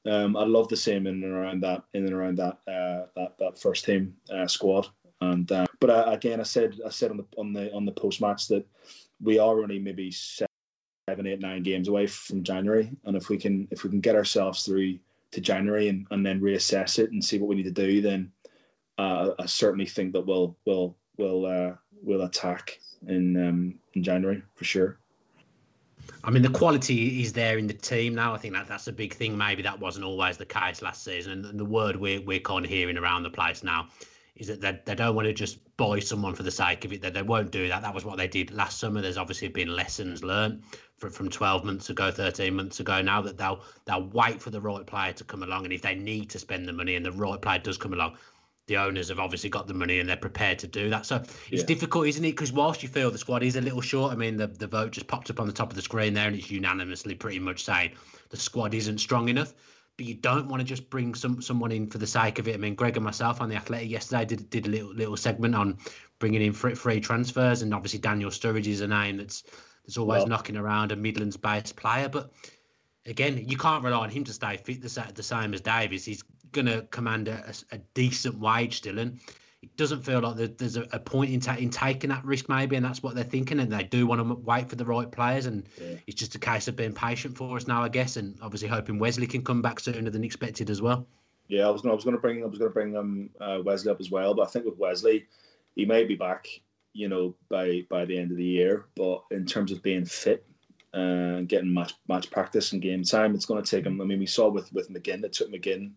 um, 0.06 0.36
I'd 0.36 0.48
love 0.48 0.68
to 0.68 0.76
see 0.76 0.92
him 0.92 1.06
in 1.06 1.22
and 1.22 1.32
around 1.32 1.62
that 1.62 1.84
in 1.94 2.04
and 2.04 2.14
around 2.14 2.38
that 2.38 2.58
uh, 2.66 3.06
that 3.16 3.36
that 3.38 3.58
first 3.58 3.84
team 3.84 4.14
uh, 4.32 4.46
squad. 4.46 4.88
And 5.20 5.50
uh, 5.52 5.66
but 5.80 5.90
uh, 5.90 6.04
again, 6.08 6.40
I 6.40 6.44
said 6.44 6.80
I 6.84 6.90
said 6.90 7.10
on 7.10 7.18
the 7.18 7.26
on 7.38 7.52
the 7.52 7.72
on 7.72 7.84
the 7.84 7.92
post 7.92 8.20
match 8.20 8.48
that 8.48 8.66
we 9.20 9.38
are 9.38 9.62
only 9.62 9.78
maybe 9.78 10.10
seven, 10.10 11.26
eight, 11.26 11.40
nine 11.40 11.62
games 11.62 11.88
away 11.88 12.06
from 12.06 12.42
January, 12.42 12.90
and 13.04 13.16
if 13.16 13.28
we 13.28 13.38
can 13.38 13.68
if 13.70 13.84
we 13.84 13.90
can 13.90 14.00
get 14.00 14.16
ourselves 14.16 14.64
through 14.64 14.98
to 15.30 15.40
January 15.40 15.88
and, 15.88 16.06
and 16.10 16.26
then 16.26 16.40
reassess 16.40 16.98
it 16.98 17.12
and 17.12 17.24
see 17.24 17.38
what 17.38 17.48
we 17.48 17.54
need 17.54 17.62
to 17.62 17.70
do, 17.70 18.02
then 18.02 18.30
uh, 18.98 19.30
I 19.38 19.46
certainly 19.46 19.86
think 19.86 20.12
that 20.12 20.26
we'll 20.26 20.56
we'll 20.66 20.96
we'll 21.18 21.46
uh, 21.46 21.72
will 22.02 22.22
attack 22.22 22.80
in 23.08 23.36
um, 23.36 23.78
in 23.94 24.02
January 24.02 24.42
for 24.54 24.64
sure. 24.64 24.98
I 26.24 26.30
mean, 26.30 26.42
the 26.42 26.50
quality 26.50 27.22
is 27.22 27.32
there 27.32 27.58
in 27.58 27.66
the 27.66 27.74
team 27.74 28.14
now. 28.14 28.34
I 28.34 28.38
think 28.38 28.54
that 28.54 28.68
that's 28.68 28.86
a 28.88 28.92
big 28.92 29.14
thing. 29.14 29.36
Maybe 29.36 29.62
that 29.62 29.78
wasn't 29.78 30.04
always 30.04 30.36
the 30.36 30.46
case 30.46 30.82
last 30.82 31.04
season. 31.04 31.44
And 31.44 31.58
the 31.58 31.64
word 31.64 31.96
we're, 31.96 32.20
we're 32.20 32.40
kind 32.40 32.64
of 32.64 32.70
hearing 32.70 32.98
around 32.98 33.22
the 33.22 33.30
place 33.30 33.62
now 33.62 33.88
is 34.36 34.46
that 34.46 34.60
they, 34.60 34.80
they 34.84 34.94
don't 34.94 35.14
want 35.14 35.26
to 35.26 35.32
just 35.32 35.58
buy 35.76 35.98
someone 35.98 36.34
for 36.34 36.42
the 36.42 36.50
sake 36.50 36.84
of 36.84 36.92
it. 36.92 37.02
That 37.02 37.14
they 37.14 37.22
won't 37.22 37.50
do 37.50 37.68
that. 37.68 37.82
That 37.82 37.94
was 37.94 38.04
what 38.04 38.18
they 38.18 38.28
did 38.28 38.52
last 38.52 38.78
summer. 38.78 39.00
There's 39.00 39.18
obviously 39.18 39.48
been 39.48 39.74
lessons 39.74 40.22
learned 40.22 40.62
from, 40.96 41.10
from 41.10 41.28
12 41.28 41.64
months 41.64 41.90
ago, 41.90 42.10
13 42.10 42.54
months 42.54 42.80
ago. 42.80 43.02
Now 43.02 43.20
that 43.22 43.36
they'll 43.36 43.60
they'll 43.84 44.08
wait 44.08 44.40
for 44.40 44.50
the 44.50 44.60
right 44.60 44.86
player 44.86 45.12
to 45.12 45.24
come 45.24 45.42
along, 45.42 45.64
and 45.64 45.72
if 45.72 45.82
they 45.82 45.94
need 45.94 46.30
to 46.30 46.38
spend 46.38 46.66
the 46.66 46.72
money 46.72 46.94
and 46.94 47.04
the 47.04 47.12
right 47.12 47.40
player 47.40 47.58
does 47.58 47.76
come 47.76 47.92
along, 47.92 48.16
the 48.72 48.78
owners 48.78 49.10
have 49.10 49.18
obviously 49.18 49.50
got 49.50 49.66
the 49.66 49.74
money 49.74 50.00
and 50.00 50.08
they're 50.08 50.16
prepared 50.16 50.58
to 50.58 50.66
do 50.66 50.88
that. 50.88 51.04
So 51.04 51.16
it's 51.16 51.60
yeah. 51.60 51.66
difficult, 51.66 52.06
isn't 52.06 52.24
it? 52.24 52.30
Because 52.30 52.52
whilst 52.52 52.82
you 52.82 52.88
feel 52.88 53.10
the 53.10 53.18
squad 53.18 53.42
is 53.42 53.56
a 53.56 53.60
little 53.60 53.82
short, 53.82 54.12
I 54.12 54.16
mean, 54.16 54.38
the, 54.38 54.46
the 54.46 54.66
vote 54.66 54.92
just 54.92 55.06
popped 55.06 55.28
up 55.28 55.40
on 55.40 55.46
the 55.46 55.52
top 55.52 55.68
of 55.68 55.76
the 55.76 55.82
screen 55.82 56.14
there 56.14 56.26
and 56.26 56.34
it's 56.34 56.50
unanimously 56.50 57.14
pretty 57.14 57.38
much 57.38 57.64
saying 57.64 57.92
the 58.30 58.38
squad 58.38 58.72
isn't 58.72 58.98
strong 58.98 59.28
enough. 59.28 59.52
But 59.98 60.06
you 60.06 60.14
don't 60.14 60.48
want 60.48 60.60
to 60.60 60.64
just 60.64 60.88
bring 60.88 61.14
some 61.14 61.42
someone 61.42 61.70
in 61.70 61.86
for 61.86 61.98
the 61.98 62.06
sake 62.06 62.38
of 62.38 62.48
it. 62.48 62.54
I 62.54 62.56
mean, 62.56 62.74
Greg 62.74 62.96
and 62.96 63.04
myself 63.04 63.42
on 63.42 63.50
the 63.50 63.56
Athletic 63.56 63.90
yesterday 63.90 64.24
did 64.24 64.48
did 64.48 64.66
a 64.66 64.70
little 64.70 64.94
little 64.94 65.18
segment 65.18 65.54
on 65.54 65.76
bringing 66.18 66.40
in 66.40 66.54
free, 66.54 66.74
free 66.74 66.98
transfers, 66.98 67.60
and 67.60 67.74
obviously 67.74 67.98
Daniel 67.98 68.30
Sturridge 68.30 68.68
is 68.68 68.80
a 68.80 68.88
name 68.88 69.18
that's 69.18 69.42
that's 69.84 69.98
always 69.98 70.20
well, 70.20 70.28
knocking 70.28 70.56
around 70.56 70.92
a 70.92 70.96
Midlands-based 70.96 71.76
player. 71.76 72.08
But 72.08 72.32
again, 73.04 73.44
you 73.46 73.58
can't 73.58 73.84
rely 73.84 73.98
on 73.98 74.08
him 74.08 74.24
to 74.24 74.32
stay 74.32 74.56
fit 74.56 74.80
the, 74.80 75.12
the 75.14 75.22
same 75.22 75.52
as 75.52 75.60
Davis. 75.60 76.06
He's 76.06 76.24
going 76.52 76.66
to 76.66 76.82
command 76.90 77.28
a, 77.28 77.52
a, 77.72 77.78
decent 77.94 78.38
wage 78.38 78.78
still. 78.78 78.98
And 78.98 79.18
it 79.62 79.76
doesn't 79.76 80.02
feel 80.02 80.20
like 80.20 80.58
there's 80.58 80.76
a, 80.76 80.86
a 80.92 80.98
point 80.98 81.32
in, 81.32 81.40
ta- 81.40 81.56
in 81.58 81.70
taking 81.70 82.10
that 82.10 82.24
risk, 82.24 82.48
maybe. 82.48 82.76
And 82.76 82.84
that's 82.84 83.02
what 83.02 83.14
they're 83.14 83.24
thinking. 83.24 83.60
And 83.60 83.72
they 83.72 83.84
do 83.84 84.06
want 84.06 84.26
to 84.26 84.34
wait 84.34 84.68
for 84.68 84.76
the 84.76 84.84
right 84.84 85.10
players. 85.10 85.46
And 85.46 85.66
yeah. 85.80 85.96
it's 86.06 86.18
just 86.18 86.34
a 86.34 86.38
case 86.38 86.68
of 86.68 86.76
being 86.76 86.92
patient 86.92 87.36
for 87.36 87.56
us 87.56 87.66
now, 87.66 87.82
I 87.82 87.88
guess. 87.88 88.16
And 88.16 88.36
obviously 88.42 88.68
hoping 88.68 88.98
Wesley 88.98 89.26
can 89.26 89.42
come 89.42 89.62
back 89.62 89.80
sooner 89.80 90.10
than 90.10 90.24
expected 90.24 90.70
as 90.70 90.82
well. 90.82 91.06
Yeah, 91.48 91.66
I 91.66 91.70
was 91.70 91.82
going. 91.82 91.92
I 91.92 91.94
was 91.94 92.04
going 92.04 92.16
to 92.16 92.20
bring. 92.20 92.42
I 92.42 92.46
was 92.46 92.58
going 92.58 92.70
to 92.70 92.72
bring 92.72 92.96
um, 92.96 93.28
uh, 93.40 93.58
Wesley 93.62 93.90
up 93.90 94.00
as 94.00 94.10
well, 94.10 94.32
but 94.32 94.42
I 94.42 94.50
think 94.50 94.64
with 94.64 94.78
Wesley, 94.78 95.26
he 95.74 95.84
may 95.84 96.04
be 96.04 96.14
back, 96.14 96.46
you 96.94 97.08
know, 97.08 97.34
by 97.50 97.84
by 97.90 98.06
the 98.06 98.16
end 98.16 98.30
of 98.30 98.38
the 98.38 98.44
year. 98.44 98.86
But 98.96 99.24
in 99.30 99.44
terms 99.44 99.70
of 99.70 99.82
being 99.82 100.06
fit, 100.06 100.46
and 100.94 101.36
uh, 101.36 101.40
getting 101.42 101.72
match 101.72 101.94
match 102.08 102.30
practice 102.30 102.72
and 102.72 102.82
game 102.82 103.02
time. 103.02 103.34
It's 103.34 103.46
going 103.46 103.62
to 103.62 103.70
take 103.70 103.86
him. 103.86 104.00
I 104.00 104.04
mean, 104.04 104.18
we 104.18 104.26
saw 104.26 104.48
with 104.48 104.72
with 104.72 104.90
McGinn. 104.90 105.24
It 105.24 105.32
took 105.32 105.50
McGinn 105.50 105.92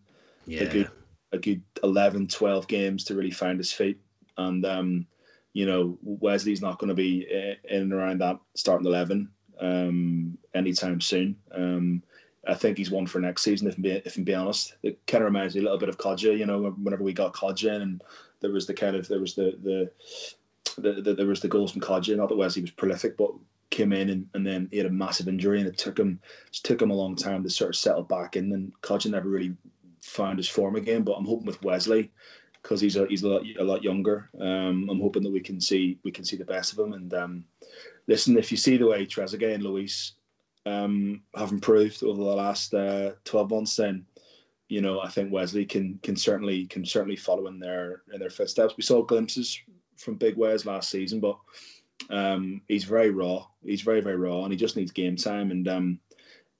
yeah. 0.46 0.62
a 0.62 0.68
good 0.68 0.90
a 1.32 1.38
good 1.38 1.62
11, 1.82 2.28
12 2.28 2.68
games 2.68 3.04
to 3.04 3.14
really 3.14 3.30
find 3.30 3.58
his 3.58 3.72
feet. 3.72 3.98
And 4.38 4.64
um, 4.64 5.06
you 5.52 5.66
know, 5.66 5.98
Wesley's 6.02 6.60
not 6.60 6.78
going 6.78 6.88
to 6.88 6.94
be 6.94 7.26
in 7.64 7.82
and 7.82 7.92
around 7.92 8.20
that 8.20 8.38
starting 8.54 8.86
eleven 8.86 9.30
um, 9.60 10.36
anytime 10.54 11.00
soon. 11.00 11.36
Um, 11.52 12.02
I 12.46 12.54
think 12.54 12.78
he's 12.78 12.90
one 12.90 13.06
for 13.06 13.20
next 13.20 13.42
season. 13.42 13.66
If 13.66 13.76
I'm 13.76 13.82
being, 13.82 14.02
if 14.04 14.16
I'm 14.16 14.24
being 14.24 14.38
honest, 14.38 14.76
it 14.82 14.98
kind 15.06 15.22
of 15.22 15.26
reminds 15.32 15.54
me 15.54 15.62
a 15.62 15.64
little 15.64 15.78
bit 15.78 15.88
of 15.88 15.98
Kodjia. 15.98 16.36
You 16.36 16.46
know, 16.46 16.74
whenever 16.82 17.02
we 17.02 17.12
got 17.12 17.32
Kodjia 17.32 17.76
in, 17.76 17.82
and 17.82 18.04
there 18.40 18.52
was 18.52 18.66
the 18.66 18.74
kind 18.74 18.96
of 18.96 19.08
there 19.08 19.18
was 19.18 19.34
the 19.34 19.56
the, 19.62 19.90
the, 20.80 21.00
the 21.00 21.14
there 21.14 21.26
was 21.26 21.40
the 21.40 21.48
goals 21.48 21.72
from 21.72 21.80
Kodjia. 21.80 22.16
Not 22.16 22.28
that 22.28 22.36
Wesley 22.36 22.62
was 22.62 22.70
prolific, 22.70 23.16
but 23.16 23.30
came 23.70 23.92
in 23.92 24.10
and, 24.10 24.28
and 24.34 24.46
then 24.46 24.68
he 24.70 24.78
had 24.78 24.86
a 24.86 24.90
massive 24.90 25.26
injury 25.26 25.58
and 25.58 25.68
it 25.68 25.76
took 25.76 25.98
him 25.98 26.20
it 26.48 26.54
took 26.62 26.80
him 26.80 26.90
a 26.90 26.94
long 26.94 27.16
time 27.16 27.42
to 27.42 27.50
sort 27.50 27.70
of 27.70 27.76
settle 27.76 28.04
back 28.04 28.36
in 28.36 28.52
and 28.52 28.72
Kodjia 28.82 29.10
never 29.10 29.28
really 29.28 29.56
found 30.02 30.38
his 30.38 30.48
form 30.48 30.76
again 30.76 31.02
but 31.02 31.12
I'm 31.12 31.26
hoping 31.26 31.46
with 31.46 31.62
Wesley 31.62 32.10
because 32.62 32.80
he's 32.80 32.96
a 32.96 33.06
he's 33.06 33.22
a 33.22 33.28
lot, 33.28 33.42
a 33.58 33.64
lot 33.64 33.82
younger 33.82 34.30
um, 34.40 34.88
I'm 34.90 35.00
hoping 35.00 35.22
that 35.22 35.32
we 35.32 35.40
can 35.40 35.60
see 35.60 35.98
we 36.04 36.10
can 36.10 36.24
see 36.24 36.36
the 36.36 36.44
best 36.44 36.72
of 36.72 36.78
him 36.78 36.92
and 36.92 37.14
um, 37.14 37.44
listen 38.06 38.38
if 38.38 38.50
you 38.50 38.56
see 38.56 38.76
the 38.76 38.86
way 38.86 39.06
Trezeguet 39.06 39.54
and 39.54 39.62
Luiz 39.62 40.12
um, 40.64 41.22
have 41.36 41.52
improved 41.52 42.02
over 42.02 42.22
the 42.22 42.28
last 42.28 42.74
uh, 42.74 43.12
12 43.24 43.50
months 43.50 43.76
then 43.76 44.04
you 44.68 44.80
know 44.80 45.00
I 45.00 45.08
think 45.08 45.32
Wesley 45.32 45.64
can 45.64 45.98
can 46.02 46.16
certainly 46.16 46.66
can 46.66 46.84
certainly 46.84 47.16
follow 47.16 47.46
in 47.46 47.58
their 47.58 48.02
in 48.12 48.20
their 48.20 48.30
footsteps 48.30 48.74
we 48.76 48.82
saw 48.82 49.02
glimpses 49.02 49.60
from 49.96 50.16
Big 50.16 50.36
Wes 50.36 50.66
last 50.66 50.90
season 50.90 51.20
but 51.20 51.38
um, 52.10 52.62
he's 52.68 52.84
very 52.84 53.10
raw. 53.10 53.46
He's 53.64 53.82
very 53.82 54.00
very 54.00 54.16
raw, 54.16 54.42
and 54.42 54.52
he 54.52 54.56
just 54.56 54.76
needs 54.76 54.90
game 54.90 55.16
time. 55.16 55.50
And 55.50 55.68
um, 55.68 56.00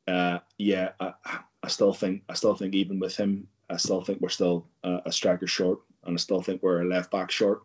uh, 0.08 0.38
yeah, 0.58 0.90
I, 1.00 1.12
I, 1.66 1.68
still 1.68 1.92
think 1.92 2.22
I 2.28 2.34
still 2.34 2.54
think 2.54 2.74
even 2.74 3.00
with 3.00 3.16
him, 3.16 3.48
I 3.68 3.76
still 3.76 4.00
think 4.00 4.20
we're 4.20 4.28
still 4.28 4.68
uh, 4.84 5.00
a 5.04 5.10
striker 5.10 5.48
short, 5.48 5.80
and 6.04 6.14
I 6.14 6.18
still 6.18 6.40
think 6.40 6.62
we're 6.62 6.82
a 6.82 6.84
left 6.84 7.10
back 7.10 7.30
short, 7.30 7.62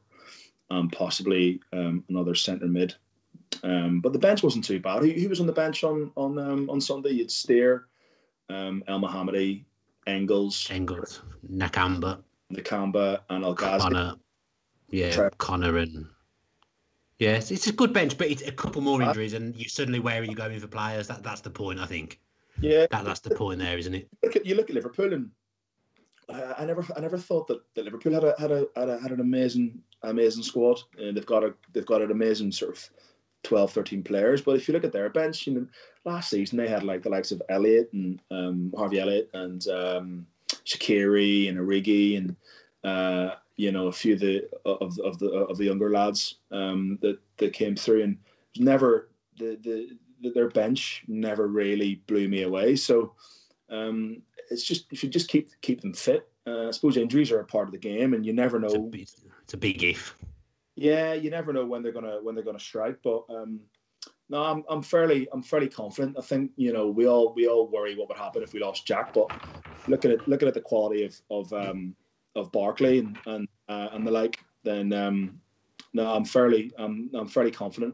and 0.72 0.92
possibly 0.92 1.62
um, 1.72 2.04
another 2.10 2.34
centre 2.34 2.66
mid. 2.66 2.96
Um, 3.64 4.02
but 4.02 4.12
the 4.12 4.20
bench 4.20 4.42
wasn't 4.42 4.66
too 4.66 4.80
bad. 4.80 5.04
He, 5.04 5.14
he 5.14 5.28
was 5.28 5.40
on 5.40 5.46
the 5.46 5.54
bench 5.54 5.84
on 5.84 6.12
on 6.16 6.40
um, 6.40 6.68
on 6.70 6.82
Sunday. 6.82 7.12
You'd 7.12 7.30
Steer, 7.30 7.86
um, 8.50 8.84
Elmohamady, 8.88 9.66
Engels, 10.08 10.68
Engels, 10.72 11.22
Nakamba, 11.48 12.24
Nakamba, 12.52 13.20
and 13.30 13.56
Ghazi. 13.56 13.84
Conor. 13.84 14.16
Yeah, 14.90 15.30
Conor 15.38 15.78
and 15.78 16.08
yes, 17.20 17.52
it's 17.52 17.68
a 17.68 17.72
good 17.72 17.94
bench, 17.94 18.18
but 18.18 18.32
it's 18.32 18.42
a 18.42 18.52
couple 18.52 18.82
more 18.82 19.00
Uh, 19.04 19.10
injuries, 19.10 19.34
and 19.34 19.56
you 19.56 19.70
suddenly 19.70 20.00
where 20.00 20.22
are 20.22 20.26
you 20.26 20.36
going 20.36 20.60
for 20.60 20.68
players? 20.68 21.08
That 21.08 21.22
that's 21.22 21.42
the 21.42 21.52
point, 21.52 21.80
I 21.80 21.86
think. 21.86 22.20
Yeah, 22.62 22.86
That 22.92 23.06
that's 23.06 23.20
the 23.22 23.36
point 23.36 23.60
there, 23.60 23.78
isn't 23.78 23.94
it? 23.94 24.08
look 24.24 24.36
at 24.36 24.46
you 24.46 24.56
look 24.56 24.70
at 24.70 24.76
Liverpool, 24.76 25.14
and 25.14 25.32
I, 26.30 26.54
I 26.60 26.66
never 26.66 26.86
I 26.96 27.00
never 27.00 27.18
thought 27.18 27.48
that, 27.48 27.62
that 27.76 27.86
Liverpool 27.86 28.14
had 28.14 28.24
a 28.24 28.36
had 28.38 28.52
a 28.52 28.68
had, 28.76 28.90
a, 28.90 29.00
had 29.00 29.12
an 29.12 29.20
amazing 29.20 29.82
amazing 30.04 30.44
squad. 30.44 30.80
And 30.98 31.16
they've 31.16 31.26
got 31.26 31.44
a 31.44 31.54
they've 31.74 31.86
got 31.86 32.02
an 32.02 32.12
amazing 32.12 32.52
sort 32.52 32.78
of 32.78 32.90
12, 33.44 33.72
13 33.72 34.04
players. 34.04 34.42
But 34.42 34.56
if 34.58 34.68
you 34.68 34.74
look 34.74 34.84
at 34.84 34.94
their 34.94 35.10
bench, 35.10 35.48
you 35.48 35.54
know, 35.54 35.68
last 36.06 36.30
season 36.30 36.58
they 36.58 36.68
had 36.68 36.84
like 36.84 37.04
the 37.04 37.10
likes 37.10 37.32
of 37.32 37.42
Elliot 37.50 37.90
and 37.94 38.22
um, 38.32 38.74
Harvey 38.78 39.00
Elliott 39.00 39.30
and 39.34 39.68
um, 39.68 40.28
Shaqiri 40.48 41.50
and 41.50 41.58
Origi 41.58 42.18
and 42.18 42.36
uh, 42.84 43.36
you 43.58 43.72
know 43.72 43.88
a 43.88 43.92
few 43.92 44.14
of 44.14 44.20
the 44.20 44.48
of 44.66 44.98
of 45.00 45.20
the 45.20 45.30
of 45.30 45.58
the 45.58 45.66
younger 45.66 45.90
lads 45.90 46.36
um, 46.52 46.98
that 47.02 47.20
that 47.38 47.54
came 47.54 47.76
through 47.76 48.04
and 48.04 48.18
never 48.58 49.10
the 49.38 49.58
the 49.64 49.98
their 50.34 50.50
bench 50.50 51.04
never 51.08 51.48
really 51.48 51.96
blew 52.08 52.28
me 52.28 52.44
away. 52.44 52.76
So 52.76 53.14
um, 53.70 54.22
it's 54.50 54.64
just 54.64 54.92
you 54.92 54.98
should 54.98 55.12
just 55.12 55.30
keep 55.30 55.50
keep 55.62 55.82
them 55.82 55.94
fit. 55.94 56.28
Uh, 56.48 56.68
I 56.68 56.72
suppose 56.72 56.98
injuries 56.98 57.32
are 57.32 57.40
a 57.40 57.46
part 57.46 57.68
of 57.68 57.72
the 57.72 57.78
game, 57.78 58.14
and 58.14 58.26
you 58.26 58.34
never 58.34 58.64
It's 58.64 58.74
a, 58.74 58.78
know. 58.78 58.84
big- 58.86 59.08
it's 59.44 59.54
a 59.54 59.58
big 59.58 59.84
if. 59.84 60.16
Yeah, 60.76 61.14
you 61.14 61.30
never 61.30 61.52
know 61.54 61.66
when 61.66 61.84
they're 61.84 61.92
gonna 61.92 62.20
when 62.22 62.34
they're 62.36 62.44
gonna 62.44 62.60
strike. 62.60 62.98
But 63.04 63.24
um, 63.30 63.60
no, 64.30 64.42
I'm, 64.42 64.64
I'm 64.70 64.82
fairly 64.82 65.28
I'm 65.34 65.44
fairly 65.44 65.68
confident. 65.68 66.18
I 66.18 66.22
think 66.22 66.52
you 66.56 66.72
know 66.74 66.88
we 66.88 67.08
all 67.08 67.34
we 67.34 67.48
all 67.48 67.68
worry 67.68 67.96
what 67.96 68.08
would 68.08 68.18
happen 68.18 68.42
if 68.42 68.54
we 68.54 68.62
lost 68.62 68.88
Jack, 68.88 69.14
but 69.14 69.30
looking 69.88 70.12
at 70.12 70.26
looking 70.28 70.48
at 70.48 70.54
the 70.54 70.62
quality 70.62 71.04
of 71.04 71.22
of 71.30 71.52
um, 71.54 71.96
of 72.36 72.52
Barkley 72.52 73.00
and 73.00 73.18
and, 73.26 73.48
uh, 73.68 73.90
and 73.92 74.08
the 74.08 74.12
like, 74.12 74.40
then 74.64 74.94
um, 74.94 75.40
no, 75.94 76.14
I'm 76.14 76.26
fairly 76.26 76.72
I'm 76.78 77.10
I'm 77.14 77.28
fairly 77.28 77.52
confident. 77.52 77.94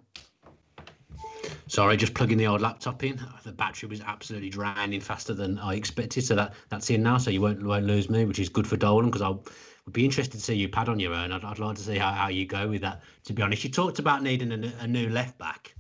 Sorry, 1.67 1.97
just 1.97 2.13
plugging 2.13 2.37
the 2.37 2.47
old 2.47 2.61
laptop 2.61 3.03
in. 3.03 3.19
The 3.43 3.51
battery 3.51 3.89
was 3.89 4.01
absolutely 4.01 4.49
draining 4.49 5.01
faster 5.01 5.33
than 5.33 5.59
I 5.59 5.75
expected, 5.75 6.23
so 6.23 6.35
that 6.35 6.53
that's 6.69 6.89
in 6.89 7.03
now. 7.03 7.17
So 7.17 7.29
you 7.29 7.41
won't 7.41 7.61
won't 7.61 7.85
lose 7.85 8.09
me, 8.09 8.25
which 8.25 8.39
is 8.39 8.49
good 8.49 8.65
for 8.65 8.77
Dolan 8.77 9.07
because 9.07 9.21
I 9.21 9.29
would 9.29 9.93
be 9.93 10.05
interested 10.05 10.37
to 10.37 10.43
see 10.43 10.55
you 10.55 10.69
pad 10.69 10.87
on 10.89 10.99
your 10.99 11.13
own. 11.13 11.31
I'd, 11.31 11.43
I'd 11.43 11.59
like 11.59 11.75
to 11.75 11.83
see 11.83 11.97
how, 11.97 12.11
how 12.11 12.29
you 12.29 12.45
go 12.45 12.67
with 12.69 12.81
that. 12.81 13.01
To 13.25 13.33
be 13.33 13.41
honest, 13.41 13.63
you 13.63 13.69
talked 13.69 13.99
about 13.99 14.23
needing 14.23 14.51
a, 14.51 14.73
a 14.79 14.87
new 14.87 15.09
left 15.09 15.37
back. 15.37 15.75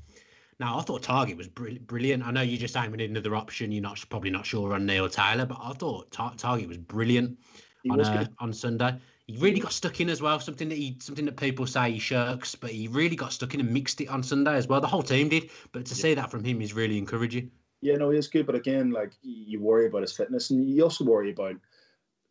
Now 0.59 0.77
I 0.77 0.81
thought 0.81 1.03
Targett 1.03 1.37
was 1.37 1.47
brill- 1.47 1.79
brilliant. 1.85 2.25
I 2.25 2.31
know 2.31 2.41
you're 2.41 2.59
just 2.59 2.73
saying 2.73 2.91
we 2.91 2.97
need 2.97 3.09
another 3.09 3.35
option. 3.35 3.71
You're 3.71 3.83
not 3.83 4.03
probably 4.09 4.29
not 4.29 4.45
sure 4.45 4.73
on 4.73 4.85
Neil 4.85 5.07
Taylor, 5.07 5.45
but 5.45 5.59
I 5.61 5.71
thought 5.73 6.11
Tar- 6.11 6.33
Targett 6.35 6.67
was 6.67 6.77
brilliant 6.77 7.37
He 7.83 7.89
on 7.91 7.97
was 7.97 8.09
uh, 8.09 8.25
on 8.39 8.51
Sunday. 8.51 8.95
He 9.27 9.35
really 9.37 9.59
got 9.59 9.73
stuck 9.73 9.99
in 9.99 10.09
as 10.09 10.21
well. 10.21 10.39
Something 10.39 10.69
that 10.69 10.77
he 10.77 10.97
something 11.01 11.25
that 11.25 11.35
people 11.35 11.67
say 11.67 11.91
he 11.91 11.99
shirks, 11.99 12.55
but 12.55 12.71
he 12.71 12.87
really 12.87 13.17
got 13.17 13.33
stuck 13.33 13.53
in 13.53 13.59
and 13.59 13.69
mixed 13.69 13.99
it 13.99 14.07
on 14.07 14.23
Sunday 14.23 14.55
as 14.55 14.67
well. 14.67 14.79
The 14.79 14.87
whole 14.87 15.03
team 15.03 15.27
did, 15.27 15.49
but 15.73 15.85
to 15.85 15.95
see 15.95 16.13
that 16.13 16.31
from 16.31 16.45
him 16.45 16.61
is 16.61 16.73
really 16.73 16.97
encouraging. 16.97 17.51
Yeah, 17.81 17.95
no, 17.97 18.09
he 18.09 18.17
is 18.17 18.29
good, 18.29 18.45
but 18.45 18.55
again, 18.55 18.91
like 18.91 19.11
you 19.21 19.59
worry 19.59 19.87
about 19.87 20.01
his 20.01 20.13
fitness, 20.13 20.49
and 20.49 20.67
you 20.67 20.81
also 20.81 21.03
worry 21.03 21.31
about 21.31 21.57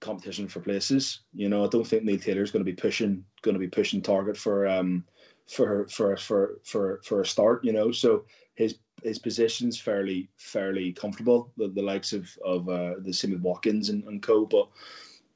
competition 0.00 0.48
for 0.48 0.61
places. 0.61 1.20
You 1.35 1.50
know, 1.50 1.64
I 1.64 1.68
don't 1.68 1.87
think 1.87 2.04
Neil 2.04 2.18
Taylor's 2.18 2.50
going 2.50 2.64
to 2.64 2.70
be 2.70 2.76
pushing 2.76 3.24
going 3.42 3.54
to 3.54 3.61
be 3.61 3.68
pushing 3.68 4.00
Targett 4.00 4.38
for 4.38 4.66
um 4.66 5.04
for 5.46 5.87
for 5.88 6.16
for 6.16 6.61
for 6.64 7.00
for 7.04 7.20
a 7.20 7.26
start. 7.26 7.62
You 7.62 7.74
know, 7.74 7.92
so 7.92 8.24
his 8.54 8.78
his 9.02 9.18
position's 9.18 9.78
fairly 9.78 10.30
fairly 10.38 10.92
comfortable. 10.92 11.52
The, 11.59 11.68
the 11.68 11.82
likes 11.82 12.14
of 12.14 12.28
of 12.42 12.68
uh, 12.70 12.94
the 13.00 13.28
with 13.30 13.42
Watkins 13.42 13.90
and, 13.90 14.02
and 14.04 14.22
co, 14.22 14.46
but 14.46 14.68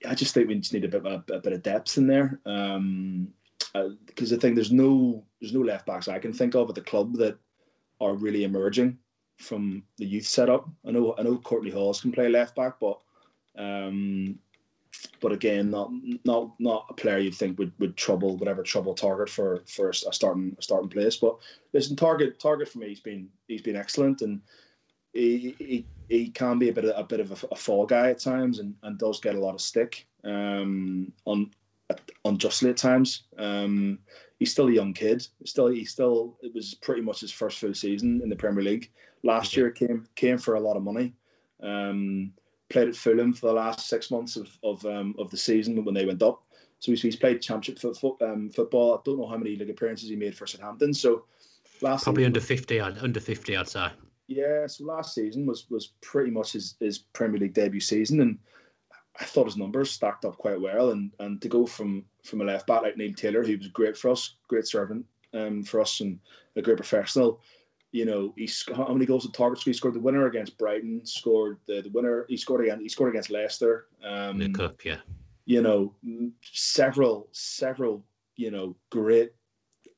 I 0.06 0.14
just 0.14 0.34
think 0.34 0.48
we 0.48 0.54
just 0.56 0.72
need 0.72 0.84
a 0.84 0.88
bit 0.88 1.04
a, 1.04 1.22
a 1.32 1.40
bit 1.40 1.52
of 1.52 1.62
depth 1.62 1.98
in 1.98 2.06
there. 2.06 2.40
Um, 2.46 3.28
because 4.06 4.32
I 4.32 4.36
think 4.36 4.54
there's 4.54 4.72
no 4.72 5.24
there's 5.40 5.52
no 5.52 5.60
left 5.60 5.86
backs 5.86 6.08
I 6.08 6.18
can 6.18 6.32
think 6.32 6.54
of 6.54 6.68
at 6.68 6.74
the 6.74 6.80
club 6.80 7.14
that 7.16 7.38
are 8.00 8.14
really 8.14 8.44
emerging 8.44 8.98
from 9.38 9.84
the 9.98 10.06
youth 10.06 10.26
setup. 10.26 10.68
I 10.86 10.90
know 10.90 11.14
I 11.18 11.22
know 11.22 11.36
Kortney 11.36 11.72
Hause 11.72 12.00
can 12.00 12.12
play 12.12 12.28
left 12.28 12.56
back, 12.56 12.80
but 12.80 13.00
um, 13.56 14.38
but 15.20 15.32
again, 15.32 15.70
not 15.70 15.90
not 16.24 16.52
not 16.58 16.86
a 16.90 16.94
player 16.94 17.18
you'd 17.18 17.34
think 17.34 17.58
would, 17.58 17.72
would 17.78 17.96
trouble 17.96 18.36
whatever 18.36 18.62
trouble 18.62 18.94
Targett 18.94 19.28
for 19.28 19.62
for 19.66 19.90
a 19.90 19.94
starting 19.94 20.56
a 20.58 20.62
starting 20.62 20.90
place. 20.90 21.16
But 21.16 21.36
listen, 21.72 21.96
Targett 21.96 22.38
Targett 22.38 22.68
for 22.68 22.78
me, 22.78 22.88
he's 22.88 23.00
been 23.00 23.28
he's 23.48 23.62
been 23.62 23.76
excellent, 23.76 24.22
and 24.22 24.40
he 25.12 25.54
he, 25.58 25.86
he 26.08 26.28
can 26.28 26.58
be 26.58 26.68
a 26.68 26.72
bit 26.72 26.84
of, 26.84 26.92
a 26.96 27.04
bit 27.04 27.20
of 27.20 27.30
a, 27.30 27.46
a 27.52 27.56
fall 27.56 27.86
guy 27.86 28.10
at 28.10 28.18
times, 28.18 28.58
and, 28.58 28.74
and 28.82 28.98
does 28.98 29.20
get 29.20 29.34
a 29.34 29.40
lot 29.40 29.54
of 29.54 29.60
stick 29.60 30.06
um, 30.24 31.12
on 31.24 31.50
unjustly 32.24 32.70
at 32.70 32.76
times. 32.76 33.24
Um, 33.38 33.98
he's 34.38 34.52
still 34.52 34.68
a 34.68 34.72
young 34.72 34.92
kid. 34.92 35.26
Still, 35.44 35.68
he 35.68 35.84
still 35.84 36.36
it 36.42 36.54
was 36.54 36.74
pretty 36.74 37.02
much 37.02 37.20
his 37.20 37.32
first 37.32 37.58
full 37.58 37.74
season 37.74 38.20
in 38.22 38.28
the 38.28 38.36
Premier 38.36 38.62
League. 38.62 38.90
Last 39.22 39.56
year 39.56 39.70
came 39.70 40.06
came 40.14 40.38
for 40.38 40.54
a 40.54 40.60
lot 40.60 40.76
of 40.76 40.82
money. 40.82 41.14
Um, 41.62 42.32
played 42.68 42.88
at 42.88 42.96
Fulham 42.96 43.34
for 43.34 43.48
the 43.48 43.52
last 43.52 43.88
six 43.88 44.10
months 44.10 44.36
of 44.36 44.48
of, 44.62 44.84
um, 44.86 45.14
of 45.18 45.30
the 45.30 45.36
season 45.36 45.84
when 45.84 45.94
they 45.94 46.06
went 46.06 46.22
up. 46.22 46.42
So 46.78 46.92
he's, 46.92 47.02
he's 47.02 47.16
played 47.16 47.42
championship 47.42 47.78
foot, 47.78 47.98
foot, 47.98 48.22
um, 48.22 48.48
football. 48.48 48.94
I 48.94 49.00
don't 49.04 49.18
know 49.18 49.26
how 49.26 49.36
many 49.36 49.54
league 49.56 49.68
appearances 49.68 50.08
he 50.08 50.16
made 50.16 50.34
for 50.34 50.46
Southampton. 50.46 50.94
So 50.94 51.24
last 51.82 52.04
Probably 52.04 52.24
under 52.24 52.40
fifty. 52.40 52.80
I'd, 52.80 52.98
under 52.98 53.20
fifty, 53.20 53.56
I'd 53.56 53.68
say. 53.68 53.88
Yeah. 54.30 54.66
So 54.66 54.84
last 54.84 55.14
season 55.14 55.44
was 55.44 55.68
was 55.70 55.88
pretty 56.00 56.30
much 56.30 56.52
his, 56.52 56.76
his 56.80 56.98
Premier 56.98 57.40
League 57.40 57.54
debut 57.54 57.80
season, 57.80 58.20
and 58.20 58.38
I 59.20 59.24
thought 59.24 59.46
his 59.46 59.56
numbers 59.56 59.90
stacked 59.90 60.24
up 60.24 60.38
quite 60.38 60.60
well. 60.60 60.90
And 60.90 61.10
and 61.18 61.42
to 61.42 61.48
go 61.48 61.66
from 61.66 62.04
from 62.24 62.40
a 62.40 62.44
left 62.44 62.66
back 62.66 62.82
like 62.82 62.96
Neil 62.96 63.12
Taylor, 63.12 63.44
who 63.44 63.58
was 63.58 63.68
great 63.68 63.96
for 63.96 64.10
us, 64.10 64.36
great 64.48 64.66
servant 64.66 65.04
um, 65.34 65.64
for 65.64 65.80
us, 65.80 66.00
and 66.00 66.18
a 66.56 66.62
great 66.62 66.76
professional. 66.76 67.40
You 67.92 68.04
know, 68.04 68.32
he 68.36 68.46
sc- 68.46 68.70
how 68.70 68.92
many 68.92 69.04
goals 69.04 69.26
at 69.26 69.32
targets? 69.32 69.64
He 69.64 69.72
scored 69.72 69.94
the 69.94 70.00
winner 70.00 70.26
against 70.26 70.56
Brighton. 70.58 71.04
Scored 71.04 71.58
the, 71.66 71.82
the 71.82 71.90
winner. 71.90 72.24
He 72.28 72.36
scored 72.36 72.64
again. 72.64 72.80
He 72.80 72.88
scored 72.88 73.10
against 73.10 73.30
Leicester. 73.30 73.88
Um, 74.04 74.38
the 74.38 74.48
cup, 74.50 74.84
yeah. 74.84 74.98
you 75.44 75.60
know, 75.60 75.92
several, 76.40 77.28
several, 77.32 78.04
you 78.36 78.52
know, 78.52 78.76
great 78.90 79.32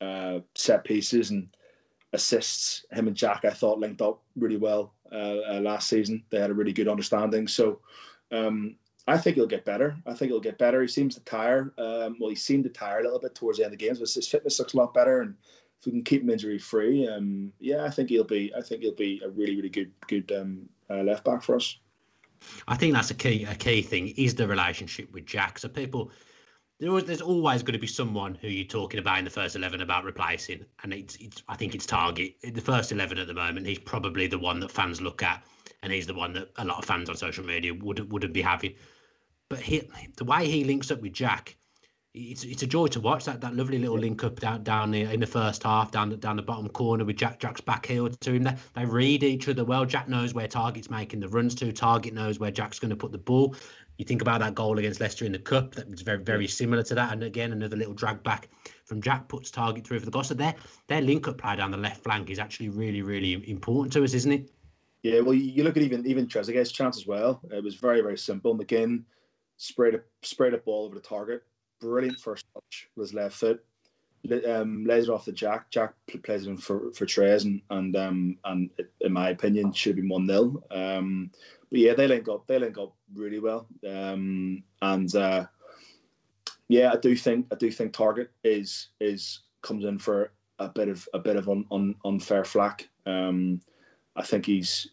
uh, 0.01 0.39
set 0.55 0.83
pieces 0.85 1.29
and 1.29 1.55
assists. 2.13 2.85
Him 2.91 3.07
and 3.07 3.15
Jack, 3.15 3.43
I 3.45 3.49
thought, 3.49 3.79
linked 3.79 4.01
up 4.01 4.21
really 4.35 4.57
well 4.57 4.93
uh, 5.11 5.39
uh, 5.49 5.59
last 5.61 5.89
season. 5.89 6.23
They 6.29 6.39
had 6.39 6.51
a 6.51 6.53
really 6.53 6.73
good 6.73 6.87
understanding. 6.87 7.47
So 7.47 7.79
um, 8.31 8.75
I 9.07 9.17
think 9.17 9.35
he'll 9.35 9.47
get 9.47 9.65
better. 9.65 9.97
I 10.05 10.13
think 10.13 10.31
he'll 10.31 10.39
get 10.39 10.57
better. 10.57 10.81
He 10.81 10.87
seems 10.87 11.15
to 11.15 11.21
tire. 11.21 11.73
Um, 11.77 12.17
well, 12.19 12.29
he 12.29 12.35
seemed 12.35 12.63
to 12.63 12.69
tire 12.69 12.99
a 12.99 13.03
little 13.03 13.19
bit 13.19 13.35
towards 13.35 13.57
the 13.57 13.65
end 13.65 13.73
of 13.73 13.79
the 13.79 13.85
games, 13.85 13.99
but 13.99 14.09
his 14.09 14.27
fitness 14.27 14.59
looks 14.59 14.73
a 14.73 14.77
lot 14.77 14.93
better. 14.93 15.21
And 15.21 15.35
if 15.79 15.85
we 15.85 15.91
can 15.91 16.03
keep 16.03 16.21
him 16.21 16.29
injury 16.29 16.59
free, 16.59 17.07
um, 17.07 17.51
yeah, 17.59 17.83
I 17.83 17.89
think 17.89 18.09
he'll 18.09 18.23
be. 18.23 18.53
I 18.55 18.61
think 18.61 18.81
he'll 18.81 18.95
be 18.95 19.21
a 19.25 19.29
really, 19.29 19.55
really 19.55 19.69
good, 19.69 19.91
good 20.07 20.31
um, 20.31 20.69
uh, 20.89 21.03
left 21.03 21.25
back 21.25 21.43
for 21.43 21.55
us. 21.55 21.77
I 22.67 22.75
think 22.75 22.93
that's 22.93 23.11
a 23.11 23.13
key 23.13 23.45
a 23.45 23.55
key 23.55 23.81
thing 23.81 24.09
is 24.17 24.35
the 24.35 24.47
relationship 24.47 25.11
with 25.13 25.25
Jack. 25.25 25.59
So 25.59 25.69
people 25.69 26.11
there's 26.83 27.21
always 27.21 27.63
going 27.63 27.73
to 27.73 27.79
be 27.79 27.87
someone 27.87 28.35
who 28.35 28.47
you're 28.47 28.65
talking 28.65 28.99
about 28.99 29.19
in 29.19 29.25
the 29.25 29.31
first 29.31 29.55
eleven 29.55 29.81
about 29.81 30.03
replacing, 30.03 30.65
and 30.83 30.93
it's, 30.93 31.15
it's 31.17 31.43
I 31.47 31.55
think 31.55 31.75
it's 31.75 31.85
Targett 31.85 32.35
in 32.43 32.53
the 32.53 32.61
first 32.61 32.91
eleven 32.91 33.17
at 33.17 33.27
the 33.27 33.33
moment. 33.33 33.67
He's 33.67 33.79
probably 33.79 34.27
the 34.27 34.39
one 34.39 34.59
that 34.59 34.71
fans 34.71 35.01
look 35.01 35.23
at, 35.23 35.43
and 35.81 35.93
he's 35.93 36.07
the 36.07 36.13
one 36.13 36.33
that 36.33 36.49
a 36.57 36.65
lot 36.65 36.79
of 36.79 36.85
fans 36.85 37.09
on 37.09 37.15
social 37.15 37.45
media 37.45 37.73
would 37.73 38.11
wouldn't 38.11 38.33
be 38.33 38.41
having. 38.41 38.73
But 39.49 39.59
he, 39.59 39.89
the 40.17 40.25
way 40.25 40.47
he 40.47 40.63
links 40.63 40.89
up 40.89 41.01
with 41.01 41.13
Jack, 41.13 41.55
it's 42.13 42.43
it's 42.43 42.63
a 42.63 42.67
joy 42.67 42.87
to 42.87 42.99
watch 42.99 43.25
that 43.25 43.41
that 43.41 43.55
lovely 43.55 43.77
little 43.77 43.99
link 43.99 44.23
up 44.23 44.39
down 44.39 44.63
down 44.63 44.91
the, 44.91 45.01
in 45.01 45.19
the 45.19 45.27
first 45.27 45.63
half 45.63 45.91
down 45.91 46.09
the, 46.09 46.17
down 46.17 46.37
the 46.37 46.41
bottom 46.41 46.69
corner 46.69 47.05
with 47.05 47.17
Jack 47.17 47.39
Jack's 47.39 47.61
back 47.61 47.85
heel 47.85 48.09
to 48.09 48.33
him. 48.33 48.43
They, 48.43 48.55
they 48.75 48.85
read 48.85 49.23
each 49.23 49.47
other 49.47 49.63
well. 49.63 49.85
Jack 49.85 50.07
knows 50.07 50.33
where 50.33 50.47
Targett's 50.47 50.89
making 50.89 51.19
the 51.19 51.29
runs 51.29 51.55
to. 51.55 51.71
Targett 51.71 52.13
knows 52.13 52.39
where 52.39 52.51
Jack's 52.51 52.79
going 52.79 52.89
to 52.89 52.95
put 52.95 53.11
the 53.11 53.17
ball. 53.17 53.55
You 53.97 54.05
think 54.05 54.21
about 54.21 54.39
that 54.41 54.55
goal 54.55 54.79
against 54.79 54.99
Leicester 54.99 55.25
in 55.25 55.31
the 55.31 55.39
cup. 55.39 55.75
That 55.75 55.89
was 55.89 56.01
very 56.01 56.23
very 56.23 56.47
similar 56.47 56.83
to 56.83 56.95
that. 56.95 57.13
And 57.13 57.23
again 57.23 57.51
another 57.51 57.77
little 57.77 57.93
drag 57.93 58.23
back 58.23 58.49
from 58.85 59.01
Jack 59.01 59.27
puts 59.27 59.51
Targett 59.51 59.85
through 59.85 59.99
for 59.99 60.05
the 60.05 60.11
goal. 60.11 60.23
So 60.23 60.33
their 60.33 60.55
their 60.87 61.01
link 61.01 61.27
up 61.27 61.37
play 61.37 61.55
down 61.55 61.71
the 61.71 61.77
left 61.77 62.03
flank 62.03 62.29
is 62.29 62.39
actually 62.39 62.69
really 62.69 63.01
really 63.01 63.49
important 63.49 63.93
to 63.93 64.03
us, 64.03 64.13
isn't 64.13 64.31
it? 64.31 64.51
Yeah, 65.03 65.19
well, 65.19 65.33
you 65.33 65.63
look 65.63 65.77
at 65.77 65.83
even 65.83 66.07
even 66.07 66.27
Trezeguet's 66.27 66.71
chance 66.71 66.97
as 66.97 67.05
well. 67.05 67.41
It 67.51 67.63
was 67.63 67.75
very 67.75 68.01
very 68.01 68.17
simple. 68.17 68.57
McGinn 68.57 69.03
sprayed 69.57 69.95
a 69.95 70.01
sprayed 70.21 70.53
a 70.53 70.57
ball 70.57 70.85
over 70.85 70.95
the 70.95 71.01
target. 71.01 71.43
Brilliant 71.81 72.19
first 72.19 72.45
touch 72.53 72.87
with 72.95 73.09
his 73.09 73.13
left 73.13 73.35
foot. 73.35 73.63
Um, 74.47 74.85
lays 74.85 75.09
it 75.09 75.09
off 75.09 75.25
the 75.25 75.33
Jack. 75.33 75.69
Jack 75.69 75.93
plays 76.23 76.47
it 76.47 76.49
in 76.49 76.57
for 76.57 76.93
for 76.93 77.05
Trez, 77.05 77.43
and 77.43 77.61
and 77.69 77.95
um 77.97 78.37
and 78.45 78.69
it, 78.77 78.91
in 79.01 79.11
my 79.11 79.29
opinion 79.29 79.73
should 79.73 79.97
be 79.97 80.07
one 80.07 80.25
0 80.25 80.63
Um, 80.71 81.31
but 81.73 81.79
yeah, 81.79 81.95
they 81.95 82.07
link 82.07 82.29
up. 82.29 82.45
They 82.45 82.59
link 82.59 82.77
up 82.77 82.93
really 83.15 83.39
well. 83.39 83.65
Um, 83.89 84.63
and 84.83 85.13
uh, 85.15 85.47
yeah, 86.67 86.91
I 86.93 86.97
do 86.97 87.15
think 87.15 87.47
I 87.51 87.55
do 87.55 87.71
think 87.71 87.93
Targett 87.93 88.27
is 88.43 88.89
is 88.99 89.39
comes 89.63 89.83
in 89.83 89.97
for 89.97 90.33
a 90.59 90.69
bit 90.69 90.87
of 90.87 91.09
a 91.15 91.19
bit 91.19 91.35
of 91.35 91.49
un, 91.49 91.65
un, 91.71 91.95
unfair 92.05 92.45
flack. 92.45 92.87
Um, 93.07 93.59
I 94.15 94.21
think 94.21 94.45
he's 94.45 94.87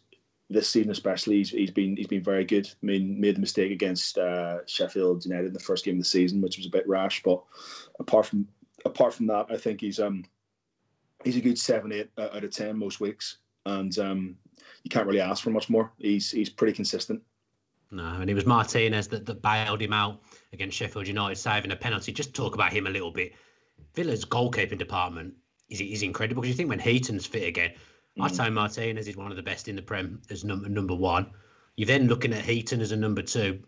this 0.49 0.69
season 0.69 0.89
especially, 0.91 1.37
he's, 1.37 1.51
he's 1.51 1.69
been 1.69 1.95
he's 1.97 2.07
been 2.07 2.23
very 2.23 2.45
good. 2.45 2.65
I 2.65 2.85
mean, 2.85 3.21
made 3.21 3.35
the 3.35 3.41
mistake 3.41 3.71
against 3.71 4.17
uh, 4.17 4.65
Sheffield 4.65 5.23
United 5.23 5.49
in 5.49 5.53
the 5.53 5.59
first 5.59 5.85
game 5.85 5.97
of 5.97 6.01
the 6.01 6.05
season, 6.05 6.41
which 6.41 6.57
was 6.57 6.65
a 6.65 6.71
bit 6.71 6.87
rash. 6.87 7.21
But 7.21 7.43
apart 7.99 8.25
from 8.25 8.47
apart 8.85 9.13
from 9.13 9.27
that, 9.27 9.45
I 9.51 9.57
think 9.57 9.81
he's 9.81 9.99
um 9.99 10.25
he's 11.23 11.37
a 11.37 11.41
good 11.41 11.59
seven 11.59 11.91
eight 11.91 12.09
out 12.17 12.43
of 12.43 12.49
ten 12.49 12.75
most 12.75 12.99
weeks, 12.99 13.37
and 13.67 13.95
um, 13.99 14.35
you 14.83 14.89
can't 14.89 15.07
really 15.07 15.21
ask 15.21 15.43
for 15.43 15.49
much 15.49 15.69
more. 15.69 15.91
He's 15.97 16.31
he's 16.31 16.49
pretty 16.49 16.73
consistent. 16.73 17.21
No, 17.91 18.05
and 18.05 18.29
it 18.29 18.33
was 18.33 18.45
Martinez 18.45 19.07
that, 19.09 19.25
that 19.25 19.41
bailed 19.41 19.81
him 19.81 19.91
out 19.91 20.21
against 20.53 20.77
Sheffield 20.77 21.07
United, 21.07 21.35
saving 21.35 21.71
a 21.71 21.75
penalty. 21.75 22.13
Just 22.13 22.33
talk 22.33 22.55
about 22.55 22.71
him 22.71 22.87
a 22.87 22.89
little 22.89 23.11
bit. 23.11 23.33
Villa's 23.95 24.23
goalkeeping 24.23 24.77
department 24.77 25.33
is 25.69 25.81
is 25.81 26.03
incredible 26.03 26.41
because 26.41 26.53
you 26.53 26.57
think 26.57 26.69
when 26.69 26.79
Heaton's 26.79 27.25
fit 27.25 27.47
again, 27.47 27.71
mm. 28.17 28.23
I 28.23 28.27
say 28.29 28.49
Martinez 28.49 29.07
is 29.07 29.17
one 29.17 29.31
of 29.31 29.37
the 29.37 29.43
best 29.43 29.67
in 29.67 29.75
the 29.75 29.81
Prem 29.81 30.21
as 30.29 30.43
number 30.43 30.69
number 30.69 30.95
one. 30.95 31.31
You're 31.75 31.87
then 31.87 32.07
looking 32.07 32.33
at 32.33 32.43
Heaton 32.45 32.81
as 32.81 32.91
a 32.91 32.97
number 32.97 33.21
two, 33.21 33.59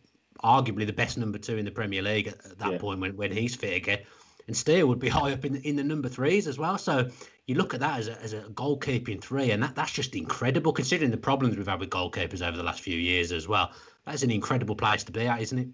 arguably 0.44 0.86
the 0.86 0.94
best 0.94 1.18
number 1.18 1.38
two 1.38 1.58
in 1.58 1.66
the 1.66 1.72
Premier 1.72 2.02
League 2.02 2.28
at, 2.28 2.46
at 2.46 2.60
that 2.60 2.72
yeah. 2.74 2.78
point 2.78 3.00
when, 3.00 3.16
when 3.16 3.32
he's 3.32 3.56
fit 3.56 3.76
again. 3.76 4.00
And 4.48 4.56
Steer 4.56 4.86
would 4.86 5.00
be 5.00 5.10
high 5.20 5.34
up 5.34 5.46
in 5.46 5.54
the, 5.54 5.68
in 5.68 5.76
the 5.76 5.84
number 5.84 6.10
threes 6.10 6.48
as 6.48 6.58
well. 6.58 6.78
So 6.78 7.10
you 7.48 7.56
look 7.56 7.74
at 7.74 7.80
that 7.82 8.00
as 8.00 8.08
a, 8.08 8.22
as 8.22 8.34
a 8.34 8.42
goalkeeping 8.42 9.22
three, 9.22 9.52
and 9.52 9.62
that, 9.64 9.76
that's 9.76 9.92
just 9.92 10.16
incredible 10.16 10.74
considering 10.74 11.12
the 11.12 11.18
problems 11.18 11.58
we've 11.58 11.68
had 11.68 11.80
with 11.80 11.90
goalkeepers 11.90 12.46
over 12.46 12.58
the 12.58 12.64
last 12.64 12.82
few 12.82 12.98
years 12.98 13.32
as 13.32 13.48
well. 13.48 13.72
That's 14.06 14.24
an 14.24 14.32
incredible 14.32 14.76
place 14.76 15.04
to 15.04 15.12
be 15.12 15.28
at, 15.28 15.42
isn't 15.42 15.60
it? 15.60 15.68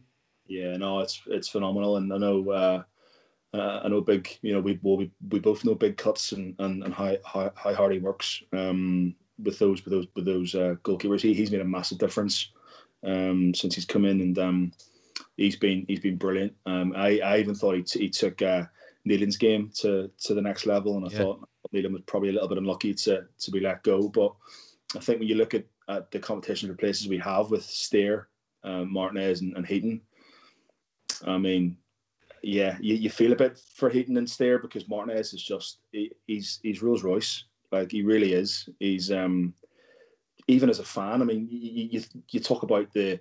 Yeah, 0.47 0.77
no, 0.77 0.99
it's 0.99 1.21
it's 1.27 1.47
phenomenal, 1.47 1.97
and 1.97 2.11
I 2.11 2.17
know 2.17 2.49
uh, 2.49 2.83
uh, 3.53 3.81
I 3.83 3.87
know 3.87 4.01
big. 4.01 4.29
You 4.41 4.53
know, 4.53 4.59
we 4.59 4.79
well, 4.81 4.97
we 4.97 5.11
we 5.29 5.39
both 5.39 5.63
know 5.63 5.75
big 5.75 5.95
cuts 5.95 6.31
and 6.31 6.55
and, 6.57 6.83
and 6.83 6.93
high 6.93 7.19
high 7.23 7.51
high 7.55 7.73
hard 7.73 7.93
he 7.93 7.99
works 7.99 8.41
um, 8.51 9.15
with 9.43 9.59
those 9.59 9.85
with 9.85 9.93
those 9.93 10.07
with 10.15 10.25
those 10.25 10.55
uh, 10.55 10.75
goalkeepers. 10.83 11.21
He, 11.21 11.35
he's 11.35 11.51
made 11.51 11.61
a 11.61 11.65
massive 11.65 11.99
difference 11.99 12.51
um, 13.03 13.53
since 13.53 13.75
he's 13.75 13.85
come 13.85 14.05
in, 14.05 14.21
and 14.21 14.39
um, 14.39 14.71
he's 15.37 15.55
been 15.55 15.85
he's 15.87 15.99
been 15.99 16.17
brilliant. 16.17 16.53
Um, 16.65 16.93
I 16.95 17.19
I 17.19 17.37
even 17.39 17.55
thought 17.55 17.75
he, 17.75 17.83
t- 17.83 17.99
he 17.99 18.09
took 18.09 18.41
uh, 18.41 18.63
Nyland's 19.05 19.37
game 19.37 19.71
to 19.75 20.09
to 20.19 20.33
the 20.33 20.41
next 20.41 20.65
level, 20.65 20.97
and 20.97 21.05
I 21.05 21.09
yeah. 21.11 21.17
thought 21.19 21.49
Nyland 21.71 21.93
was 21.93 22.03
probably 22.05 22.29
a 22.29 22.33
little 22.33 22.47
bit 22.47 22.57
unlucky 22.57 22.93
to 22.93 23.25
to 23.39 23.51
be 23.51 23.59
let 23.59 23.83
go. 23.83 24.07
But 24.09 24.33
I 24.95 24.99
think 24.99 25.19
when 25.19 25.27
you 25.27 25.35
look 25.35 25.53
at, 25.53 25.65
at 25.87 26.11
the 26.11 26.19
competition 26.19 26.69
for 26.69 26.75
places 26.75 27.07
we 27.07 27.17
have 27.19 27.51
with 27.51 27.63
Steer, 27.63 28.27
um, 28.63 28.91
Martinez, 28.91 29.41
and, 29.41 29.55
and 29.55 29.65
Heaton, 29.65 30.01
I 31.25 31.37
mean, 31.37 31.77
yeah, 32.41 32.77
you, 32.79 32.95
you 32.95 33.09
feel 33.09 33.33
a 33.33 33.37
bit 33.37 33.59
for 33.75 33.89
Heaton 33.89 34.17
and 34.17 34.29
Steer 34.29 34.59
because 34.59 34.87
Martinez 34.87 35.33
is 35.33 35.43
just 35.43 35.79
he, 35.91 36.11
he's 36.27 36.59
he's 36.63 36.81
Rolls 36.81 37.03
Royce, 37.03 37.45
like 37.71 37.91
he 37.91 38.01
really 38.01 38.33
is. 38.33 38.67
He's 38.79 39.11
um 39.11 39.53
even 40.47 40.69
as 40.69 40.79
a 40.79 40.83
fan, 40.83 41.21
I 41.21 41.25
mean, 41.25 41.47
you, 41.51 41.89
you, 41.91 42.03
you 42.31 42.39
talk 42.39 42.63
about 42.63 42.91
the 42.91 43.19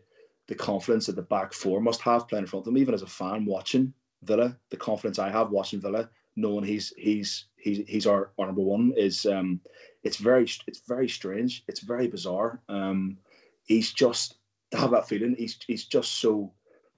the 0.49 0.55
confidence 0.55 1.07
that 1.07 1.17
the 1.17 1.23
back 1.23 1.53
four 1.53 1.81
must 1.81 2.01
have 2.01 2.27
playing 2.27 2.45
in 2.45 2.49
front 2.49 2.63
of 2.63 2.73
them. 2.73 2.79
Even 2.79 2.95
as 2.95 3.03
a 3.03 3.07
fan 3.07 3.45
watching 3.45 3.93
Villa, 4.23 4.57
the 4.71 4.77
confidence 4.77 5.19
I 5.19 5.31
have 5.31 5.51
watching 5.51 5.81
Villa, 5.81 6.09
knowing 6.37 6.65
he's 6.65 6.93
he's 6.97 7.45
he's 7.57 7.87
he's 7.87 8.07
our, 8.07 8.33
our 8.39 8.47
number 8.47 8.63
one 8.63 8.93
is 8.97 9.27
um 9.27 9.61
it's 10.03 10.17
very 10.17 10.49
it's 10.67 10.81
very 10.89 11.09
strange. 11.09 11.65
It's 11.69 11.81
very 11.81 12.09
bizarre. 12.09 12.61
Um, 12.69 13.19
he's 13.65 13.93
just 13.93 14.37
to 14.71 14.79
have 14.79 14.91
that 14.91 15.09
feeling. 15.09 15.37
He's 15.39 15.59
he's 15.67 15.85
just 15.85 16.21
so 16.21 16.53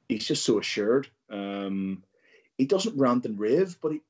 he's 0.09 0.27
just 0.27 0.45
so 0.45 0.59
assured. 0.59 1.09
Um, 1.29 2.05
he 2.57 2.67
doesn't 2.67 2.97
rant 2.97 3.27
and 3.27 3.39
rave, 3.39 3.77
but 3.83 3.93
he 3.93 4.01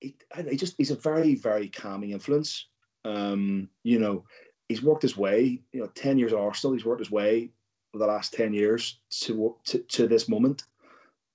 he, 0.00 0.14
he 0.48 0.56
just 0.56 0.76
he's 0.78 0.92
a 0.92 0.96
very 0.96 1.34
very 1.34 1.68
calming 1.68 2.10
influence. 2.10 2.66
Um, 3.04 3.68
you 3.82 3.98
know, 3.98 4.24
he's 4.68 4.82
worked 4.82 5.02
his 5.02 5.16
way. 5.16 5.60
You 5.72 5.80
know, 5.80 5.88
ten 5.88 6.18
years 6.18 6.32
at 6.32 6.38
Arsenal, 6.38 6.74
he's 6.74 6.84
worked 6.84 7.00
his 7.00 7.10
way 7.10 7.50
the 7.94 8.06
last 8.06 8.32
ten 8.34 8.52
years 8.52 9.00
to 9.20 9.56
to, 9.64 9.78
to 9.78 10.06
this 10.06 10.28
moment, 10.28 10.64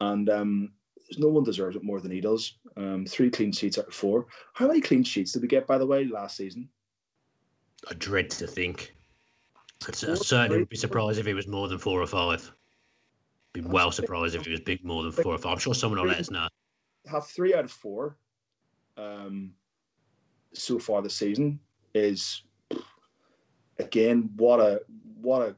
and 0.01 0.29
um, 0.29 0.71
no 1.17 1.27
one 1.29 1.43
deserves 1.43 1.75
it 1.75 1.83
more 1.83 1.99
than 1.99 2.11
he 2.11 2.21
does. 2.21 2.57
Um, 2.77 3.05
three 3.05 3.29
clean 3.29 3.51
sheets 3.51 3.77
out 3.77 3.87
of 3.87 3.93
four. 3.93 4.27
How 4.53 4.67
many 4.67 4.81
clean 4.81 5.03
sheets 5.03 5.31
did 5.31 5.41
we 5.41 5.47
get, 5.47 5.67
by 5.67 5.77
the 5.77 5.85
way, 5.85 6.05
last 6.05 6.37
season? 6.37 6.69
I 7.89 7.93
dread 7.95 8.29
to 8.31 8.47
think. 8.47 8.95
I'd 9.87 9.95
certainly 9.95 10.65
be 10.65 10.77
surprised 10.77 11.19
if 11.19 11.27
it 11.27 11.33
was 11.33 11.47
more 11.47 11.67
than 11.67 11.77
four 11.77 12.01
or 12.01 12.07
five. 12.07 12.51
Be 13.51 13.61
well 13.61 13.91
surprised 13.91 14.35
if 14.35 14.47
it 14.47 14.51
was 14.51 14.61
big 14.61 14.83
more 14.83 15.03
than 15.03 15.11
four 15.11 15.35
or 15.35 15.37
five. 15.37 15.53
I'm 15.53 15.59
sure 15.59 15.75
someone 15.75 15.99
will 15.99 16.07
let 16.07 16.19
us 16.19 16.31
know. 16.31 16.47
Have 17.11 17.27
three 17.27 17.53
out 17.53 17.65
of 17.65 17.71
four 17.71 18.17
um, 18.97 19.51
so 20.53 20.79
far 20.79 21.01
this 21.01 21.15
season 21.15 21.59
is 21.93 22.43
again 23.79 24.29
what 24.37 24.59
a 24.59 24.81
what 25.21 25.41
a 25.41 25.55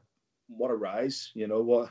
what 0.48 0.70
a 0.70 0.74
rise. 0.74 1.30
You 1.34 1.46
know 1.46 1.62
what 1.62 1.90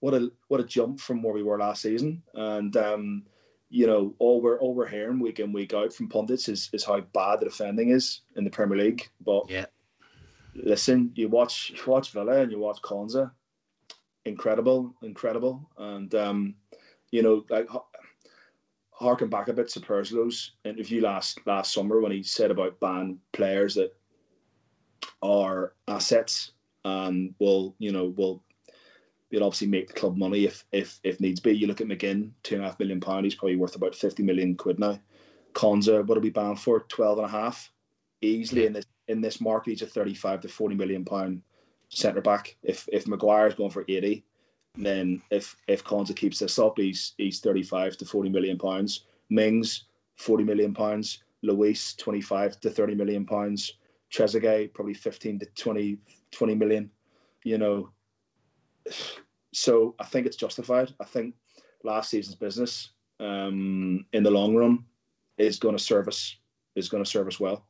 what 0.00 0.14
a 0.14 0.30
what 0.48 0.60
a 0.60 0.64
jump 0.64 1.00
from 1.00 1.22
where 1.22 1.34
we 1.34 1.42
were 1.42 1.58
last 1.58 1.82
season. 1.82 2.22
And 2.34 2.76
um, 2.76 3.22
you 3.68 3.86
know, 3.86 4.14
all 4.18 4.40
we're 4.40 4.58
all 4.58 4.74
we're 4.74 4.88
hearing 4.88 5.20
week 5.20 5.38
in 5.38 5.52
week 5.52 5.74
out 5.74 5.92
from 5.92 6.08
pundits 6.08 6.48
is 6.48 6.68
is 6.72 6.84
how 6.84 7.00
bad 7.00 7.40
the 7.40 7.46
defending 7.46 7.90
is 7.90 8.22
in 8.36 8.44
the 8.44 8.50
Premier 8.50 8.78
League. 8.78 9.08
But 9.24 9.48
yeah, 9.48 9.66
listen, 10.54 11.12
you 11.14 11.28
watch 11.28 11.70
you 11.70 11.82
watch 11.86 12.10
Villa 12.10 12.40
and 12.40 12.50
you 12.50 12.58
watch 12.58 12.80
Konsa, 12.82 13.30
incredible, 14.24 14.94
incredible, 15.02 15.70
and 15.78 16.12
um, 16.14 16.54
you 17.10 17.22
know, 17.22 17.44
like 17.48 17.68
harken 18.92 19.28
back 19.28 19.48
a 19.48 19.52
bit 19.52 19.68
to 19.68 19.80
Purslow's 19.80 20.52
interview 20.64 21.02
last 21.02 21.38
last 21.46 21.72
summer 21.72 22.00
when 22.00 22.12
he 22.12 22.22
said 22.22 22.50
about 22.50 22.80
ban 22.80 23.18
players 23.32 23.74
that 23.74 23.92
are 25.22 25.74
assets 25.88 26.52
Um, 26.84 27.06
and 27.06 27.34
will 27.38 27.74
you 27.78 27.92
know 27.92 28.06
will 28.16 28.42
they'll 29.30 29.44
obviously 29.44 29.68
make 29.68 29.88
the 29.88 29.94
club 29.94 30.16
money 30.16 30.44
if 30.44 30.64
if 30.72 31.00
if 31.04 31.20
needs 31.20 31.40
be. 31.40 31.52
You 31.52 31.66
look 31.66 31.80
at 31.80 31.86
McGinn, 31.86 32.30
two 32.42 32.56
and 32.56 32.64
a 32.64 32.68
half 32.68 32.78
million 32.78 33.00
pound, 33.00 33.24
he's 33.24 33.34
probably 33.34 33.56
worth 33.56 33.76
about 33.76 33.94
fifty 33.94 34.22
million 34.22 34.56
quid 34.56 34.78
now. 34.78 34.98
Konsa, 35.52 36.06
what 36.06 36.16
are 36.16 36.22
we 36.22 36.30
bound 36.30 36.60
for? 36.60 36.80
12 36.80 37.18
and 37.18 37.26
a 37.26 37.30
half. 37.30 37.70
Easily 38.22 38.66
in 38.66 38.72
this 38.72 38.84
in 39.08 39.20
this 39.20 39.40
market, 39.40 39.70
he's 39.70 39.82
a 39.82 39.86
35 39.86 40.42
to 40.42 40.48
40 40.48 40.76
million 40.76 41.04
pound 41.04 41.42
centre 41.88 42.20
back. 42.20 42.56
If 42.62 42.88
if 42.92 43.06
Maguire's 43.06 43.54
going 43.54 43.70
for 43.70 43.84
80, 43.88 44.24
then 44.76 45.22
if 45.30 45.56
if 45.66 45.82
Konsa 45.82 46.14
keeps 46.14 46.38
this 46.38 46.58
up, 46.58 46.76
he's 46.76 47.14
he's 47.16 47.40
35 47.40 47.96
to 47.98 48.04
40 48.04 48.30
million 48.30 48.58
pounds. 48.58 49.04
Mings, 49.30 49.84
40 50.16 50.44
million 50.44 50.74
pounds. 50.74 51.22
Luiz, 51.42 51.94
25 51.94 52.60
to 52.60 52.70
30 52.70 52.94
million 52.94 53.24
pounds. 53.24 53.74
Trezeguet, 54.12 54.74
probably 54.74 54.94
15 54.94 55.38
to 55.40 55.46
20, 55.46 55.98
20 56.32 56.54
million. 56.54 56.90
You 57.44 57.58
know, 57.58 57.90
so 59.52 59.94
I 59.98 60.04
think 60.04 60.26
it's 60.26 60.36
justified. 60.36 60.92
I 61.00 61.04
think 61.04 61.34
last 61.84 62.10
season's 62.10 62.36
business 62.36 62.90
um, 63.18 64.04
in 64.12 64.22
the 64.22 64.30
long 64.30 64.54
run 64.54 64.84
is 65.38 65.58
going 65.58 65.76
to 65.76 65.82
serve 65.82 66.08
us 66.08 66.36
is 66.76 66.88
going 66.88 67.02
to 67.02 67.10
serve 67.10 67.26
us 67.26 67.40
well. 67.40 67.66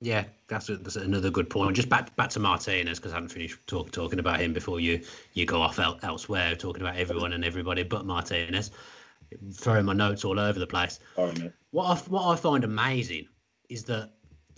Yeah, 0.00 0.24
that's, 0.48 0.68
a, 0.68 0.76
that's 0.76 0.96
another 0.96 1.30
good 1.30 1.48
point. 1.48 1.76
Just 1.76 1.88
back 1.88 2.14
back 2.16 2.30
to 2.30 2.40
Martinez 2.40 2.98
because 2.98 3.12
I 3.12 3.16
haven't 3.16 3.30
finished 3.30 3.58
talk, 3.66 3.90
talking 3.90 4.18
about 4.18 4.40
him 4.40 4.52
before 4.52 4.80
you 4.80 5.00
you 5.32 5.46
go 5.46 5.62
off 5.62 5.78
el- 5.78 5.98
elsewhere 6.02 6.54
talking 6.56 6.82
about 6.82 6.96
everyone 6.96 7.32
and 7.32 7.44
everybody 7.44 7.82
but 7.82 8.04
Martinez. 8.04 8.70
Throwing 9.54 9.86
my 9.86 9.94
notes 9.94 10.24
all 10.24 10.38
over 10.38 10.58
the 10.58 10.66
place. 10.66 11.00
what 11.70 11.84
I, 11.84 11.96
what 12.10 12.26
I 12.26 12.36
find 12.36 12.62
amazing 12.62 13.26
is 13.68 13.82
that 13.84 14.10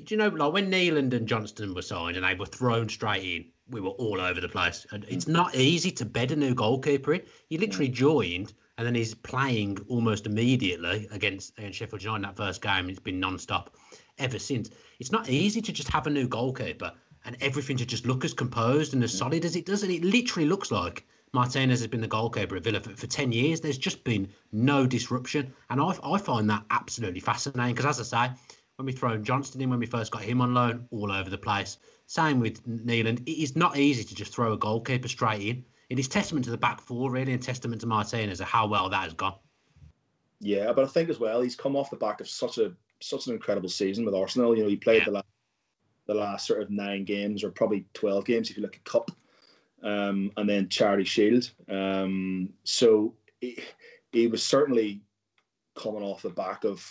do 0.04 0.14
you 0.14 0.18
know 0.18 0.28
like 0.28 0.52
when 0.52 0.70
Nyland 0.70 1.14
and 1.14 1.26
Johnstone 1.26 1.74
were 1.74 1.82
signed 1.82 2.16
and 2.16 2.24
they 2.24 2.34
were 2.34 2.46
thrown 2.46 2.88
straight 2.88 3.24
in 3.24 3.46
we 3.68 3.80
were 3.80 3.90
all 3.90 4.20
over 4.20 4.40
the 4.40 4.48
place. 4.48 4.86
And 4.92 5.04
hmm. 5.04 5.12
it's 5.12 5.26
not 5.26 5.54
easy 5.54 5.90
to 5.92 6.04
bed 6.04 6.30
a 6.32 6.36
new 6.36 6.54
goalkeeper 6.54 7.14
in. 7.14 7.22
He 7.48 7.58
literally 7.58 7.88
joined 7.88 8.52
and 8.78 8.86
then 8.86 8.94
he's 8.94 9.14
playing 9.14 9.78
almost 9.88 10.26
immediately 10.26 11.08
against, 11.10 11.58
against 11.58 11.78
Sheffield 11.78 12.02
United 12.02 12.16
in 12.16 12.22
that 12.22 12.36
first 12.36 12.60
game. 12.60 12.90
It's 12.90 12.98
been 12.98 13.18
non-stop 13.18 13.74
ever 14.18 14.38
since. 14.38 14.70
It's 15.00 15.12
not 15.12 15.28
easy 15.28 15.60
to 15.62 15.72
just 15.72 15.88
have 15.88 16.06
a 16.06 16.10
new 16.10 16.28
goalkeeper 16.28 16.92
and 17.24 17.36
everything 17.40 17.76
to 17.78 17.86
just 17.86 18.06
look 18.06 18.24
as 18.24 18.34
composed 18.34 18.94
and 18.94 19.02
as 19.02 19.16
solid 19.16 19.44
as 19.44 19.56
it 19.56 19.66
does. 19.66 19.82
And 19.82 19.90
it 19.90 20.04
literally 20.04 20.48
looks 20.48 20.70
like 20.70 21.06
Martinez 21.32 21.80
has 21.80 21.88
been 21.88 22.02
the 22.02 22.06
goalkeeper 22.06 22.56
at 22.56 22.62
Villa 22.62 22.80
for, 22.80 22.90
for 22.90 23.06
10 23.06 23.32
years. 23.32 23.60
There's 23.60 23.78
just 23.78 24.04
been 24.04 24.28
no 24.52 24.86
disruption. 24.86 25.52
And 25.70 25.80
I, 25.80 25.94
I 26.04 26.18
find 26.18 26.48
that 26.50 26.64
absolutely 26.70 27.20
fascinating 27.20 27.74
because, 27.74 27.98
as 27.98 28.12
I 28.12 28.28
say, 28.28 28.34
when 28.76 28.86
we 28.86 28.92
throw 28.92 29.16
Johnstone 29.16 29.62
in, 29.62 29.70
when 29.70 29.78
we 29.78 29.86
first 29.86 30.12
got 30.12 30.22
him 30.22 30.40
on 30.40 30.54
loan, 30.54 30.86
all 30.90 31.10
over 31.10 31.30
the 31.30 31.38
place. 31.38 31.78
Same 32.06 32.40
with 32.40 32.66
Nyland. 32.66 33.22
It 33.26 33.42
is 33.42 33.56
not 33.56 33.76
easy 33.76 34.04
to 34.04 34.14
just 34.14 34.34
throw 34.34 34.52
a 34.52 34.58
goalkeeper 34.58 35.08
straight 35.08 35.42
in. 35.42 35.64
It 35.88 35.98
is 35.98 36.08
testament 36.08 36.44
to 36.44 36.50
the 36.50 36.58
back 36.58 36.80
four, 36.80 37.10
really, 37.10 37.32
and 37.32 37.42
testament 37.42 37.80
to 37.80 37.86
Martinez 37.86 38.40
of 38.40 38.48
how 38.48 38.66
well 38.66 38.88
that 38.90 39.04
has 39.04 39.14
gone. 39.14 39.36
Yeah, 40.40 40.72
but 40.72 40.84
I 40.84 40.88
think 40.88 41.08
as 41.08 41.18
well 41.18 41.40
he's 41.40 41.56
come 41.56 41.74
off 41.74 41.90
the 41.90 41.96
back 41.96 42.20
of 42.20 42.28
such 42.28 42.58
a 42.58 42.72
such 43.00 43.26
an 43.26 43.32
incredible 43.32 43.68
season 43.68 44.04
with 44.04 44.14
Arsenal. 44.14 44.56
You 44.56 44.64
know, 44.64 44.68
he 44.68 44.76
played 44.76 44.98
yeah. 44.98 45.04
the 45.06 45.10
last 45.12 45.26
the 46.06 46.14
last 46.14 46.46
sort 46.46 46.60
of 46.60 46.70
nine 46.70 47.04
games, 47.04 47.42
or 47.42 47.50
probably 47.50 47.86
twelve 47.94 48.26
games 48.26 48.50
if 48.50 48.56
you 48.56 48.62
look 48.62 48.76
at 48.76 48.84
Cup, 48.84 49.10
um, 49.82 50.30
and 50.36 50.48
then 50.48 50.68
Charity 50.68 51.04
Shield. 51.04 51.50
Um, 51.70 52.50
so 52.64 53.14
he, 53.40 53.58
he 54.12 54.26
was 54.26 54.42
certainly 54.42 55.00
coming 55.74 56.02
off 56.02 56.22
the 56.22 56.30
back 56.30 56.64
of 56.64 56.84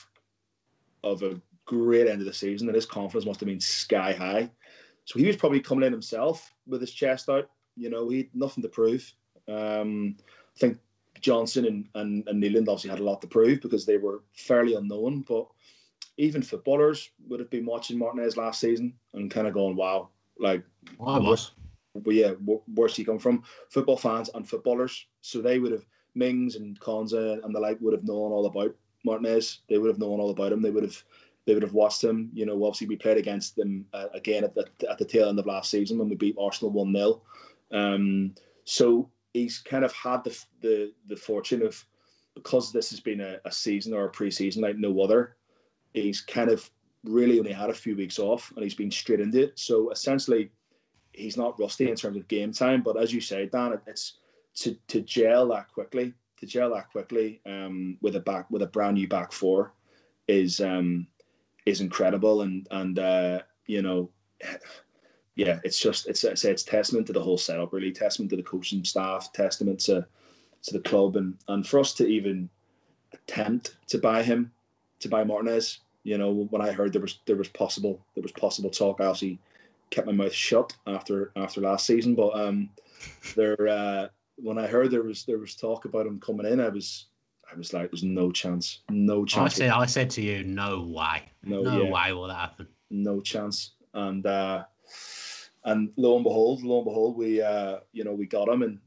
of 1.04 1.22
a 1.22 1.40
great 1.66 2.08
end 2.08 2.22
of 2.22 2.28
the 2.28 2.34
season, 2.34 2.68
and 2.68 2.76
his 2.76 2.86
confidence 2.86 3.26
must 3.26 3.40
have 3.40 3.48
been 3.48 3.60
sky 3.60 4.14
high. 4.14 4.50
So 5.06 5.20
he 5.20 5.28
was 5.28 5.36
probably 5.36 5.60
coming 5.60 5.86
in 5.86 5.92
himself 5.92 6.54
with 6.68 6.82
his 6.82 6.92
chest 6.92 7.30
out. 7.30 7.50
You 7.76 7.90
know, 7.90 8.10
he 8.10 8.18
had 8.18 8.30
nothing 8.34 8.64
to 8.64 8.70
prove. 8.70 9.12
Um, 9.48 10.18
I 10.56 10.60
think 10.60 10.80
Johnstone 11.22 11.66
and, 11.66 11.88
and, 11.96 12.28
and 12.28 12.70
obviously 12.70 12.90
had 12.90 13.00
a 13.00 13.04
lot 13.04 13.22
to 13.22 13.28
prove 13.28 13.62
because 13.62 13.86
they 13.86 13.98
were 13.98 14.24
fairly 14.34 14.76
unknown. 14.76 15.22
But 15.22 15.48
even 16.18 16.42
footballers 16.42 17.10
would 17.28 17.40
have 17.40 17.50
been 17.50 17.66
watching 17.66 17.98
Martinez 17.98 18.38
last 18.38 18.60
season 18.60 18.94
and 19.14 19.30
kind 19.30 19.48
of 19.48 19.54
going, 19.54 19.76
wow, 19.76 20.10
like, 20.40 20.64
I 21.06 21.20
was. 21.20 21.52
but 21.96 22.14
yeah, 22.14 22.32
where's 22.74 22.96
he 22.96 23.04
come 23.04 23.20
from? 23.20 23.44
Football 23.70 23.98
fans 23.98 24.30
and 24.34 24.48
footballers. 24.48 25.06
So 25.22 25.42
they 25.42 25.60
would 25.60 25.72
have, 25.72 25.86
Mings 26.16 26.56
and 26.56 26.80
Konsa 26.80 27.44
and 27.44 27.54
the 27.54 27.60
like 27.60 27.80
would 27.82 27.94
have 27.94 28.06
known 28.06 28.32
all 28.32 28.46
about 28.46 28.74
Martinez. 29.04 29.60
They 29.70 29.78
would 29.78 29.90
have 29.90 30.00
known 30.00 30.20
all 30.20 30.30
about 30.30 30.54
him. 30.54 30.62
They 30.62 30.70
would 30.70 30.84
have 30.84 31.04
they 31.46 31.54
would 31.54 31.64
have 31.64 31.74
watched 31.74 32.04
him. 32.04 32.30
You 32.34 32.46
know, 32.46 32.64
obviously 32.66 32.88
we 32.88 32.96
played 32.96 33.18
against 33.18 33.56
them 33.56 33.86
uh, 33.94 34.08
again 34.14 34.44
at 34.44 34.56
the 34.56 34.68
at 34.90 34.98
the 34.98 35.06
tail 35.06 35.30
end 35.30 35.40
of 35.40 35.46
last 35.46 35.70
season 35.70 35.98
when 35.98 36.10
we 36.10 36.16
beat 36.16 36.36
Arsenal 36.40 36.72
one 36.72 36.94
0 36.94 37.22
um, 37.72 38.34
So 38.64 39.10
he's 39.34 39.60
kind 39.60 39.86
of 39.86 39.94
had 39.94 40.24
the 40.24 40.38
the 40.62 40.94
the 41.08 41.16
fortune 41.16 41.62
of 41.62 41.84
because 42.34 42.72
this 42.72 42.90
has 42.90 43.00
been 43.00 43.22
a, 43.22 43.38
a 43.46 43.52
season 43.52 43.94
or 43.94 44.06
a 44.06 44.10
pre-season 44.10 44.62
like 44.62 44.78
no 44.78 45.00
other. 45.00 45.38
He's 45.94 46.20
kind 46.20 46.50
of 46.50 46.70
really 47.06 47.40
only 47.40 47.54
had 47.54 47.70
a 47.70 47.74
few 47.74 47.96
weeks 47.96 48.20
off 48.20 48.52
and 48.56 48.64
he's 48.64 48.74
been 48.74 48.92
straight 48.92 49.22
into 49.22 49.44
it. 49.44 49.58
So 49.58 49.92
essentially, 49.92 50.52
he's 51.14 51.38
not 51.38 51.58
rusty 51.60 51.90
in 51.90 51.96
terms 51.96 52.18
of 52.18 52.28
game 52.28 52.52
time. 52.52 52.82
But 52.82 53.02
as 53.02 53.14
you 53.14 53.22
say, 53.22 53.46
Dan, 53.46 53.80
it's 53.88 54.18
to 54.56 54.76
to 54.88 55.02
gel 55.02 55.48
that 55.50 55.72
quickly, 55.72 56.14
to 56.40 56.46
gel 56.46 56.74
that 56.74 56.92
quickly 56.92 57.42
um, 57.46 57.98
with 58.02 58.16
a 58.16 58.20
back 58.20 58.50
with 58.50 58.64
a 58.64 58.68
brand 58.68 58.96
new 58.96 59.08
back 59.08 59.32
four 59.32 59.74
is 60.28 60.60
um, 60.60 61.08
is 61.66 61.82
incredible, 61.82 62.42
and 62.42 62.68
and 62.72 63.00
uh, 63.00 63.40
you 63.66 63.82
know, 63.82 64.10
yeah, 65.36 65.60
it's 65.64 65.80
just 65.80 66.08
it's 66.08 66.24
it's, 66.24 66.46
it's 66.46 66.64
testament 66.64 67.08
to 67.08 67.14
the 67.14 67.22
whole 67.22 67.38
setup, 67.38 67.74
really, 67.74 67.92
testament 67.92 68.30
to 68.32 68.38
the 68.38 68.44
coaching 68.44 68.84
staff, 68.84 69.32
testament 69.34 69.80
to 69.82 70.06
to 70.64 70.74
the 70.74 70.80
club, 70.80 71.16
and 71.16 71.36
and 71.48 71.68
for 71.68 71.80
us 71.80 71.94
to 71.96 72.08
even 72.08 72.50
attempt 73.14 73.76
to 73.88 73.98
buy 73.98 74.24
him, 74.24 74.52
to 75.00 75.10
buy 75.10 75.24
Martinez. 75.24 75.80
You 76.04 76.18
know, 76.18 76.32
when 76.52 76.62
I 76.62 76.72
heard 76.72 76.94
there 76.94 77.02
was 77.02 77.20
there 77.26 77.36
was 77.36 77.50
possible 77.50 78.00
there 78.14 78.24
was 78.24 78.32
possible 78.32 78.70
talk, 78.70 79.02
I 79.02 79.06
obviously 79.06 79.40
kept 79.90 80.08
my 80.08 80.14
mouth 80.14 80.34
shut 80.34 80.76
after 80.88 81.32
after 81.36 81.62
last 81.62 81.86
season. 81.86 82.16
But 82.16 82.38
um, 82.40 82.70
there 83.36 83.68
uh, 83.68 84.08
when 84.38 84.58
I 84.58 84.68
heard 84.68 84.92
there 84.92 85.04
was 85.04 85.24
there 85.26 85.40
was 85.40 85.56
talk 85.56 85.86
about 85.86 86.06
him 86.06 86.20
coming 86.20 86.46
in, 86.46 86.60
I 86.60 86.70
was 86.70 87.08
I 87.52 87.56
was 87.58 87.74
like, 87.74 87.92
there's 87.92 88.04
no 88.04 88.32
chance, 88.32 88.80
no 88.90 89.26
chance. 89.26 89.56
I 89.56 89.58
said, 89.58 89.70
I 89.70 89.86
said 89.86 90.10
to 90.12 90.22
you, 90.22 90.44
no 90.44 90.82
way, 90.82 91.24
no, 91.44 91.62
no 91.62 91.84
yeah. 91.84 91.92
way 91.92 92.14
will 92.14 92.28
that 92.28 92.36
happen. 92.36 92.68
No 92.90 93.22
chance. 93.22 93.72
And 93.94 94.26
uh, 94.26 94.64
and 95.64 95.92
lo 95.96 96.16
and 96.16 96.24
behold, 96.24 96.64
lo 96.64 96.78
and 96.78 96.86
behold, 96.86 97.18
we 97.18 97.42
uh, 97.42 97.80
you 97.94 98.04
know 98.04 98.14
we 98.14 98.26
got 98.26 98.50
him, 98.50 98.62
and 98.62 98.80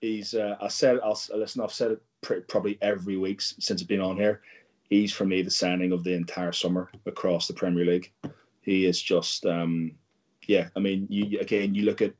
he's. 0.00 0.34
Uh, 0.34 0.56
I 0.60 0.68
said, 0.68 1.00
I'll 1.02 1.18
listen. 1.34 1.62
I've 1.62 1.72
said 1.72 1.92
it 1.92 2.02
pretty, 2.20 2.42
probably 2.42 2.78
every 2.80 3.16
week 3.16 3.40
since 3.40 3.82
I've 3.82 3.88
been 3.88 4.00
on 4.00 4.16
here. 4.16 4.42
He's 4.88 5.12
for 5.12 5.24
me 5.24 5.42
the 5.42 5.50
signing 5.50 5.92
of 5.92 6.04
the 6.04 6.12
entire 6.14 6.52
summer 6.52 6.90
across 7.06 7.46
the 7.46 7.54
Premier 7.54 7.84
League. 7.84 8.12
He 8.60 8.86
is 8.86 9.00
just, 9.00 9.46
um, 9.46 9.92
yeah. 10.46 10.68
I 10.76 10.80
mean, 10.80 11.06
you 11.08 11.40
again, 11.40 11.74
you 11.74 11.84
look 11.84 12.02
at 12.02 12.12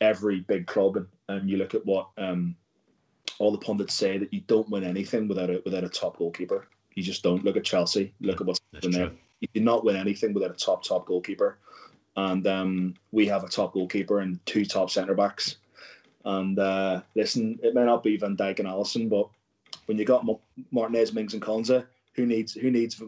every 0.00 0.40
big 0.40 0.66
club 0.66 0.96
and, 0.96 1.06
and 1.28 1.50
you 1.50 1.56
look 1.58 1.74
at 1.74 1.84
what 1.84 2.08
um, 2.18 2.56
all 3.38 3.52
the 3.52 3.58
pundits 3.58 3.94
say 3.94 4.18
that 4.18 4.32
you 4.32 4.40
don't 4.42 4.68
win 4.70 4.84
anything 4.84 5.28
without 5.28 5.50
a 5.50 5.62
without 5.64 5.84
a 5.84 5.88
top 5.88 6.18
goalkeeper. 6.18 6.68
You 6.94 7.02
just 7.02 7.22
don't. 7.22 7.44
Look 7.44 7.56
at 7.56 7.64
Chelsea. 7.64 8.14
Look 8.20 8.40
at 8.40 8.46
what's 8.46 8.60
in 8.82 8.90
there. 8.90 9.12
You 9.40 9.48
do 9.54 9.60
not 9.60 9.84
win 9.84 9.96
anything 9.96 10.32
without 10.32 10.50
a 10.50 10.54
top 10.54 10.82
top 10.82 11.06
goalkeeper. 11.06 11.58
And 12.16 12.46
um, 12.46 12.94
we 13.12 13.26
have 13.26 13.44
a 13.44 13.48
top 13.48 13.74
goalkeeper 13.74 14.20
and 14.20 14.44
two 14.46 14.64
top 14.64 14.90
centre 14.90 15.14
backs. 15.14 15.56
And 16.24 16.58
uh, 16.58 17.02
listen, 17.14 17.58
it 17.62 17.74
may 17.74 17.84
not 17.84 18.02
be 18.02 18.16
Van 18.16 18.36
Dijk 18.36 18.58
and 18.58 18.66
Alisson, 18.66 19.08
but 19.08 19.28
when 19.84 19.98
you 19.98 20.04
got 20.04 20.26
Martinez, 20.70 21.12
Mings, 21.12 21.34
and 21.34 21.42
Konsa, 21.42 21.86
who 22.14 22.26
needs 22.26 22.54
who 22.54 22.70
needs 22.70 23.00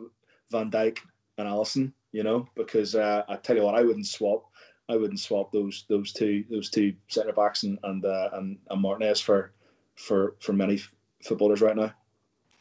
Van 0.50 0.70
Dijk 0.70 0.98
and 1.38 1.48
Alisson? 1.48 1.92
You 2.12 2.22
know, 2.22 2.48
because 2.54 2.94
uh, 2.94 3.24
I 3.28 3.36
tell 3.36 3.56
you 3.56 3.62
what, 3.62 3.74
I 3.74 3.82
wouldn't 3.82 4.06
swap. 4.06 4.44
I 4.88 4.96
wouldn't 4.96 5.20
swap 5.20 5.52
those 5.52 5.84
those 5.88 6.12
two 6.12 6.44
those 6.50 6.70
two 6.70 6.94
centre 7.08 7.32
backs 7.32 7.62
and 7.62 7.78
and, 7.82 8.04
uh, 8.04 8.30
and 8.34 8.58
and 8.70 8.80
Martinez 8.80 9.20
for 9.20 9.52
for 9.98 10.36
for 10.40 10.52
many 10.52 10.80
footballers 11.22 11.60
right 11.60 11.76
now. 11.76 11.92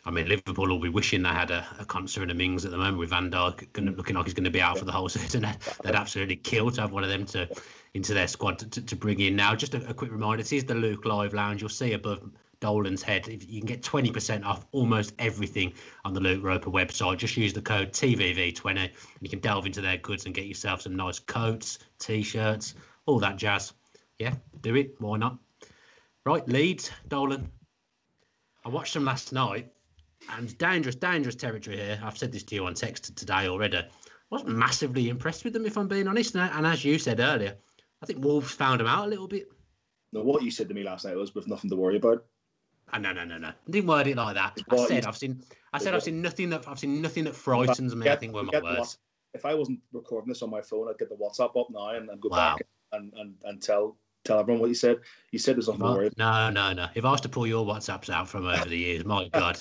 I 0.06 0.10
mean, 0.10 0.30
Liverpool 0.30 0.70
will 0.70 0.80
be 0.80 0.90
wishing 0.90 1.22
they 1.22 1.30
had 1.30 1.52
a, 1.52 1.66
a 1.80 1.86
Konsa 1.86 2.22
and 2.22 2.32
a 2.32 2.34
Mings 2.34 2.64
at 2.64 2.72
the 2.72 2.78
moment 2.78 2.98
with 2.98 3.10
Van 3.10 3.30
Dijk 3.30 3.98
looking 3.98 4.16
like 4.16 4.26
he's 4.26 4.34
going 4.34 4.46
to 4.46 4.50
be 4.50 4.62
out 4.62 4.80
for 4.80 4.86
the 4.86 4.92
whole 4.92 5.10
season. 5.18 5.46
They'd 5.84 5.96
absolutely 5.96 6.38
kill 6.38 6.72
to 6.72 6.82
have 6.82 6.94
one 6.94 7.04
of 7.04 7.10
them 7.10 7.26
to 7.28 7.48
into 7.94 8.14
their 8.14 8.28
squad 8.28 8.58
to, 8.60 8.70
to, 8.70 8.82
to 8.82 8.96
bring 8.96 9.20
in. 9.20 9.36
Now, 9.36 9.54
just 9.54 9.74
a, 9.74 9.86
a, 9.90 9.94
quick 9.94 10.12
reminder: 10.12 10.44
this 10.44 10.54
is 10.54 10.64
the 10.64 10.76
Luke 10.76 11.06
Live 11.06 11.34
Lounge. 11.34 11.62
You'll 11.62 11.70
see 11.70 11.94
above 11.94 12.30
Dolan's 12.62 13.04
head. 13.04 13.28
You 13.28 13.60
can 13.60 13.68
get 13.68 13.82
20% 13.82 14.46
off 14.46 14.66
almost 14.72 15.14
everything 15.20 15.74
on 16.06 16.14
the 16.14 16.22
Luke 16.22 16.44
Roper 16.44 16.72
website. 16.72 17.18
Just 17.18 17.36
use 17.36 17.54
the 17.54 17.62
code 17.62 17.92
TVV20 17.92 18.78
and 18.78 18.92
you 19.20 19.30
can 19.30 19.40
delve 19.40 19.66
into 19.66 19.82
their 19.82 19.98
goods 19.98 20.26
and 20.26 20.34
get 20.34 20.46
yourself 20.46 20.82
some 20.82 20.96
nice 20.96 21.20
coats, 21.20 21.80
t-shirts, 22.00 22.76
all 23.06 23.20
that 23.20 23.36
jazz. 23.36 23.74
Yeah, 24.20 24.36
do 24.62 24.76
it. 24.76 24.96
Why 25.00 25.18
not? 25.18 25.38
Right, 26.28 26.46
Leeds, 26.50 26.92
Dolan. 27.08 27.50
I 28.66 28.68
watched 28.68 28.94
them 28.94 29.06
last 29.06 29.32
night, 29.32 29.72
and 30.32 30.58
dangerous, 30.58 30.96
dangerous 30.96 31.36
territory 31.36 31.78
here. 31.78 32.02
I've 32.04 32.18
said 32.18 32.34
this 32.34 32.44
to 32.44 32.56
you 32.56 32.66
on 32.66 32.74
text 32.74 33.16
today 33.16 33.48
already. 33.48 33.78
I 33.78 33.86
wasn't 34.30 34.58
massively 34.58 35.08
impressed 35.08 35.46
with 35.46 35.54
them, 35.54 35.66
if 35.66 35.78
I'm 35.78 35.88
being 35.88 36.06
honest. 36.06 36.36
And 36.36 36.68
as 36.68 36.84
you 36.84 37.00
said 37.00 37.22
earlier, 37.22 37.56
I 38.02 38.06
think 38.06 38.26
Wolves 38.26 38.52
found 38.52 38.82
them 38.82 38.88
out 38.88 39.06
a 39.06 39.10
little 39.10 39.30
bit. 39.30 39.48
No, 40.12 40.22
what 40.22 40.44
you 40.44 40.52
said 40.52 40.68
to 40.68 40.76
me 40.76 40.84
last 40.84 41.06
night 41.06 41.16
was 41.16 41.34
with 41.34 41.48
nothing 41.48 41.70
to 41.70 41.78
worry 41.78 41.96
about. 41.96 42.26
Oh, 42.92 42.98
no, 42.98 43.14
no, 43.14 43.24
no, 43.24 43.38
no. 43.38 43.48
I 43.48 43.72
didn't 43.72 43.88
word 43.88 44.08
it 44.08 44.18
like 44.18 44.36
that. 44.36 44.58
I 44.70 44.86
said 44.86 45.06
I've 45.06 45.16
seen. 45.16 45.42
I 45.72 45.78
said 45.78 45.94
I've 45.94 46.04
seen 46.04 46.22
nothing 46.22 46.50
that 46.50 46.68
I've 46.68 46.80
seen 46.80 47.02
nothing 47.02 47.24
that 47.24 47.38
frightens 47.38 47.96
me. 47.96 48.10
I 48.10 48.18
think 48.18 48.34
were 48.34 48.44
my 48.44 48.60
words. 48.62 48.98
If 49.34 49.46
I 49.46 49.54
wasn't 49.54 49.80
recording 49.94 50.28
this 50.28 50.42
on 50.42 50.50
my 50.50 50.62
phone, 50.62 50.90
I'd 50.90 50.98
get 50.98 51.08
the 51.08 51.16
WhatsApp 51.16 51.58
up 51.58 51.68
now 51.70 51.92
and, 51.92 52.10
and 52.10 52.20
go 52.20 52.28
wow. 52.28 52.58
back 52.58 52.68
and, 52.92 53.14
and, 53.14 53.36
and 53.46 53.62
tell 53.62 53.96
tell 54.28 54.40
everyone 54.40 54.62
what 54.62 54.70
you 54.70 54.76
said. 54.76 54.98
You 55.32 55.40
said 55.40 55.56
there's 55.56 55.68
nothing 55.68 55.86
to 55.86 55.92
worry. 55.92 56.10
No, 56.18 56.50
no, 56.50 56.74
no. 56.74 56.88
If 56.96 57.06
I 57.06 57.12
was 57.12 57.22
to 57.22 57.30
pull 57.30 57.48
your 57.48 57.66
WhatsApps 57.66 58.10
out 58.10 58.28
from 58.28 58.46
over 58.46 58.70
the 58.70 58.78
years, 58.78 59.06
my 59.06 59.30
God. 59.30 59.60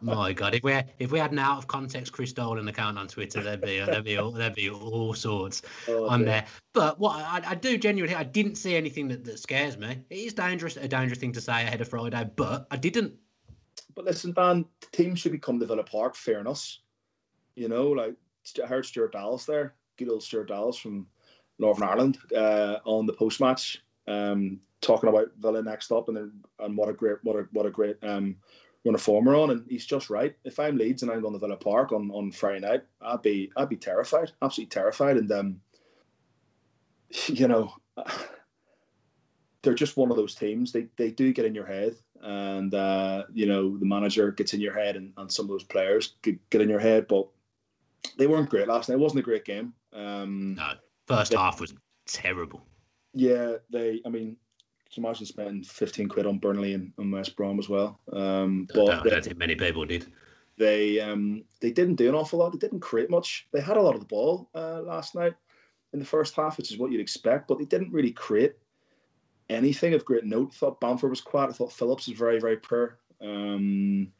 My 0.00 0.32
God, 0.32 0.54
if 0.54 0.62
we 0.62 0.70
had, 0.70 0.92
if 1.00 1.10
we 1.10 1.18
had 1.18 1.32
an 1.32 1.40
out 1.40 1.58
of 1.58 1.66
context 1.66 2.12
Chris 2.12 2.32
Dolan 2.32 2.68
account 2.68 2.96
on 2.96 3.08
Twitter, 3.08 3.42
there'd 3.42 3.60
be 3.60 3.80
there'd 3.80 4.04
be 4.04 4.16
all, 4.16 4.30
there'd 4.30 4.54
be 4.54 4.70
all 4.70 5.12
sorts 5.12 5.62
oh, 5.88 6.08
on 6.08 6.24
there. 6.24 6.46
But 6.72 7.00
what 7.00 7.16
I, 7.16 7.42
I, 7.44 7.54
do 7.56 7.76
genuinely, 7.76 8.14
I 8.14 8.22
didn't 8.22 8.54
see 8.54 8.76
anything 8.76 9.08
that, 9.08 9.24
that 9.24 9.40
scares 9.40 9.76
me. 9.76 9.98
It 10.08 10.14
is 10.14 10.34
dangerous, 10.34 10.76
a 10.76 10.86
dangerous 10.86 11.18
thing 11.18 11.32
to 11.32 11.40
say 11.40 11.64
ahead 11.64 11.80
of 11.80 11.88
Friday, 11.88 12.30
but 12.36 12.68
I 12.70 12.76
didn't. 12.76 13.14
But 13.96 14.04
listen, 14.04 14.32
Dan, 14.32 14.66
the 14.80 14.86
team 14.96 15.16
should 15.16 15.32
become 15.32 15.58
the 15.58 15.66
Villa 15.66 15.82
Park 15.82 16.14
fairness. 16.14 16.82
You 17.56 17.68
know, 17.68 17.88
like 17.88 18.14
I 18.62 18.66
heard 18.66 18.86
Stuart 18.86 19.12
Dallas 19.12 19.44
there, 19.46 19.74
good 19.96 20.08
old 20.08 20.22
Stuart 20.22 20.48
Dallas 20.48 20.78
from 20.78 21.08
Northern 21.62 21.88
Ireland 21.88 22.18
uh, 22.36 22.78
on 22.84 23.06
the 23.06 23.12
post 23.14 23.40
match, 23.40 23.82
um, 24.06 24.60
talking 24.82 25.08
about 25.08 25.28
Villa 25.38 25.62
next 25.62 25.92
up, 25.92 26.08
and 26.08 26.16
then 26.16 26.32
and 26.58 26.76
what 26.76 26.90
a 26.90 26.92
great 26.92 27.18
what 27.22 27.36
a 27.36 27.46
what 27.52 27.64
a 27.64 27.70
great 27.70 27.96
um, 28.02 28.36
run 28.84 28.96
a 28.96 28.98
former 28.98 29.34
on. 29.34 29.50
And 29.50 29.64
he's 29.68 29.86
just 29.86 30.10
right. 30.10 30.34
If 30.44 30.58
I'm 30.58 30.76
Leeds 30.76 31.02
and 31.02 31.10
I'm 31.10 31.22
going 31.22 31.32
to 31.32 31.38
Villa 31.38 31.56
Park 31.56 31.92
on, 31.92 32.10
on 32.10 32.32
Friday 32.32 32.60
night, 32.60 32.82
I'd 33.00 33.22
be 33.22 33.50
I'd 33.56 33.70
be 33.70 33.76
terrified, 33.76 34.32
absolutely 34.42 34.70
terrified. 34.70 35.16
And 35.16 35.32
um, 35.32 35.60
you 37.28 37.48
know, 37.48 37.72
they're 39.62 39.74
just 39.74 39.96
one 39.96 40.10
of 40.10 40.16
those 40.16 40.34
teams. 40.34 40.72
They 40.72 40.88
they 40.96 41.10
do 41.10 41.32
get 41.32 41.46
in 41.46 41.54
your 41.54 41.66
head, 41.66 41.94
and 42.20 42.74
uh, 42.74 43.24
you 43.32 43.46
know 43.46 43.78
the 43.78 43.86
manager 43.86 44.32
gets 44.32 44.52
in 44.52 44.60
your 44.60 44.74
head, 44.74 44.96
and, 44.96 45.12
and 45.16 45.32
some 45.32 45.46
of 45.46 45.50
those 45.50 45.64
players 45.64 46.16
get, 46.22 46.50
get 46.50 46.60
in 46.60 46.68
your 46.68 46.80
head, 46.80 47.08
but. 47.08 47.28
They 48.18 48.26
weren't 48.26 48.50
great 48.50 48.66
last 48.66 48.88
night. 48.88 48.96
It 48.96 49.00
wasn't 49.00 49.20
a 49.20 49.22
great 49.22 49.44
game. 49.44 49.74
Um, 49.92 50.56
no 50.56 50.72
First 51.06 51.34
half 51.34 51.60
was 51.60 51.74
terrible. 52.06 52.66
Yeah, 53.14 53.54
they. 53.70 54.00
I 54.06 54.08
mean, 54.08 54.36
can 54.92 55.02
you 55.02 55.08
imagine 55.08 55.26
spending 55.26 55.62
fifteen 55.62 56.08
quid 56.08 56.26
on 56.26 56.38
Burnley 56.38 56.74
and, 56.74 56.92
and 56.98 57.12
West 57.12 57.36
Brom 57.36 57.58
as 57.58 57.68
well? 57.68 58.00
Um, 58.12 58.66
but 58.72 58.82
I 58.82 58.94
don't, 58.94 59.06
I 59.06 59.10
don't 59.10 59.24
think 59.24 59.38
many 59.38 59.54
people 59.54 59.84
did. 59.84 60.06
They 60.58 61.00
um, 61.00 61.44
they 61.60 61.70
didn't 61.70 61.96
do 61.96 62.08
an 62.08 62.14
awful 62.14 62.38
lot. 62.38 62.52
They 62.52 62.58
didn't 62.58 62.80
create 62.80 63.10
much. 63.10 63.48
They 63.52 63.60
had 63.60 63.76
a 63.76 63.82
lot 63.82 63.94
of 63.94 64.00
the 64.00 64.06
ball 64.06 64.48
uh, 64.54 64.82
last 64.82 65.14
night 65.14 65.34
in 65.92 65.98
the 65.98 66.04
first 66.04 66.36
half, 66.36 66.56
which 66.56 66.70
is 66.70 66.78
what 66.78 66.90
you'd 66.90 67.00
expect, 67.00 67.48
but 67.48 67.58
they 67.58 67.64
didn't 67.64 67.92
really 67.92 68.12
create 68.12 68.54
anything 69.48 69.94
of 69.94 70.04
great 70.04 70.24
note. 70.24 70.50
I 70.52 70.56
thought 70.56 70.80
Bamford 70.80 71.10
was 71.10 71.20
quiet. 71.20 71.50
I 71.50 71.52
thought 71.52 71.72
Phillips 71.72 72.08
was 72.08 72.18
very 72.18 72.38
very 72.38 72.56
poor. 72.56 72.98
Um, 73.20 74.12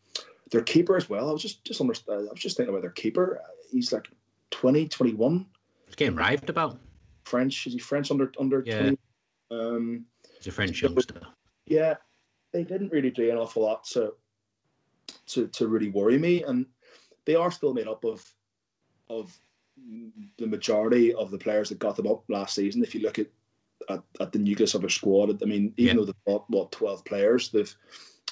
their 0.50 0.62
keeper 0.62 0.96
as 0.96 1.08
well. 1.08 1.28
I 1.28 1.32
was 1.32 1.42
just 1.42 1.64
just 1.64 1.80
under, 1.80 1.94
I 2.10 2.16
was 2.16 2.32
just 2.36 2.56
thinking 2.56 2.74
about 2.74 2.82
their 2.82 2.90
keeper. 2.90 3.40
He's 3.70 3.92
like 3.92 4.08
20, 4.50 4.88
21 4.88 5.46
getting 5.96 6.16
raved 6.16 6.50
about. 6.50 6.78
French 7.24 7.66
is 7.66 7.72
he 7.72 7.78
French 7.78 8.10
under 8.10 8.32
under 8.38 8.62
yeah. 8.66 8.80
20? 8.80 8.98
Um, 9.50 10.06
He's 10.38 10.46
a 10.48 10.52
French 10.52 10.82
youngster. 10.82 11.20
Yeah, 11.66 11.94
they 12.52 12.64
didn't 12.64 12.92
really 12.92 13.10
do 13.10 13.30
an 13.30 13.36
awful 13.36 13.62
lot 13.62 13.84
to 13.92 14.14
to 15.26 15.48
to 15.48 15.68
really 15.68 15.90
worry 15.90 16.18
me, 16.18 16.42
and 16.42 16.66
they 17.24 17.34
are 17.34 17.50
still 17.50 17.74
made 17.74 17.88
up 17.88 18.04
of 18.04 18.24
of 19.08 19.38
the 20.38 20.46
majority 20.46 21.14
of 21.14 21.30
the 21.30 21.38
players 21.38 21.68
that 21.68 21.78
got 21.78 21.96
them 21.96 22.06
up 22.06 22.24
last 22.28 22.54
season, 22.54 22.82
if 22.82 22.94
you 22.94 23.02
look 23.02 23.18
at 23.18 23.28
at, 23.88 24.02
at 24.20 24.32
the 24.32 24.38
nucleus 24.38 24.74
of 24.74 24.82
their 24.82 24.90
squad, 24.90 25.42
I 25.42 25.46
mean, 25.46 25.74
even 25.76 25.96
yeah. 25.96 26.00
though 26.00 26.04
they've 26.06 26.24
got 26.26 26.48
what 26.50 26.72
twelve 26.72 27.04
players, 27.04 27.50
they've 27.50 27.74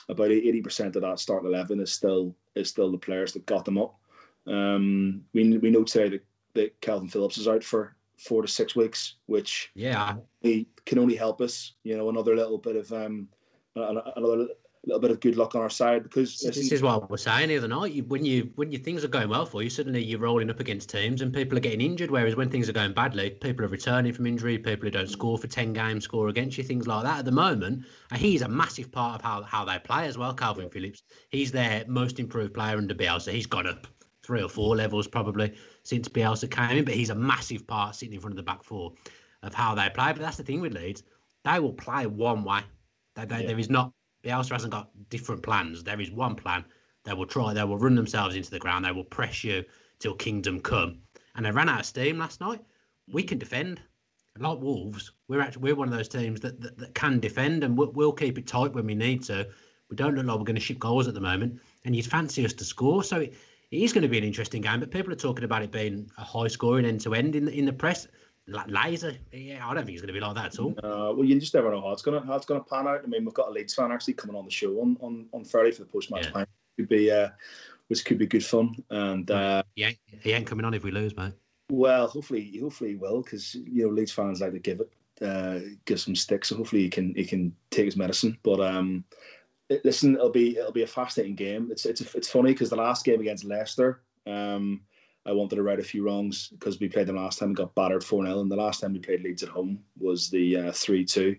about 0.09 0.31
eighty 0.31 0.61
percent 0.61 0.97
of 0.97 1.03
that 1.03 1.19
starting 1.19 1.49
eleven 1.49 1.81
is 1.81 1.93
still 1.93 2.35
is 2.55 2.69
still 2.69 2.91
the 2.91 2.99
players 2.99 3.33
that 3.33 3.47
got 3.47 3.65
them 3.65 3.79
up. 3.79 3.99
Um, 4.47 5.23
we 5.33 5.59
we 5.59 5.71
know 5.71 5.85
today 5.85 6.09
that, 6.11 6.25
that 6.55 6.81
Kalvin 6.81 7.11
Phillips 7.11 7.39
is 7.39 7.49
out 7.49 7.65
for 7.65 7.97
four 8.19 8.43
to 8.43 8.49
six 8.49 8.77
weeks, 8.77 9.17
which 9.27 9.71
yeah, 9.75 10.17
he 10.41 10.69
can 10.87 10.99
only 10.99 11.17
help 11.17 11.41
us. 11.41 11.75
You 11.85 11.97
know, 11.97 12.09
another 12.09 12.37
little 12.37 12.59
bit 12.59 12.77
of 12.77 12.93
um, 12.93 13.29
another 13.75 14.49
little 14.87 15.01
bit 15.01 15.11
of 15.11 15.21
good 15.21 15.37
luck 15.37 15.55
on 15.55 15.61
our 15.61 15.71
side 15.71 16.03
because 16.03 16.39
this 16.39 16.73
is 16.73 16.83
what 16.83 17.11
we're 17.11 17.17
saying 17.17 17.49
the 17.49 17.59
other 17.59 17.69
night. 17.69 17.93
You, 17.93 18.05
when 18.05 18.25
you 18.25 18.51
when 18.55 18.73
your 18.73 18.81
things 18.81 19.05
are 19.05 19.09
going 19.09 19.29
well 19.29 19.45
for 19.45 19.63
you, 19.63 19.71
suddenly 19.71 20.03
you're 20.03 20.19
rolling 20.19 20.51
up 20.51 20.61
against 20.61 20.91
teams 20.91 21.23
and 21.23 21.33
people 21.33 21.57
are 21.59 21.61
getting 21.61 21.81
injured. 21.81 22.11
Whereas 22.11 22.37
when 22.37 22.51
things 22.51 22.69
are 22.69 22.73
going 22.73 22.93
badly, 22.93 23.31
people 23.31 23.65
are 23.65 23.69
returning 23.69 24.13
from 24.13 24.27
injury. 24.27 24.59
People 24.59 24.85
who 24.85 24.91
don't 24.91 25.09
score 25.09 25.39
for 25.39 25.47
ten 25.47 25.73
games 25.73 26.05
score 26.05 26.29
against 26.29 26.57
you. 26.59 26.65
Things 26.65 26.87
like 26.87 27.05
that. 27.05 27.21
At 27.21 27.25
the 27.25 27.33
moment, 27.33 27.85
and 28.11 28.21
he's 28.21 28.43
a 28.43 28.49
massive 28.49 28.91
part 28.91 29.17
of 29.17 29.23
how 29.23 29.43
how 29.43 29.65
they 29.65 29.79
play 29.79 30.07
as 30.07 30.17
well. 30.17 30.35
Kalvin 30.35 30.73
Phillips, 30.73 31.03
he's 31.31 31.53
their 31.53 31.85
most 31.87 32.19
improved 32.19 32.55
player 32.55 32.77
under 32.77 32.95
Bielsa. 32.95 33.33
He's 33.33 33.47
gone 33.47 33.67
up 33.67 33.87
three 34.31 34.43
or 34.45 34.49
four 34.49 34.77
levels 34.77 35.09
probably 35.09 35.53
since 35.83 36.09
Bielsa 36.09 36.49
came 36.49 36.79
in, 36.79 36.85
but 36.85 36.95
he's 36.95 37.11
a 37.11 37.15
massive 37.17 37.67
part 37.67 37.97
sitting 37.97 38.15
in 38.15 38.21
front 38.21 38.35
of 38.35 38.37
the 38.37 38.45
back 38.45 38.63
four 38.63 38.93
of 39.43 39.53
how 39.55 39.75
they 39.75 39.91
play. 39.91 40.13
But 40.13 40.21
that's 40.21 40.37
the 40.37 40.45
thing 40.45 40.61
with 40.61 40.73
Leeds; 40.73 41.03
they 41.43 41.59
will 41.59 41.73
play 41.73 42.07
one 42.07 42.45
way. 42.45 42.61
They, 43.17 43.25
they, 43.25 43.41
yeah. 43.41 43.47
There 43.49 43.59
is 43.59 43.69
not 43.69 43.93
Bielsa 44.23 44.53
hasn't 44.53 44.73
got 44.73 44.91
different 45.09 45.43
plans. 45.43 45.83
There 45.83 46.01
is 46.01 46.13
one 46.13 46.37
plan. 46.37 46.65
They 47.05 47.13
will 47.13 47.27
try. 47.27 47.53
They 47.53 47.65
will 47.65 47.77
run 47.77 47.97
themselves 47.97 48.37
into 48.37 48.53
the 48.53 48.61
ground. 48.61 48.85
They 48.85 48.93
will 48.93 49.03
press 49.03 49.43
you 49.43 49.65
till 49.99 50.15
kingdom 50.15 50.61
come. 50.61 51.01
And 51.35 51.45
they 51.45 51.51
ran 51.51 51.69
out 51.69 51.81
of 51.81 51.87
steam 51.87 52.19
last 52.19 52.41
night. 52.41 52.61
We 53.13 53.25
can 53.25 53.39
defend. 53.39 53.81
Like 54.39 54.61
Wolves, 54.61 55.11
we're 55.27 55.41
actually 55.41 55.63
we're 55.63 55.75
one 55.75 55.89
of 55.89 55.95
those 55.95 56.09
teams 56.09 56.39
that 56.41 56.61
that, 56.61 56.79
that 56.79 56.95
can 56.95 57.19
defend, 57.19 57.65
and 57.65 57.77
we'll, 57.77 57.91
we'll, 57.91 58.13
keep 58.13 58.39
it 58.39 58.47
tight 58.47 58.73
when 58.73 58.87
we 58.87 58.95
need 58.95 59.25
to. 59.25 59.49
We 59.91 59.97
don't 59.97 60.15
look 60.15 60.25
like 60.25 60.39
we're 60.39 60.45
going 60.45 60.55
to 60.55 60.61
ship 60.61 60.79
goals 60.79 61.09
at 61.09 61.15
the 61.15 61.21
moment, 61.21 61.61
and 61.85 61.97
you'd 61.97 62.07
fancy 62.07 62.45
us 62.45 62.53
to 62.55 62.65
score. 62.65 63.03
So 63.03 63.23
it, 63.23 63.35
it 63.71 63.83
is 63.83 63.93
going 63.93 64.03
to 64.03 64.09
be 64.09 64.19
an 64.19 64.25
interesting 64.25 64.63
game. 64.63 64.81
But 64.81 64.91
people 64.91 65.13
are 65.13 65.17
talking 65.17 65.45
about 65.45 65.63
it 65.63 65.71
being 65.71 66.11
a 66.19 66.25
high 66.25 66.49
scoring 66.49 66.85
end 66.85 67.01
to 67.03 67.15
end 67.15 67.37
in 67.37 67.45
the 67.45 67.53
in 67.53 67.67
the 67.67 67.73
press 67.73 68.09
laser. 68.47 69.17
Yeah, 69.33 69.67
I 69.67 69.75
don't 69.75 69.85
think 69.85 69.95
it's 69.95 70.03
going 70.03 70.13
to 70.13 70.19
be 70.19 70.21
like 70.21 70.35
that 70.35 70.47
at 70.47 70.59
all. 70.59 70.75
Uh, 70.83 71.15
well, 71.15 71.25
you 71.25 71.39
just 71.39 71.55
never 71.55 71.71
know 71.71 71.81
how 71.81 71.93
it's 71.93 72.03
going 72.03 72.21
to 72.21 72.27
how 72.27 72.35
it's 72.37 72.47
going 72.47 72.61
to 72.61 72.69
pan 72.69 72.89
out. 72.89 73.03
I 73.05 73.07
mean, 73.07 73.25
we've 73.25 73.35
got 73.35 73.49
a 73.49 73.51
Leeds 73.51 73.75
fan 73.75 73.93
actually 73.93 74.15
coming 74.15 74.37
on 74.37 74.45
the 74.45 74.51
show 74.51 74.81
on 74.81 74.97
on, 75.01 75.27
on 75.33 75.45
Friday 75.45 75.71
for 75.73 75.83
the 75.83 75.89
post 75.89 76.11
match 76.11 76.29
yeah. 76.35 76.45
Could 76.77 76.89
be 76.89 77.11
uh, 77.11 77.29
which 77.89 78.05
could 78.05 78.19
be 78.19 78.27
good 78.27 78.45
fun. 78.45 78.75
And 78.91 79.31
uh, 79.31 79.63
he 79.75 79.85
ain't, 79.85 79.99
he 80.21 80.33
ain't 80.33 80.47
coming 80.47 80.65
on 80.65 80.75
if 80.75 80.85
we 80.85 80.91
lose, 80.91 81.17
mate. 81.17 81.35
Well, 81.71 82.07
hopefully, 82.09 82.59
hopefully 82.61 82.91
he 82.91 82.97
will 82.97 83.23
because 83.23 83.55
you 83.55 83.85
know 83.85 83.93
Leeds 83.93 84.13
fans 84.13 84.41
like 84.41 84.53
to 84.53 84.59
give 84.59 84.81
it 84.81 84.91
uh, 85.23 85.61
give 85.85 86.01
some 86.01 86.17
sticks. 86.17 86.49
So 86.49 86.57
hopefully 86.57 86.83
he 86.83 86.91
can 86.91 87.15
he 87.15 87.25
can 87.25 87.55
take 87.71 87.85
his 87.85 87.97
medicine. 87.97 88.39
But 88.43 88.61
um, 88.61 89.05
it, 89.71 89.85
listen, 89.85 90.15
it'll 90.15 90.31
be 90.31 90.59
it'll 90.59 90.73
be 90.73 90.83
a 90.83 90.87
fascinating 90.87 91.37
game. 91.37 91.69
It's 91.71 91.87
it's 91.87 92.01
it's 92.15 92.29
funny 92.29 92.53
because 92.53 92.71
the 92.71 92.77
last 92.77 93.05
game 93.05 93.21
against 93.21 93.45
Leicester. 93.45 94.03
Um, 94.27 94.83
I 95.27 95.33
wanted 95.33 95.57
to 95.57 95.63
right 95.63 95.79
a 95.79 95.83
few 95.83 96.05
wrongs 96.05 96.49
because 96.49 96.81
we 96.81 96.89
played 96.89 97.07
them 97.07 97.17
last 97.17 97.39
time 97.39 97.51
and 97.51 97.57
got 97.57 97.75
battered 97.75 98.03
4 98.03 98.25
0. 98.25 98.41
And 98.41 98.51
the 98.51 98.57
last 98.57 98.81
time 98.81 98.95
we 98.95 98.99
played 98.99 99.23
Leeds 99.23 99.43
at 99.43 99.51
home 99.51 99.79
was 99.99 100.31
the 100.31 100.57
uh, 100.57 100.73
3 100.73 101.03
uh, 101.03 101.07
2 101.07 101.37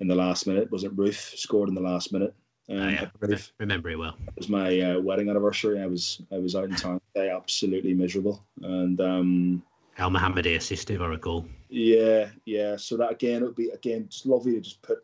in 0.00 0.08
the 0.08 0.14
last 0.14 0.46
minute. 0.46 0.70
Was 0.70 0.84
it 0.84 0.96
Roofe 0.96 1.36
scored 1.36 1.68
in 1.68 1.74
the 1.74 1.80
last 1.80 2.12
minute? 2.12 2.34
Um, 2.70 2.78
oh, 2.78 2.88
yeah. 2.88 3.36
Remember 3.58 3.90
it 3.90 3.96
well. 3.96 4.14
It 4.28 4.36
was 4.36 4.48
my 4.48 4.80
uh, 4.80 5.00
wedding 5.00 5.30
anniversary. 5.30 5.80
I 5.80 5.86
was 5.86 6.22
I 6.30 6.38
was 6.38 6.54
out 6.54 6.64
in 6.64 6.76
town 6.76 7.00
today, 7.14 7.30
absolutely 7.30 7.94
miserable. 7.94 8.44
And 8.62 9.00
um, 9.00 9.62
Elmohamady 9.98 10.56
assisted, 10.56 10.94
if 10.94 11.00
I 11.00 11.06
recall. 11.06 11.44
Yeah, 11.70 12.28
yeah. 12.44 12.76
So 12.76 12.96
that 12.98 13.10
again, 13.10 13.42
it 13.42 13.46
would 13.46 13.56
be 13.56 13.70
again 13.70 14.06
just 14.08 14.26
lovely 14.26 14.52
to 14.52 14.60
just 14.60 14.80
put 14.82 14.98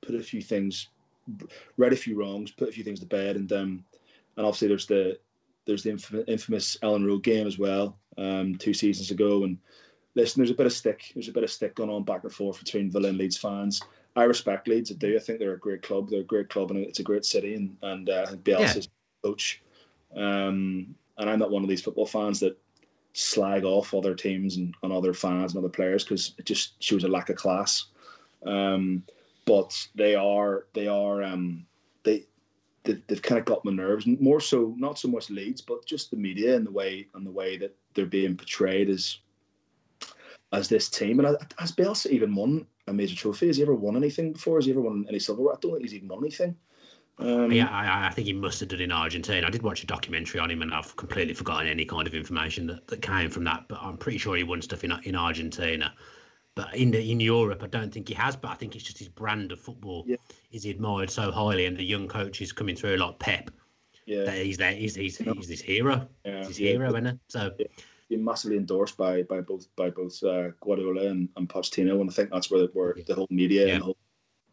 put 0.00 0.14
a 0.14 0.20
few 0.20 0.42
things, 0.42 0.88
read 1.76 1.92
a 1.92 1.96
few 1.96 2.18
wrongs, 2.18 2.50
put 2.50 2.68
a 2.68 2.72
few 2.72 2.84
things 2.84 3.00
to 3.00 3.06
bed, 3.06 3.36
and 3.36 3.52
um, 3.52 3.84
and 4.36 4.46
obviously 4.46 4.68
there's 4.68 4.86
the 4.86 5.18
there's 5.66 5.82
the 5.82 5.90
infamous 6.28 6.76
Elland 6.82 7.06
Road 7.06 7.22
game 7.22 7.46
as 7.46 7.58
well, 7.58 7.98
um, 8.18 8.56
two 8.56 8.72
seasons 8.72 9.10
ago. 9.10 9.44
And 9.44 9.58
listen, 10.14 10.40
there's 10.40 10.50
a 10.50 10.54
bit 10.54 10.66
of 10.66 10.72
stick. 10.72 11.10
There's 11.14 11.28
a 11.28 11.32
bit 11.32 11.44
of 11.44 11.50
stick 11.50 11.74
going 11.74 11.90
on 11.90 12.04
back 12.04 12.22
and 12.24 12.32
forth 12.32 12.58
between 12.58 12.90
Villa 12.90 13.08
and 13.08 13.18
Leeds 13.18 13.36
fans. 13.36 13.80
I 14.14 14.24
respect 14.24 14.68
Leeds. 14.68 14.90
I 14.90 14.94
do. 14.94 15.16
I 15.16 15.18
think 15.18 15.38
they're 15.38 15.54
a 15.54 15.58
great 15.58 15.82
club. 15.82 16.08
They're 16.08 16.20
a 16.20 16.24
great 16.24 16.48
club, 16.48 16.70
and 16.70 16.80
it's 16.80 17.00
a 17.00 17.04
great 17.04 17.24
city. 17.24 17.54
And 17.54 17.76
and 17.82 18.08
uh, 18.08 18.26
Bielsa's 18.42 18.88
yeah. 18.88 19.28
coach. 19.28 19.62
Um, 20.16 20.94
and 21.18 21.30
I'm 21.30 21.38
not 21.38 21.50
one 21.50 21.62
of 21.62 21.68
these 21.68 21.82
football 21.82 22.06
fans 22.06 22.40
that 22.40 22.58
slag 23.12 23.64
off 23.64 23.94
other 23.94 24.14
teams 24.14 24.56
and, 24.56 24.74
and 24.82 24.92
other 24.92 25.14
fans 25.14 25.54
and 25.54 25.58
other 25.58 25.72
players 25.72 26.04
because 26.04 26.34
it 26.38 26.44
just 26.44 26.82
shows 26.82 27.04
a 27.04 27.08
lack 27.08 27.30
of 27.30 27.36
class. 27.36 27.86
Um, 28.46 29.02
but 29.46 29.88
they 29.94 30.14
are 30.14 30.66
they 30.74 30.86
are 30.86 31.22
um, 31.22 31.64
they 32.04 32.26
they've, 32.84 33.22
kind 33.22 33.38
of 33.38 33.44
got 33.44 33.64
my 33.64 33.72
nerves 33.72 34.06
more 34.20 34.40
so 34.40 34.74
not 34.76 34.98
so 34.98 35.08
much 35.08 35.30
Leeds 35.30 35.62
but 35.62 35.86
just 35.86 36.10
the 36.10 36.16
media 36.16 36.54
and 36.54 36.66
the 36.66 36.70
way 36.70 37.06
and 37.14 37.26
the 37.26 37.30
way 37.30 37.56
that 37.56 37.74
they're 37.94 38.06
being 38.06 38.36
portrayed 38.36 38.90
as 38.90 39.18
as 40.52 40.68
this 40.68 40.88
team 40.88 41.18
and 41.18 41.36
has 41.58 41.72
Bielsa 41.72 42.10
even 42.10 42.34
won 42.34 42.66
a 42.86 42.92
major 42.92 43.16
trophy 43.16 43.46
has 43.46 43.56
he 43.56 43.62
ever 43.62 43.74
won 43.74 43.96
anything 43.96 44.32
before 44.32 44.58
has 44.58 44.66
he 44.66 44.72
ever 44.72 44.82
won 44.82 45.06
any 45.08 45.18
silverware 45.18 45.54
I 45.54 45.58
don't 45.60 45.72
think 45.72 45.82
he's 45.82 45.94
even 45.94 46.08
won 46.08 46.20
anything 46.20 46.56
um, 47.18 47.50
yeah, 47.50 47.70
I, 47.70 48.08
I, 48.08 48.10
think 48.10 48.26
he 48.26 48.34
must 48.34 48.60
have 48.60 48.68
done 48.68 48.82
in 48.82 48.92
Argentina. 48.92 49.46
I 49.46 49.50
did 49.50 49.62
watch 49.62 49.82
a 49.82 49.86
documentary 49.86 50.38
on 50.38 50.50
him, 50.50 50.60
and 50.60 50.74
I've 50.74 50.94
completely 50.96 51.32
forgotten 51.32 51.66
any 51.66 51.86
kind 51.86 52.06
of 52.06 52.14
information 52.14 52.66
that, 52.66 52.86
that 52.88 53.00
came 53.00 53.30
from 53.30 53.44
that. 53.44 53.64
But 53.68 53.78
I'm 53.80 53.96
pretty 53.96 54.18
sure 54.18 54.36
he 54.36 54.42
won 54.42 54.60
stuff 54.60 54.84
in 54.84 54.92
in 55.04 55.16
Argentina. 55.16 55.94
But 56.56 56.74
in 56.74 56.90
the, 56.90 57.12
in 57.12 57.20
Europe, 57.20 57.62
I 57.62 57.68
don't 57.68 57.92
think 57.92 58.08
he 58.08 58.14
has. 58.14 58.34
But 58.34 58.50
I 58.50 58.54
think 58.54 58.74
it's 58.74 58.84
just 58.84 58.98
his 58.98 59.08
brand 59.08 59.52
of 59.52 59.60
football 59.60 60.04
yeah. 60.06 60.16
is 60.50 60.64
admired 60.64 61.10
so 61.10 61.30
highly, 61.30 61.66
and 61.66 61.76
the 61.76 61.84
young 61.84 62.08
coaches 62.08 62.50
coming 62.50 62.74
through 62.74 62.96
like 62.96 63.18
Pep. 63.20 63.50
Yeah, 64.06 64.24
that 64.24 64.36
he's 64.38 64.56
there. 64.56 64.72
He's 64.72 64.94
he's, 64.94 65.18
he's 65.18 65.46
this 65.46 65.60
hero. 65.60 66.08
Yeah. 66.24 66.38
He's 66.38 66.48
his 66.48 66.60
yeah. 66.60 66.70
hero, 66.72 66.88
isn't 66.88 67.06
it? 67.06 67.18
So. 67.28 67.52
Yeah. 67.58 67.66
Being 68.08 68.24
massively 68.24 68.56
endorsed 68.56 68.96
by 68.96 69.24
by 69.24 69.40
both 69.40 69.66
by 69.74 69.90
both 69.90 70.22
uh, 70.22 70.50
Guardiola 70.60 71.08
and, 71.10 71.28
and 71.36 71.48
Pochettino, 71.48 72.00
and 72.00 72.08
I 72.08 72.12
think 72.12 72.30
that's 72.30 72.52
where 72.52 72.66
where 72.66 72.94
the 73.04 73.16
whole 73.16 73.26
media 73.30 73.66
and 73.66 73.80
the 73.80 73.84
whole 73.84 73.96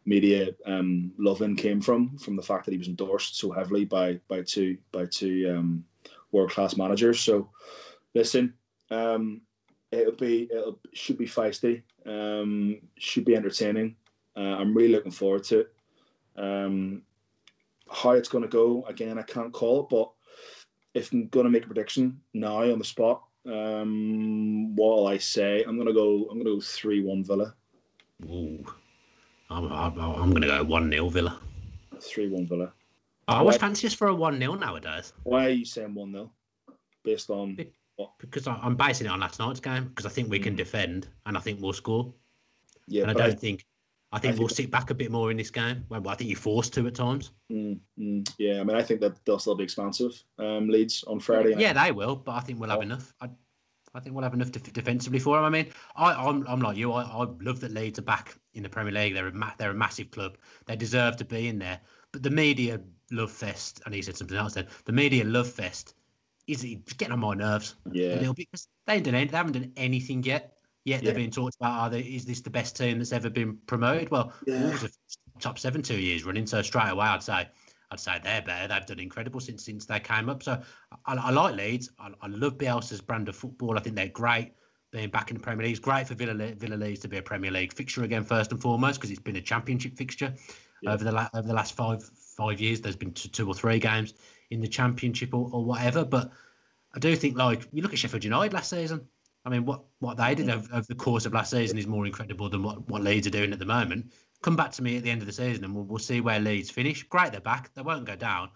media 0.04 0.50
um, 0.66 1.12
loving 1.18 1.54
came 1.54 1.80
from 1.80 2.18
from 2.18 2.34
the 2.34 2.42
fact 2.42 2.64
that 2.64 2.72
he 2.72 2.78
was 2.78 2.88
endorsed 2.88 3.38
so 3.38 3.52
heavily 3.52 3.84
by 3.84 4.18
by 4.26 4.42
two 4.42 4.76
by 4.90 5.06
two 5.06 5.54
um, 5.56 5.84
world 6.32 6.50
class 6.50 6.76
managers. 6.76 7.20
So, 7.20 7.48
listen, 8.12 8.54
um, 8.90 9.40
it'll 9.94 10.12
be 10.14 10.48
it'll 10.50 10.78
should 10.92 11.18
be 11.18 11.26
feisty, 11.26 11.82
um, 12.06 12.80
should 12.98 13.24
be 13.24 13.36
entertaining. 13.36 13.96
Uh, 14.36 14.56
I'm 14.58 14.74
really 14.74 14.92
looking 14.92 15.12
forward 15.12 15.44
to 15.44 15.60
it. 15.60 15.72
Um, 16.36 17.02
how 17.90 18.10
it's 18.10 18.28
going 18.28 18.42
to 18.42 18.48
go 18.48 18.84
again, 18.86 19.18
I 19.18 19.22
can't 19.22 19.52
call 19.52 19.80
it, 19.80 19.88
but 19.88 20.10
if 20.94 21.12
I'm 21.12 21.28
going 21.28 21.44
to 21.44 21.50
make 21.50 21.64
a 21.64 21.66
prediction 21.66 22.20
now 22.32 22.62
on 22.62 22.78
the 22.78 22.84
spot, 22.84 23.22
um, 23.46 24.74
what 24.74 25.12
I 25.12 25.18
say? 25.18 25.64
I'm 25.64 25.76
going 25.76 25.88
to 25.88 25.92
go. 25.92 26.26
I'm 26.30 26.38
going 26.38 26.46
to 26.46 26.54
go 26.54 26.60
three 26.60 27.02
one 27.02 27.24
Villa. 27.24 27.54
Ooh, 28.24 28.64
I'm, 29.50 29.70
I'm, 29.70 29.98
I'm 29.98 30.30
going 30.30 30.42
to 30.42 30.48
go 30.48 30.64
one 30.64 30.90
0 30.90 31.08
Villa. 31.08 31.38
Three 32.00 32.28
one 32.28 32.46
Villa. 32.46 32.72
I 33.28 33.38
always 33.38 33.56
fancy 33.56 33.86
us 33.86 33.94
for 33.94 34.08
a 34.08 34.14
one 34.14 34.38
0 34.38 34.54
nowadays. 34.54 35.12
Why 35.24 35.46
are 35.46 35.50
you 35.50 35.64
saying 35.64 35.94
one 35.94 36.12
0 36.12 36.30
Based 37.02 37.28
on 37.30 37.58
because 38.18 38.46
I'm 38.46 38.76
basing 38.76 39.06
it 39.06 39.10
on 39.10 39.20
last 39.20 39.38
night's 39.38 39.60
game 39.60 39.84
because 39.84 40.06
I 40.06 40.08
think 40.08 40.30
we 40.30 40.38
can 40.38 40.54
mm. 40.54 40.58
defend 40.58 41.08
and 41.26 41.36
I 41.36 41.40
think 41.40 41.60
we'll 41.60 41.72
score. 41.72 42.12
Yeah, 42.86 43.02
and 43.02 43.10
I 43.10 43.14
don't 43.14 43.30
I, 43.30 43.34
think 43.34 43.64
I 44.12 44.18
think 44.18 44.36
I 44.36 44.38
we'll 44.38 44.48
think, 44.48 44.56
sit 44.56 44.70
back 44.70 44.90
a 44.90 44.94
bit 44.94 45.10
more 45.10 45.30
in 45.30 45.36
this 45.36 45.50
game. 45.50 45.84
Well, 45.88 46.08
I 46.08 46.14
think 46.14 46.30
you're 46.30 46.38
forced 46.38 46.72
to 46.74 46.86
at 46.86 46.94
times. 46.94 47.32
Mm, 47.50 47.80
mm, 47.98 48.34
yeah, 48.38 48.60
I 48.60 48.64
mean, 48.64 48.76
I 48.76 48.82
think 48.82 49.00
that 49.00 49.24
they'll 49.24 49.38
still 49.38 49.54
be 49.56 49.64
expansive. 49.64 50.22
Um, 50.38 50.68
Leeds 50.68 51.04
on 51.04 51.18
Friday. 51.18 51.54
Yeah, 51.56 51.72
they 51.72 51.92
will, 51.92 52.16
but 52.16 52.32
I 52.32 52.40
think 52.40 52.60
we'll 52.60 52.70
have 52.70 52.78
oh. 52.78 52.82
enough. 52.82 53.12
I, 53.20 53.28
I 53.94 54.00
think 54.00 54.14
we'll 54.14 54.24
have 54.24 54.34
enough 54.34 54.50
def- 54.50 54.72
defensively 54.72 55.18
for 55.18 55.36
them. 55.36 55.44
I 55.44 55.50
mean, 55.50 55.66
I, 55.96 56.12
I'm, 56.12 56.44
I'm 56.48 56.60
like 56.60 56.76
you. 56.76 56.92
I, 56.92 57.02
I 57.02 57.26
love 57.40 57.60
that 57.60 57.72
Leeds 57.72 57.98
are 57.98 58.02
back 58.02 58.36
in 58.54 58.62
the 58.62 58.68
Premier 58.68 58.92
League. 58.92 59.14
They're 59.14 59.28
a 59.28 59.32
ma- 59.32 59.52
they're 59.56 59.70
a 59.70 59.74
massive 59.74 60.10
club. 60.10 60.36
They 60.66 60.76
deserve 60.76 61.16
to 61.16 61.24
be 61.24 61.48
in 61.48 61.58
there. 61.58 61.80
But 62.12 62.22
the 62.22 62.30
media 62.30 62.80
love 63.10 63.30
fest, 63.30 63.82
and 63.86 63.94
he 63.94 64.02
said 64.02 64.16
something 64.16 64.36
else. 64.36 64.54
Then 64.54 64.66
the 64.84 64.92
media 64.92 65.24
love 65.24 65.48
fest 65.48 65.94
is 66.46 66.64
it 66.64 66.96
getting 66.98 67.12
on 67.12 67.20
my 67.20 67.34
nerves 67.34 67.74
yeah. 67.90 68.14
a 68.14 68.18
little 68.18 68.34
bit 68.34 68.48
because 68.50 68.68
they, 68.86 69.00
they 69.00 69.26
haven't 69.26 69.52
done 69.52 69.72
anything 69.76 70.22
yet. 70.22 70.56
Yet 70.84 71.02
yeah. 71.02 71.06
they're 71.06 71.14
being 71.14 71.30
talked 71.30 71.56
about. 71.56 71.78
Are 71.78 71.90
they, 71.90 72.00
is 72.00 72.26
this 72.26 72.42
the 72.42 72.50
best 72.50 72.76
team 72.76 72.98
that's 72.98 73.12
ever 73.12 73.30
been 73.30 73.56
promoted? 73.66 74.10
Well, 74.10 74.32
yeah. 74.46 74.76
Top 75.40 75.58
seven 75.58 75.82
two 75.82 75.98
years 75.98 76.24
running, 76.24 76.46
so 76.46 76.62
straight 76.62 76.90
away 76.90 77.06
I'd 77.06 77.22
say 77.22 77.48
I'd 77.90 78.00
say 78.00 78.20
they're 78.22 78.42
better. 78.42 78.68
They've 78.68 78.86
done 78.86 79.00
incredible 79.00 79.40
since 79.40 79.64
since 79.64 79.86
they 79.86 79.98
came 79.98 80.28
up. 80.28 80.42
So 80.42 80.60
I, 81.06 81.14
I 81.14 81.30
like 81.30 81.56
Leeds. 81.56 81.90
I, 81.98 82.10
I, 82.20 82.26
love 82.28 82.58
Bielsa's 82.58 83.00
brand 83.00 83.28
of 83.28 83.36
football. 83.36 83.78
I 83.78 83.80
think 83.80 83.96
they're 83.96 84.08
great. 84.08 84.52
Being 84.92 85.10
back 85.10 85.30
in 85.30 85.36
the 85.36 85.42
Premier 85.42 85.64
League, 85.64 85.72
it's 85.72 85.80
great 85.80 86.06
for 86.06 86.14
Villa, 86.14 86.34
Villa 86.34 86.76
Leeds 86.76 87.00
to 87.00 87.08
be 87.08 87.16
a 87.16 87.22
Premier 87.22 87.50
League 87.50 87.72
fixture 87.72 88.04
again, 88.04 88.22
first 88.22 88.52
and 88.52 88.62
foremost, 88.62 89.00
because 89.00 89.10
it's 89.10 89.18
been 89.18 89.36
a 89.36 89.40
Championship 89.40 89.96
fixture 89.96 90.32
yeah. 90.82 90.92
over 90.92 91.02
the 91.02 91.10
la- 91.10 91.28
over 91.34 91.48
the 91.48 91.54
last 91.54 91.74
five 91.74 92.04
five 92.36 92.60
years. 92.60 92.80
There's 92.80 92.94
been 92.94 93.12
two, 93.12 93.28
two 93.28 93.48
or 93.48 93.54
three 93.54 93.78
games 93.78 94.14
in 94.50 94.60
the 94.60 94.68
Championship 94.68 95.34
or, 95.34 95.48
or 95.52 95.64
whatever, 95.64 96.04
but 96.04 96.30
I 96.94 96.98
do 96.98 97.14
think 97.16 97.36
like 97.36 97.66
you 97.72 97.82
look 97.82 97.92
at 97.92 97.98
Sheffield 97.98 98.24
United 98.24 98.52
last 98.52 98.70
season. 98.70 99.06
I 99.44 99.50
mean, 99.50 99.66
what 99.66 99.84
what 99.98 100.16
they 100.16 100.34
did 100.34 100.48
over, 100.48 100.74
over 100.74 100.86
the 100.86 100.94
course 100.94 101.26
of 101.26 101.34
last 101.34 101.50
season 101.50 101.76
is 101.76 101.86
more 101.86 102.06
incredible 102.06 102.48
than 102.48 102.62
what, 102.62 102.88
what 102.88 103.02
Leeds 103.02 103.26
are 103.26 103.30
doing 103.30 103.52
at 103.52 103.58
the 103.58 103.66
moment. 103.66 104.12
Come 104.42 104.56
back 104.56 104.72
to 104.72 104.82
me 104.82 104.96
at 104.96 105.02
the 105.02 105.10
end 105.10 105.20
of 105.20 105.26
the 105.26 105.32
season, 105.32 105.64
and 105.64 105.74
we'll, 105.74 105.84
we'll 105.84 105.98
see 105.98 106.20
where 106.20 106.38
Leeds 106.40 106.70
finish. 106.70 107.02
Great, 107.02 107.32
they're 107.32 107.40
back. 107.40 107.72
They 107.74 107.82
won't 107.82 108.04
go 108.04 108.16
down. 108.16 108.50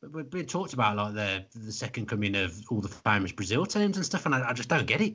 But 0.00 0.12
we've 0.12 0.30
been 0.30 0.46
talked 0.46 0.72
about 0.72 0.96
like 0.96 1.14
the 1.14 1.44
the 1.54 1.72
second 1.72 2.06
coming 2.06 2.34
of 2.34 2.60
all 2.70 2.80
the 2.80 2.88
famous 2.88 3.30
Brazil 3.30 3.66
teams 3.66 3.96
and 3.96 4.06
stuff, 4.06 4.26
and 4.26 4.34
I, 4.34 4.50
I 4.50 4.52
just 4.52 4.68
don't 4.68 4.86
get 4.86 5.00
it. 5.00 5.14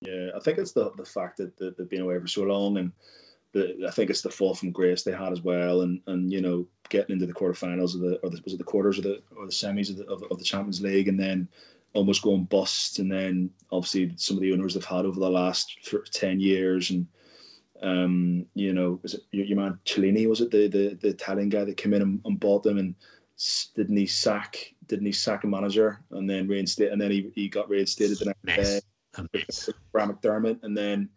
Yeah, 0.00 0.30
I 0.36 0.40
think 0.40 0.58
it's 0.58 0.72
the 0.72 0.92
the 0.96 1.04
fact 1.04 1.38
that, 1.38 1.56
that 1.56 1.76
they've 1.76 1.88
been 1.88 2.02
away 2.02 2.18
for 2.20 2.28
so 2.28 2.42
long, 2.42 2.78
and 2.78 2.92
the, 3.52 3.86
I 3.86 3.90
think 3.90 4.10
it's 4.10 4.22
the 4.22 4.30
fall 4.30 4.54
from 4.54 4.72
grace 4.72 5.02
they 5.02 5.12
had 5.12 5.32
as 5.32 5.42
well, 5.42 5.82
and 5.82 6.00
and 6.06 6.32
you 6.32 6.40
know 6.40 6.66
getting 6.88 7.14
into 7.14 7.26
the 7.26 7.32
quarterfinals 7.32 7.94
of 7.94 8.00
the 8.00 8.18
or 8.22 8.30
the, 8.30 8.40
was 8.44 8.54
it 8.54 8.58
the 8.58 8.64
quarters 8.64 8.98
of 8.98 9.04
the 9.04 9.22
or 9.36 9.46
the 9.46 9.52
semis 9.52 9.90
of 9.90 9.96
the 9.96 10.06
of, 10.06 10.22
of 10.30 10.38
the 10.38 10.44
Champions 10.44 10.80
League, 10.80 11.08
and 11.08 11.18
then 11.18 11.48
almost 11.94 12.22
going 12.22 12.44
bust, 12.44 12.98
and 12.98 13.10
then 13.10 13.50
obviously 13.72 14.12
some 14.16 14.36
of 14.36 14.42
the 14.42 14.52
owners 14.52 14.74
they've 14.74 14.84
had 14.84 15.06
over 15.06 15.18
the 15.18 15.30
last 15.30 15.78
ten 16.12 16.40
years, 16.40 16.90
and 16.90 17.06
um, 17.82 18.44
you 18.54 18.72
know, 18.72 18.98
was 19.02 19.14
it 19.14 19.22
your, 19.30 19.46
your 19.46 19.56
man 19.56 19.78
Cellino 19.84 20.28
Was 20.28 20.40
it 20.40 20.50
the, 20.50 20.68
the 20.68 20.98
the 21.00 21.08
Italian 21.08 21.48
guy 21.48 21.64
that 21.64 21.76
came 21.76 21.94
in 21.94 22.02
and, 22.02 22.20
and 22.24 22.40
bought 22.40 22.62
them, 22.62 22.78
and 22.78 22.94
didn't 23.74 23.96
he 23.96 24.06
sack 24.06 24.74
didn't 24.86 25.06
he 25.06 25.12
sack 25.12 25.44
a 25.44 25.46
manager 25.46 26.00
and 26.10 26.28
then 26.28 26.48
reinstate, 26.48 26.92
and 26.92 27.00
then 27.00 27.10
he, 27.10 27.30
he 27.34 27.48
got 27.48 27.68
reinstated 27.68 28.18
the 28.18 28.34
next 28.44 28.68
day. 28.68 28.80
Brian 29.92 30.12
McDermott, 30.12 30.62
and 30.62 30.76
then 30.76 31.08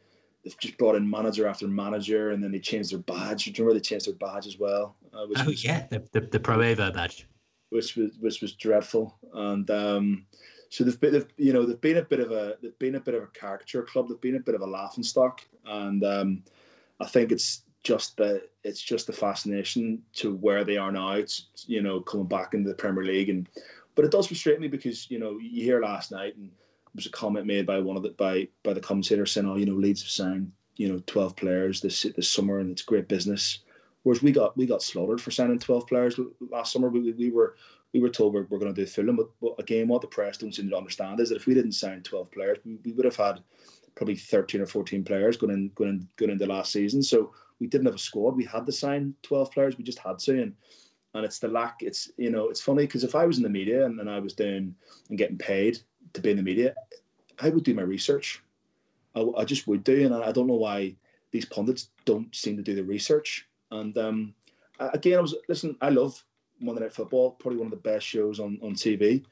they've 0.43 0.57
just 0.59 0.77
brought 0.77 0.95
in 0.95 1.09
manager 1.09 1.47
after 1.47 1.67
manager, 1.67 2.31
and 2.31 2.43
then 2.43 2.51
they 2.51 2.59
changed 2.59 2.91
their 2.91 2.99
badge. 2.99 3.45
Do 3.45 3.51
you 3.51 3.55
remember 3.57 3.73
they 3.73 3.81
changed 3.81 4.07
their 4.07 4.15
badge 4.15 4.47
as 4.47 4.57
well? 4.57 4.95
Uh, 5.13 5.25
oh 5.35 5.45
was, 5.45 5.63
yeah, 5.63 5.87
the 5.89 6.03
the, 6.11 6.21
the 6.21 6.39
Pro 6.39 6.57
Evo 6.57 6.93
badge, 6.93 7.27
which 7.69 7.95
was 7.95 8.11
which 8.19 8.41
was 8.41 8.53
dreadful, 8.53 9.17
and 9.33 9.69
um, 9.69 10.25
so 10.69 10.85
they've 10.85 10.99
been, 10.99 11.13
they've, 11.13 11.27
you 11.37 11.53
know, 11.53 11.65
they've 11.65 11.81
been 11.81 11.97
a 11.97 12.03
bit 12.03 12.19
of 12.19 12.31
a 12.31 12.55
they've 12.61 12.79
been 12.79 12.95
a 12.95 12.99
bit 12.99 13.13
of 13.13 13.23
a 13.23 13.27
caricature 13.27 13.83
club. 13.83 14.07
They've 14.07 14.21
been 14.21 14.37
a 14.37 14.39
bit 14.39 14.55
of 14.55 14.61
a 14.61 14.65
laughing 14.65 15.03
stock, 15.03 15.41
and 15.65 16.03
um, 16.03 16.43
I 16.99 17.07
think 17.07 17.31
it's 17.31 17.63
just 17.83 18.17
the 18.17 18.43
it's 18.63 18.81
just 18.81 19.07
the 19.07 19.13
fascination 19.13 20.01
to 20.13 20.35
where 20.35 20.63
they 20.63 20.77
are 20.77 20.91
now. 20.91 21.11
It's 21.11 21.47
you 21.67 21.81
know 21.81 21.99
coming 21.99 22.27
back 22.27 22.53
into 22.53 22.69
the 22.69 22.75
Premier 22.75 23.03
League, 23.03 23.29
and 23.29 23.49
but 23.95 24.05
it 24.05 24.11
does 24.11 24.27
frustrate 24.27 24.61
me 24.61 24.69
because 24.69 25.11
you 25.11 25.19
know 25.19 25.37
you 25.39 25.63
hear 25.63 25.81
last 25.81 26.11
night 26.11 26.37
and 26.37 26.49
was 26.95 27.05
a 27.05 27.11
comment 27.11 27.45
made 27.45 27.65
by 27.65 27.79
one 27.79 27.97
of 27.97 28.03
the 28.03 28.09
by 28.11 28.47
by 28.63 28.73
the 28.73 28.81
commentators 28.81 29.31
saying, 29.31 29.47
"Oh, 29.47 29.55
you 29.55 29.65
know, 29.65 29.75
Leeds 29.75 30.01
have 30.01 30.09
signed 30.09 30.51
you 30.75 30.89
know 30.89 31.01
twelve 31.05 31.35
players 31.35 31.81
this 31.81 32.05
this 32.15 32.29
summer, 32.29 32.59
and 32.59 32.71
it's 32.71 32.81
great 32.81 33.07
business." 33.07 33.59
Whereas 34.03 34.23
we 34.23 34.31
got 34.31 34.57
we 34.57 34.65
got 34.65 34.81
slaughtered 34.81 35.21
for 35.21 35.31
signing 35.31 35.59
twelve 35.59 35.87
players 35.87 36.19
last 36.49 36.73
summer. 36.73 36.89
We, 36.89 37.11
we 37.13 37.31
were 37.31 37.55
we 37.93 37.99
were 37.99 38.09
told 38.09 38.33
we're, 38.33 38.47
we're 38.49 38.59
going 38.59 38.73
to 38.73 38.81
do 38.81 38.87
Fulham, 38.87 39.17
but, 39.17 39.29
but 39.41 39.55
again, 39.59 39.87
what 39.87 40.01
the 40.01 40.07
press 40.07 40.37
don't 40.37 40.55
seem 40.55 40.69
to 40.69 40.77
understand 40.77 41.19
is 41.19 41.29
that 41.29 41.35
if 41.35 41.45
we 41.45 41.53
didn't 41.53 41.73
sign 41.73 42.01
twelve 42.01 42.31
players, 42.31 42.57
we, 42.65 42.77
we 42.83 42.93
would 42.93 43.05
have 43.05 43.15
had 43.15 43.41
probably 43.95 44.15
thirteen 44.15 44.61
or 44.61 44.65
fourteen 44.65 45.03
players 45.03 45.37
going 45.37 45.53
in 45.53 45.71
going 45.75 45.89
in, 45.91 46.07
going 46.17 46.31
into 46.31 46.45
last 46.45 46.71
season. 46.71 47.03
So 47.03 47.33
we 47.59 47.67
didn't 47.67 47.85
have 47.85 47.95
a 47.95 47.99
squad. 47.99 48.35
We 48.35 48.45
had 48.45 48.65
to 48.65 48.71
sign 48.71 49.13
twelve 49.21 49.51
players. 49.51 49.77
We 49.77 49.83
just 49.83 49.99
had 49.99 50.19
to, 50.19 50.41
and 50.41 50.53
and 51.13 51.25
it's 51.25 51.39
the 51.39 51.47
lack. 51.47 51.77
It's 51.81 52.11
you 52.17 52.31
know 52.31 52.49
it's 52.49 52.61
funny 52.61 52.85
because 52.85 53.03
if 53.03 53.15
I 53.15 53.25
was 53.25 53.37
in 53.37 53.43
the 53.43 53.49
media 53.49 53.85
and, 53.85 53.99
and 53.99 54.09
I 54.09 54.19
was 54.19 54.33
doing 54.33 54.75
and 55.09 55.17
getting 55.17 55.37
paid 55.37 55.79
to 56.13 56.21
be 56.21 56.31
in 56.31 56.37
the 56.37 56.43
media, 56.43 56.75
I 57.39 57.49
would 57.49 57.63
do 57.63 57.73
my 57.73 57.81
research. 57.81 58.43
I, 59.15 59.25
I 59.37 59.45
just 59.45 59.67
would 59.67 59.83
do, 59.83 60.05
and 60.05 60.13
I, 60.13 60.29
I, 60.29 60.31
don't 60.31 60.47
know 60.47 60.55
why 60.55 60.95
these 61.31 61.45
pundits 61.45 61.89
don't 62.05 62.33
seem 62.33 62.55
to 62.57 62.63
do 62.63 62.75
the 62.75 62.83
research. 62.83 63.47
And 63.71 63.97
um, 63.97 64.33
again, 64.79 65.17
I 65.17 65.21
was 65.21 65.35
listen. 65.49 65.75
I 65.81 65.89
love 65.89 66.23
Monday 66.59 66.81
Night 66.81 66.93
Football, 66.93 67.31
probably 67.31 67.57
one 67.57 67.67
of 67.67 67.71
the 67.71 67.89
best 67.89 68.05
shows 68.05 68.39
on 68.39 68.59
on 68.61 68.73
TV. 68.73 69.23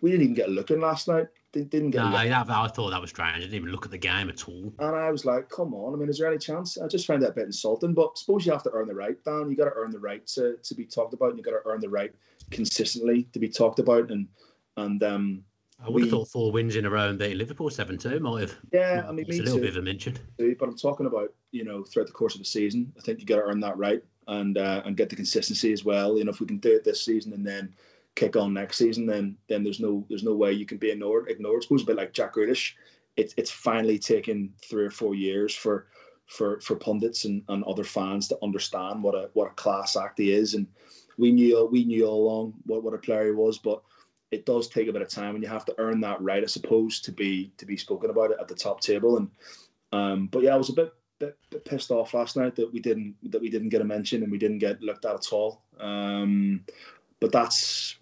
We 0.00 0.10
didn't 0.10 0.24
even 0.24 0.34
get 0.34 0.48
a 0.48 0.52
look 0.52 0.70
in 0.70 0.80
last 0.80 1.08
night. 1.08 1.26
They 1.52 1.62
didn't 1.62 1.90
get. 1.90 2.04
No, 2.04 2.14
I, 2.14 2.40
I 2.40 2.68
thought 2.68 2.90
that 2.90 3.00
was 3.00 3.10
strange. 3.10 3.36
I 3.36 3.40
didn't 3.40 3.54
even 3.54 3.70
look 3.70 3.84
at 3.84 3.90
the 3.90 3.98
game 3.98 4.28
at 4.28 4.48
all. 4.48 4.72
And 4.78 4.94
I 4.94 5.10
was 5.10 5.24
like, 5.24 5.48
"Come 5.48 5.74
on! 5.74 5.94
I 5.94 5.96
mean, 5.96 6.08
is 6.08 6.18
there 6.18 6.28
any 6.28 6.38
chance?" 6.38 6.78
I 6.78 6.86
just 6.86 7.06
found 7.06 7.22
that 7.22 7.30
a 7.30 7.34
bit 7.34 7.46
insulting. 7.46 7.94
But 7.94 8.18
suppose 8.18 8.44
you 8.44 8.52
have 8.52 8.62
to 8.64 8.70
earn 8.72 8.86
the 8.86 8.94
right, 8.94 9.16
Dan. 9.24 9.48
You 9.50 9.56
got 9.56 9.64
to 9.64 9.74
earn 9.74 9.90
the 9.90 9.98
right 9.98 10.26
to, 10.28 10.56
to 10.62 10.74
be 10.74 10.84
talked 10.84 11.14
about, 11.14 11.30
and 11.30 11.38
you 11.38 11.44
got 11.44 11.52
to 11.52 11.62
earn 11.64 11.80
the 11.80 11.88
right 11.88 12.14
consistently 12.50 13.24
to 13.32 13.38
be 13.38 13.48
talked 13.48 13.78
about. 13.78 14.10
And 14.10 14.28
and 14.76 15.02
um, 15.02 15.42
I 15.80 15.88
would 15.88 15.94
we, 15.94 16.02
have 16.02 16.10
thought 16.10 16.28
four 16.28 16.50
wins 16.50 16.74
in 16.74 16.86
a 16.86 16.90
row 16.90 17.08
and 17.08 17.18
beating 17.18 17.38
Liverpool 17.38 17.70
seven 17.70 17.98
two 17.98 18.18
might 18.18 18.40
have. 18.40 18.56
Yeah, 18.72 19.04
I 19.08 19.12
mean, 19.12 19.26
it's 19.28 19.38
a 19.38 19.42
little 19.42 19.58
too. 19.58 19.62
bit 19.62 19.70
of 19.70 19.76
a 19.76 19.82
mention. 19.82 20.18
But 20.36 20.68
I'm 20.68 20.76
talking 20.76 21.06
about 21.06 21.32
you 21.52 21.64
know 21.64 21.84
throughout 21.84 22.08
the 22.08 22.12
course 22.12 22.34
of 22.34 22.40
the 22.40 22.46
season. 22.46 22.92
I 22.98 23.02
think 23.02 23.20
you 23.20 23.26
got 23.26 23.36
to 23.36 23.42
earn 23.42 23.60
that 23.60 23.78
right 23.78 24.02
and 24.26 24.58
uh, 24.58 24.82
and 24.84 24.96
get 24.96 25.08
the 25.08 25.16
consistency 25.16 25.72
as 25.72 25.84
well. 25.84 26.18
You 26.18 26.24
know, 26.24 26.32
if 26.32 26.40
we 26.40 26.46
can 26.46 26.58
do 26.58 26.74
it 26.74 26.84
this 26.84 27.04
season 27.04 27.32
and 27.32 27.46
then 27.46 27.74
kick 28.16 28.34
on 28.34 28.52
next 28.52 28.78
season, 28.78 29.06
then 29.06 29.36
then 29.48 29.62
there's 29.62 29.80
no 29.80 30.04
there's 30.08 30.24
no 30.24 30.34
way 30.34 30.52
you 30.52 30.66
can 30.66 30.78
be 30.78 30.90
ignored. 30.90 31.30
Ignored. 31.30 31.64
It's 31.70 31.82
a 31.82 31.86
bit 31.86 31.96
like 31.96 32.12
Jack 32.12 32.34
Grealish. 32.34 32.72
It's 33.16 33.34
it's 33.36 33.50
finally 33.50 33.98
taken 33.98 34.52
three 34.62 34.84
or 34.84 34.90
four 34.90 35.14
years 35.14 35.54
for 35.54 35.86
for 36.26 36.60
for 36.60 36.74
pundits 36.76 37.24
and, 37.24 37.42
and 37.48 37.62
other 37.64 37.84
fans 37.84 38.26
to 38.28 38.38
understand 38.42 39.02
what 39.02 39.14
a 39.14 39.30
what 39.34 39.50
a 39.50 39.54
class 39.54 39.96
act 39.96 40.18
he 40.18 40.32
is. 40.32 40.54
And 40.54 40.66
we 41.18 41.30
knew 41.30 41.68
we 41.70 41.84
knew 41.84 42.04
all 42.04 42.28
along 42.28 42.54
what, 42.66 42.82
what 42.82 42.94
a 42.94 42.98
player 42.98 43.26
he 43.26 43.32
was, 43.32 43.58
but 43.58 43.80
it 44.30 44.46
does 44.46 44.68
take 44.68 44.88
a 44.88 44.92
bit 44.92 45.02
of 45.02 45.08
time 45.08 45.34
and 45.34 45.42
you 45.42 45.48
have 45.48 45.64
to 45.64 45.74
earn 45.78 46.00
that 46.00 46.20
right, 46.20 46.42
I 46.42 46.46
suppose, 46.46 47.00
to 47.00 47.12
be 47.12 47.52
to 47.56 47.66
be 47.66 47.76
spoken 47.76 48.10
about 48.10 48.30
it 48.30 48.38
at 48.40 48.48
the 48.48 48.54
top 48.54 48.80
table. 48.80 49.16
And 49.16 49.30
um, 49.92 50.26
but 50.26 50.42
yeah, 50.42 50.54
I 50.54 50.56
was 50.56 50.68
a 50.68 50.74
bit, 50.74 50.92
bit, 51.18 51.36
bit 51.50 51.64
pissed 51.64 51.90
off 51.90 52.14
last 52.14 52.36
night 52.36 52.54
that 52.56 52.72
we 52.72 52.80
didn't 52.80 53.16
that 53.30 53.40
we 53.40 53.48
didn't 53.48 53.70
get 53.70 53.80
a 53.80 53.84
mention 53.84 54.22
and 54.22 54.30
we 54.30 54.38
didn't 54.38 54.58
get 54.58 54.82
looked 54.82 55.04
at 55.04 55.14
at 55.14 55.32
all. 55.32 55.62
Um, 55.80 56.64
but 57.20 57.32
that's 57.32 57.96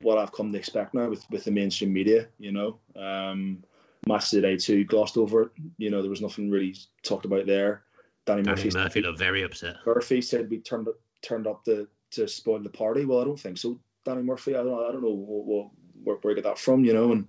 what 0.00 0.18
I've 0.18 0.32
come 0.32 0.52
to 0.52 0.58
expect 0.58 0.94
now 0.94 1.08
with, 1.08 1.28
with 1.30 1.44
the 1.44 1.50
mainstream 1.50 1.92
media. 1.92 2.28
You 2.38 2.52
know, 2.52 2.78
um, 2.96 3.64
match 4.06 4.30
today 4.30 4.56
too 4.56 4.84
glossed 4.84 5.16
over 5.16 5.42
it. 5.42 5.50
You 5.78 5.90
know, 5.90 6.02
there 6.02 6.10
was 6.10 6.22
nothing 6.22 6.50
really 6.50 6.76
talked 7.02 7.24
about 7.24 7.46
there. 7.46 7.82
Danny, 8.26 8.42
Danny 8.42 8.56
Murphy, 8.56 8.78
Murphy 8.78 9.02
looked 9.02 9.18
very 9.18 9.42
upset. 9.42 9.76
Murphy 9.84 10.22
said 10.22 10.48
we 10.48 10.60
turned 10.60 10.88
up 10.88 10.94
turned 11.20 11.46
up 11.46 11.64
to 11.64 11.88
to 12.12 12.28
spoil 12.28 12.60
the 12.60 12.70
party. 12.70 13.04
Well, 13.04 13.20
I 13.20 13.24
don't 13.24 13.40
think 13.40 13.58
so. 13.58 13.78
Danny 14.04 14.22
Murphy. 14.22 14.54
I 14.54 14.58
don't 14.58 14.68
know. 14.68 14.88
I 14.88 14.92
don't 14.92 15.02
know 15.02 15.10
what, 15.10 15.70
what, 16.04 16.24
where, 16.24 16.34
he 16.34 16.40
got 16.40 16.48
that 16.50 16.58
from. 16.58 16.84
You 16.84 16.94
know, 16.94 17.12
and 17.12 17.26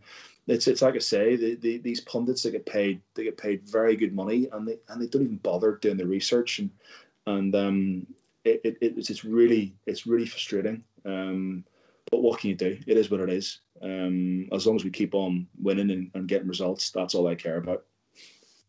it's 0.47 0.67
it's 0.67 0.81
like 0.81 0.95
I 0.95 0.99
say, 0.99 1.35
the, 1.35 1.55
the, 1.55 1.77
these 1.79 2.01
pundits 2.01 2.43
they 2.43 2.51
get 2.51 2.65
paid 2.65 3.01
they 3.15 3.23
get 3.23 3.37
paid 3.37 3.67
very 3.67 3.95
good 3.95 4.13
money, 4.13 4.47
and 4.51 4.67
they 4.67 4.77
and 4.89 5.01
they 5.01 5.07
don't 5.07 5.23
even 5.23 5.37
bother 5.37 5.77
doing 5.81 5.97
the 5.97 6.05
research, 6.05 6.59
and 6.59 6.69
and 7.27 7.55
um, 7.55 8.07
it, 8.43 8.61
it 8.63 8.77
it's 8.81 9.09
it's 9.09 9.25
really 9.25 9.75
it's 9.85 10.05
really 10.05 10.25
frustrating. 10.25 10.83
Um, 11.05 11.63
but 12.11 12.21
what 12.21 12.39
can 12.39 12.49
you 12.51 12.55
do? 12.55 12.77
It 12.85 12.97
is 12.97 13.09
what 13.09 13.21
it 13.21 13.29
is. 13.29 13.59
Um, 13.81 14.47
as 14.53 14.65
long 14.65 14.75
as 14.75 14.83
we 14.83 14.91
keep 14.91 15.15
on 15.15 15.47
winning 15.61 15.91
and, 15.91 16.11
and 16.13 16.27
getting 16.27 16.47
results, 16.47 16.91
that's 16.91 17.15
all 17.15 17.27
I 17.27 17.35
care 17.35 17.57
about. 17.57 17.83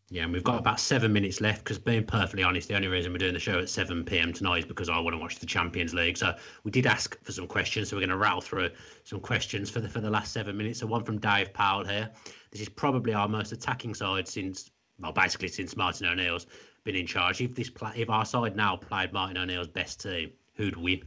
Yeah, 0.09 0.23
and 0.23 0.31
we've 0.31 0.43
got 0.43 0.57
about 0.57 0.79
seven 0.79 1.11
minutes 1.11 1.41
left 1.41 1.65
because, 1.65 1.77
being 1.77 2.05
perfectly 2.05 2.41
honest, 2.41 2.69
the 2.69 2.75
only 2.75 2.87
reason 2.87 3.11
we're 3.11 3.17
doing 3.17 3.33
the 3.33 3.39
show 3.39 3.59
at 3.59 3.69
7 3.69 4.05
p.m. 4.05 4.31
tonight 4.31 4.59
is 4.59 4.65
because 4.65 4.87
I 4.87 4.97
want 4.99 5.13
to 5.13 5.19
watch 5.19 5.39
the 5.39 5.45
Champions 5.45 5.93
League. 5.93 6.17
So 6.17 6.33
we 6.63 6.71
did 6.71 6.85
ask 6.85 7.21
for 7.23 7.33
some 7.33 7.45
questions, 7.45 7.89
so 7.89 7.97
we're 7.97 8.01
going 8.01 8.11
to 8.11 8.17
rattle 8.17 8.39
through 8.39 8.69
some 9.03 9.19
questions 9.19 9.69
for 9.69 9.81
the 9.81 9.89
for 9.89 9.99
the 9.99 10.09
last 10.09 10.31
seven 10.31 10.55
minutes. 10.55 10.79
So 10.79 10.87
one 10.87 11.03
from 11.03 11.19
Dave 11.19 11.51
Powell 11.53 11.83
here. 11.83 12.09
This 12.51 12.61
is 12.61 12.69
probably 12.69 13.13
our 13.13 13.27
most 13.27 13.51
attacking 13.51 13.93
side 13.93 14.29
since, 14.29 14.71
well, 14.97 15.11
basically 15.11 15.49
since 15.49 15.75
Martin 15.75 16.07
O'Neill's 16.07 16.47
been 16.85 16.95
in 16.95 17.05
charge. 17.05 17.41
If 17.41 17.53
this 17.53 17.69
if 17.97 18.09
our 18.09 18.23
side 18.23 18.55
now 18.55 18.77
played 18.77 19.11
Martin 19.11 19.37
O'Neill's 19.37 19.67
best 19.67 19.99
team, 20.01 20.31
who'd 20.55 20.77
win? 20.77 21.01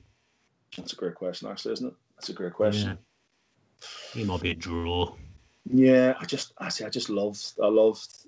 That's 0.77 0.93
a 0.93 0.97
great 0.97 1.15
question, 1.15 1.49
actually, 1.49 1.73
isn't 1.73 1.89
it? 1.89 1.95
That's 2.17 2.29
a 2.29 2.35
great 2.35 2.53
question. 2.53 2.91
Yeah. 2.91 3.87
He 4.13 4.25
might 4.25 4.43
be 4.43 4.51
a 4.51 4.55
draw. 4.55 5.15
Yeah, 5.65 6.15
I 6.21 6.27
just 6.27 6.53
I 6.59 6.69
see. 6.69 6.85
I 6.85 6.91
just 6.91 7.09
loved 7.09 7.55
I 7.63 7.69
loved 7.69 8.27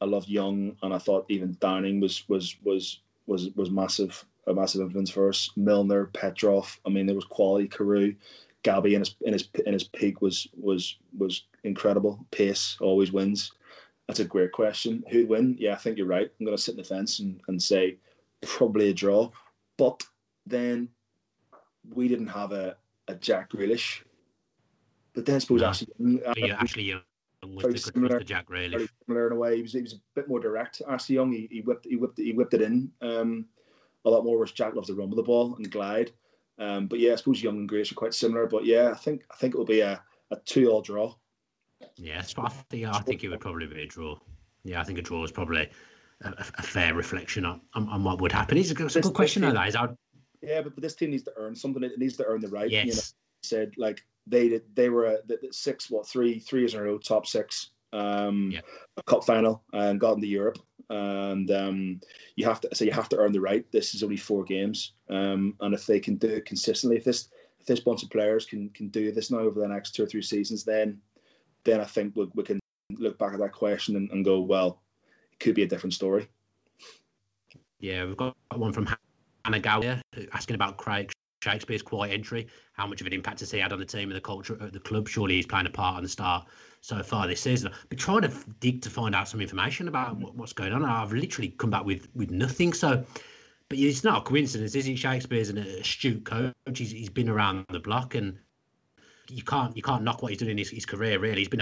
I 0.00 0.06
loved 0.06 0.28
Young, 0.28 0.76
and 0.82 0.94
I 0.94 0.98
thought 0.98 1.26
even 1.28 1.56
Downing 1.60 2.00
was 2.00 2.28
was 2.28 2.56
was 2.64 3.00
was 3.26 3.50
was 3.54 3.70
massive 3.70 4.24
a 4.46 4.54
massive 4.54 4.80
influence 4.80 5.10
for 5.10 5.28
us. 5.28 5.50
Milner, 5.56 6.06
Petrov. 6.06 6.80
I 6.86 6.90
mean, 6.90 7.06
there 7.06 7.14
was 7.14 7.24
quality. 7.24 7.68
Carew, 7.68 8.14
Gabby 8.62 8.94
in 8.94 9.00
his 9.00 9.14
in 9.22 9.32
his 9.32 9.48
in 9.66 9.72
his 9.72 9.84
peak 9.84 10.20
was 10.20 10.48
was 10.58 10.96
was 11.16 11.44
incredible. 11.64 12.24
Pace 12.30 12.76
always 12.80 13.12
wins. 13.12 13.52
That's 14.06 14.20
a 14.20 14.24
great 14.24 14.52
question. 14.52 15.04
Who'd 15.10 15.28
win? 15.28 15.56
Yeah, 15.58 15.74
I 15.74 15.76
think 15.76 15.96
you're 15.96 16.06
right. 16.06 16.30
I'm 16.40 16.44
going 16.44 16.56
to 16.56 16.62
sit 16.62 16.72
in 16.72 16.78
the 16.78 16.84
fence 16.84 17.20
and, 17.20 17.40
and 17.46 17.62
say 17.62 17.96
probably 18.40 18.90
a 18.90 18.92
draw. 18.92 19.30
But 19.76 20.02
then 20.46 20.88
we 21.94 22.08
didn't 22.08 22.26
have 22.26 22.50
a, 22.50 22.76
a 23.06 23.14
Jack 23.14 23.50
Grealish. 23.52 24.02
But 25.14 25.26
then 25.26 25.36
I 25.36 25.38
suppose 25.38 25.86
no. 25.98 26.20
actually, 26.26 26.50
actually, 26.50 27.00
very 27.46 27.78
similar, 27.78 28.20
Jack 28.20 28.48
Grealish. 28.48 28.72
Very 28.72 28.88
similar 29.06 29.26
in 29.28 29.32
a 29.32 29.36
way. 29.36 29.56
He 29.56 29.62
was, 29.62 29.72
he 29.72 29.82
was 29.82 29.94
a 29.94 30.00
bit 30.14 30.28
more 30.28 30.40
direct. 30.40 30.82
Ashley 30.88 31.14
Young, 31.14 31.32
he, 31.32 31.48
he 31.50 31.60
whipped 31.60 31.86
he 31.86 31.96
whipped 31.96 32.18
he 32.18 32.32
whipped 32.32 32.54
it 32.54 32.62
in 32.62 32.90
um, 33.00 33.46
a 34.04 34.10
lot 34.10 34.24
more. 34.24 34.36
Whereas 34.36 34.52
Jack 34.52 34.74
loves 34.74 34.88
to 34.88 34.94
run 34.94 35.10
with 35.10 35.16
the 35.16 35.22
ball 35.22 35.56
and 35.56 35.70
glide. 35.70 36.12
Um, 36.58 36.86
but 36.86 36.98
yeah, 36.98 37.12
I 37.12 37.16
suppose 37.16 37.42
Young 37.42 37.56
and 37.56 37.68
Grace 37.68 37.90
are 37.90 37.96
quite 37.96 38.14
similar. 38.14 38.46
But 38.46 38.64
yeah, 38.64 38.90
I 38.90 38.96
think 38.96 39.22
I 39.30 39.36
think 39.36 39.54
it 39.54 39.58
will 39.58 39.64
be 39.64 39.80
a, 39.80 40.02
a 40.30 40.36
two 40.44 40.70
all 40.70 40.82
draw. 40.82 41.14
Yes, 41.96 42.34
I 42.36 42.48
think 42.48 42.86
I 42.86 43.00
think 43.00 43.24
it 43.24 43.28
would 43.28 43.40
probably 43.40 43.66
be 43.66 43.82
a 43.82 43.86
draw. 43.86 44.18
Yeah, 44.64 44.80
I 44.80 44.84
think 44.84 44.98
a 44.98 45.02
draw 45.02 45.24
is 45.24 45.32
probably 45.32 45.70
a, 46.22 46.34
a 46.58 46.62
fair 46.62 46.94
reflection 46.94 47.46
on, 47.46 47.62
on, 47.72 47.88
on, 47.88 48.04
what 48.04 48.20
would 48.20 48.32
happen. 48.32 48.58
It's 48.58 48.70
a, 48.70 48.84
it's 48.84 48.96
a 48.96 49.00
good 49.00 49.14
question, 49.14 49.40
though, 49.40 49.52
guys. 49.52 49.74
Yeah, 50.42 50.60
but, 50.60 50.74
but 50.74 50.82
this 50.82 50.94
team 50.94 51.10
needs 51.10 51.22
to 51.24 51.32
earn 51.36 51.54
something. 51.54 51.82
It 51.82 51.98
needs 51.98 52.18
to 52.18 52.26
earn 52.26 52.42
the 52.42 52.48
right. 52.48 52.70
Yes. 52.70 52.86
You 52.86 52.94
know, 52.94 53.00
said 53.42 53.72
like 53.78 54.04
they 54.30 54.48
did 54.48 54.62
they 54.74 54.88
were 54.88 55.06
a, 55.06 55.18
the, 55.26 55.38
the 55.42 55.52
six 55.52 55.90
what 55.90 56.06
three 56.06 56.38
three 56.38 56.60
years 56.60 56.74
in 56.74 56.80
a 56.80 56.82
row 56.84 56.98
top 56.98 57.26
six 57.26 57.70
um 57.92 58.50
Yeah. 58.52 58.60
a 58.96 59.02
cup 59.02 59.24
final 59.24 59.64
and 59.72 60.00
got 60.00 60.14
into 60.14 60.28
Europe. 60.28 60.58
And 60.88 61.50
um 61.50 62.00
you 62.36 62.44
have 62.46 62.60
to 62.62 62.74
so 62.74 62.84
you 62.84 62.92
have 62.92 63.08
to 63.10 63.16
earn 63.16 63.32
the 63.32 63.40
right. 63.40 63.70
This 63.72 63.94
is 63.94 64.02
only 64.02 64.16
four 64.16 64.44
games. 64.44 64.94
Um 65.08 65.56
and 65.60 65.74
if 65.74 65.86
they 65.86 66.00
can 66.00 66.16
do 66.16 66.28
it 66.28 66.46
consistently 66.46 66.96
if 66.96 67.04
this 67.04 67.28
if 67.58 67.66
this 67.66 67.80
bunch 67.80 68.02
of 68.02 68.10
players 68.10 68.46
can 68.46 68.70
can 68.70 68.88
do 68.88 69.12
this 69.12 69.30
now 69.30 69.40
over 69.40 69.60
the 69.60 69.68
next 69.68 69.94
two 69.94 70.04
or 70.04 70.06
three 70.06 70.22
seasons 70.22 70.64
then 70.64 71.00
then 71.64 71.80
I 71.80 71.84
think 71.84 72.16
we, 72.16 72.28
we 72.34 72.44
can 72.44 72.60
look 72.98 73.18
back 73.18 73.34
at 73.34 73.40
that 73.40 73.52
question 73.52 73.96
and, 73.96 74.10
and 74.10 74.24
go 74.24 74.40
well 74.40 74.80
it 75.32 75.40
could 75.40 75.54
be 75.54 75.62
a 75.62 75.68
different 75.68 75.94
story. 75.94 76.28
Yeah, 77.80 78.04
we've 78.04 78.16
got 78.16 78.36
one 78.54 78.72
from 78.72 78.88
Hannah 79.44 79.60
Gower 79.60 80.00
asking 80.32 80.54
about 80.54 80.76
Craig 80.76 81.10
Shakespeare's 81.42 81.82
quiet 81.82 82.12
entry. 82.12 82.46
How 82.74 82.86
much 82.86 83.00
of 83.00 83.06
an 83.06 83.12
impact 83.12 83.40
has 83.40 83.50
he 83.50 83.58
had 83.58 83.72
on 83.72 83.78
the 83.78 83.84
team 83.84 84.10
and 84.10 84.16
the 84.16 84.20
culture 84.20 84.58
at 84.60 84.72
the 84.72 84.80
club? 84.80 85.08
Surely 85.08 85.36
he's 85.36 85.46
playing 85.46 85.66
a 85.66 85.70
part 85.70 85.96
on 85.96 86.02
the 86.02 86.08
start 86.08 86.46
so 86.82 87.02
far 87.02 87.26
this 87.26 87.40
season. 87.40 87.72
But 87.88 87.98
trying 87.98 88.22
to 88.22 88.32
dig 88.60 88.82
to 88.82 88.90
find 88.90 89.14
out 89.14 89.28
some 89.28 89.40
information 89.40 89.88
about 89.88 90.16
what's 90.16 90.52
going 90.52 90.72
on. 90.72 90.84
I've 90.84 91.12
literally 91.12 91.48
come 91.48 91.70
back 91.70 91.84
with 91.84 92.08
with 92.14 92.30
nothing. 92.30 92.72
So, 92.74 93.04
but 93.68 93.78
it's 93.78 94.04
not 94.04 94.18
a 94.18 94.20
coincidence, 94.24 94.74
is 94.74 94.86
it? 94.86 94.96
Shakespeare's 94.96 95.48
an 95.48 95.58
astute 95.58 96.24
coach. 96.24 96.54
He's, 96.74 96.90
he's 96.90 97.10
been 97.10 97.28
around 97.28 97.64
the 97.70 97.80
block, 97.80 98.14
and 98.14 98.38
you 99.28 99.42
can't 99.42 99.74
you 99.74 99.82
can't 99.82 100.02
knock 100.02 100.22
what 100.22 100.32
he's 100.32 100.40
done 100.40 100.50
in 100.50 100.58
his, 100.58 100.70
his 100.70 100.84
career. 100.84 101.18
Really, 101.18 101.38
he's 101.38 101.48
been 101.48 101.60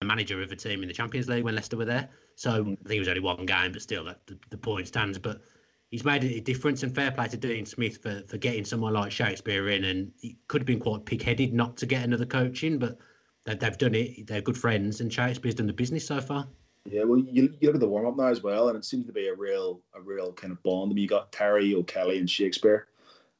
a 0.00 0.04
manager 0.04 0.40
of 0.42 0.50
a 0.52 0.56
team 0.56 0.82
in 0.82 0.88
the 0.88 0.94
Champions 0.94 1.28
League 1.28 1.44
when 1.44 1.54
Leicester 1.54 1.76
were 1.76 1.84
there. 1.84 2.08
So 2.36 2.52
I 2.52 2.88
think 2.88 2.96
it 2.96 2.98
was 3.00 3.08
only 3.08 3.20
one 3.20 3.44
game, 3.44 3.72
but 3.72 3.82
still, 3.82 4.04
the, 4.04 4.38
the 4.48 4.56
point 4.56 4.88
stands. 4.88 5.18
But 5.18 5.42
he's 5.90 6.04
made 6.04 6.24
a 6.24 6.40
difference 6.40 6.82
and 6.82 6.94
fair 6.94 7.10
play 7.10 7.28
to 7.28 7.36
Dean 7.36 7.66
Smith 7.66 7.98
for, 8.02 8.22
for 8.26 8.38
getting 8.38 8.64
someone 8.64 8.92
like 8.92 9.12
Shakespeare 9.12 9.68
in 9.70 9.84
and 9.84 10.12
he 10.20 10.36
could 10.48 10.62
have 10.62 10.66
been 10.66 10.80
quite 10.80 11.04
pig-headed 11.04 11.52
not 11.52 11.76
to 11.78 11.86
get 11.86 12.04
another 12.04 12.26
coach 12.26 12.64
in 12.64 12.78
but 12.78 12.98
they, 13.44 13.54
they've 13.54 13.78
done 13.78 13.94
it 13.94 14.26
they're 14.26 14.40
good 14.40 14.58
friends 14.58 15.00
and 15.00 15.12
Shakespeare's 15.12 15.54
done 15.54 15.66
the 15.66 15.72
business 15.72 16.06
so 16.06 16.20
far 16.20 16.46
Yeah, 16.84 17.04
well, 17.04 17.18
you, 17.18 17.54
you 17.60 17.68
look 17.68 17.76
at 17.76 17.80
the 17.80 17.88
warm 17.88 18.06
up 18.06 18.16
now 18.16 18.28
as 18.28 18.42
well, 18.42 18.68
and 18.68 18.76
it 18.76 18.84
seems 18.84 19.06
to 19.06 19.12
be 19.12 19.28
a 19.28 19.34
real, 19.34 19.80
a 19.94 20.00
real 20.00 20.32
kind 20.32 20.52
of 20.52 20.62
bond. 20.62 20.90
I 20.90 20.94
mean, 20.94 21.02
you 21.02 21.08
got 21.08 21.32
Terry 21.32 21.74
O'Kelly 21.74 22.18
and 22.18 22.30
Shakespeare 22.30 22.86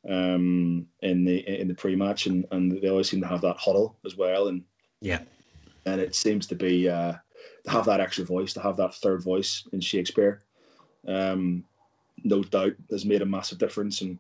um, 0.06 0.86
in 1.00 1.24
the 1.24 1.38
in 1.60 1.66
the 1.66 1.74
pre 1.74 1.96
match, 1.96 2.26
and, 2.26 2.44
and 2.50 2.72
they 2.72 2.88
always 2.88 3.08
seem 3.08 3.22
to 3.22 3.26
have 3.26 3.40
that 3.42 3.56
huddle 3.56 3.96
as 4.04 4.16
well, 4.16 4.48
and 4.48 4.64
yeah 5.00 5.20
and 5.92 6.00
it 6.00 6.14
seems 6.14 6.46
to 6.46 6.54
be 6.54 6.88
uh, 6.88 7.12
to 7.64 7.70
have 7.70 7.84
that 7.86 8.00
extra 8.00 8.24
voice, 8.24 8.52
to 8.52 8.60
have 8.60 8.76
that 8.76 8.94
third 8.94 9.22
voice 9.22 9.66
in 9.72 9.80
Shakespeare. 9.80 10.42
Um, 11.06 11.64
no 12.24 12.42
doubt 12.42 12.74
has 12.90 13.04
made 13.04 13.22
a 13.22 13.26
massive 13.26 13.58
difference, 13.58 14.00
and 14.00 14.18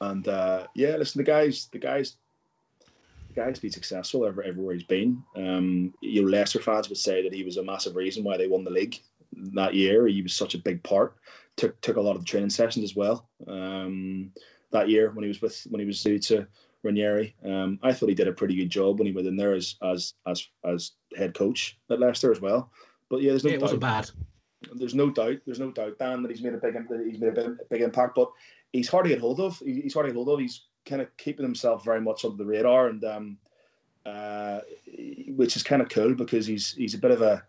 and 0.00 0.26
uh, 0.28 0.66
yeah, 0.74 0.96
listen, 0.96 1.18
the 1.18 1.24
guys, 1.24 1.68
the 1.72 1.78
guys, 1.78 2.16
the 3.28 3.34
guys 3.34 3.58
been 3.58 3.70
successful 3.70 4.26
ever, 4.26 4.42
everywhere 4.42 4.74
he's 4.74 4.84
been. 4.84 5.22
Um, 5.36 5.94
you 6.00 6.22
know, 6.22 6.28
Leicester 6.28 6.60
fans 6.60 6.88
would 6.88 6.98
say 6.98 7.22
that 7.22 7.34
he 7.34 7.44
was 7.44 7.56
a 7.56 7.62
massive 7.62 7.96
reason 7.96 8.24
why 8.24 8.36
they 8.36 8.48
won 8.48 8.64
the 8.64 8.70
league 8.70 9.00
that 9.54 9.74
year. 9.74 10.06
He 10.06 10.22
was 10.22 10.34
such 10.34 10.54
a 10.54 10.58
big 10.58 10.82
part. 10.82 11.16
Took 11.56 11.80
took 11.80 11.96
a 11.96 12.00
lot 12.00 12.16
of 12.16 12.20
the 12.20 12.26
training 12.26 12.50
sessions 12.50 12.84
as 12.84 12.96
well. 12.96 13.28
Um, 13.46 14.32
that 14.70 14.88
year 14.88 15.10
when 15.10 15.24
he 15.24 15.28
was 15.28 15.42
with 15.42 15.66
when 15.70 15.80
he 15.80 15.86
was 15.86 16.02
due 16.02 16.18
to 16.18 16.46
Ranieri, 16.82 17.34
um, 17.44 17.78
I 17.82 17.92
thought 17.92 18.08
he 18.08 18.14
did 18.14 18.28
a 18.28 18.32
pretty 18.32 18.54
good 18.54 18.70
job 18.70 18.98
when 18.98 19.06
he 19.06 19.12
was 19.12 19.26
in 19.26 19.36
there 19.36 19.54
as 19.54 19.76
as 19.82 20.14
as 20.26 20.46
as 20.64 20.92
head 21.16 21.34
coach 21.34 21.78
at 21.90 22.00
Leicester 22.00 22.30
as 22.30 22.40
well. 22.40 22.70
But 23.08 23.22
yeah, 23.22 23.30
there's 23.30 23.44
no 23.44 23.50
it 23.50 23.60
wasn't 23.60 23.80
bad 23.80 24.10
There's 24.74 24.94
no 24.94 25.10
doubt. 25.10 25.38
There's 25.46 25.60
no 25.60 25.70
doubt, 25.70 25.98
Dan, 25.98 26.22
that 26.22 26.30
he's 26.30 26.42
made 26.42 26.54
a 26.54 26.58
big 26.58 26.74
he's 27.08 27.20
made 27.20 27.28
a 27.28 27.32
big, 27.32 27.46
a 27.46 27.56
big 27.70 27.82
impact. 27.82 28.14
But 28.16 28.30
he's 28.72 28.88
hard 28.88 29.04
to 29.04 29.08
get 29.10 29.20
hold 29.20 29.40
of. 29.40 29.58
He- 29.58 29.82
He's 29.82 29.94
hard 29.94 30.06
to 30.06 30.12
get 30.12 30.16
hold 30.16 30.28
of. 30.30 30.40
He's 30.40 30.62
kind 30.84 31.00
of 31.02 31.16
keeping 31.16 31.44
himself 31.44 31.84
very 31.84 32.00
much 32.00 32.24
under 32.24 32.36
the 32.36 32.44
radar, 32.44 32.88
and 32.88 33.04
um, 33.04 33.38
uh, 34.04 34.60
which 35.36 35.54
is 35.56 35.62
kind 35.62 35.82
of 35.82 35.88
cool 35.88 36.14
because 36.14 36.46
he's 36.46 36.72
he's 36.74 36.94
a 36.94 36.98
bit 36.98 37.10
of 37.12 37.22
a 37.22 37.44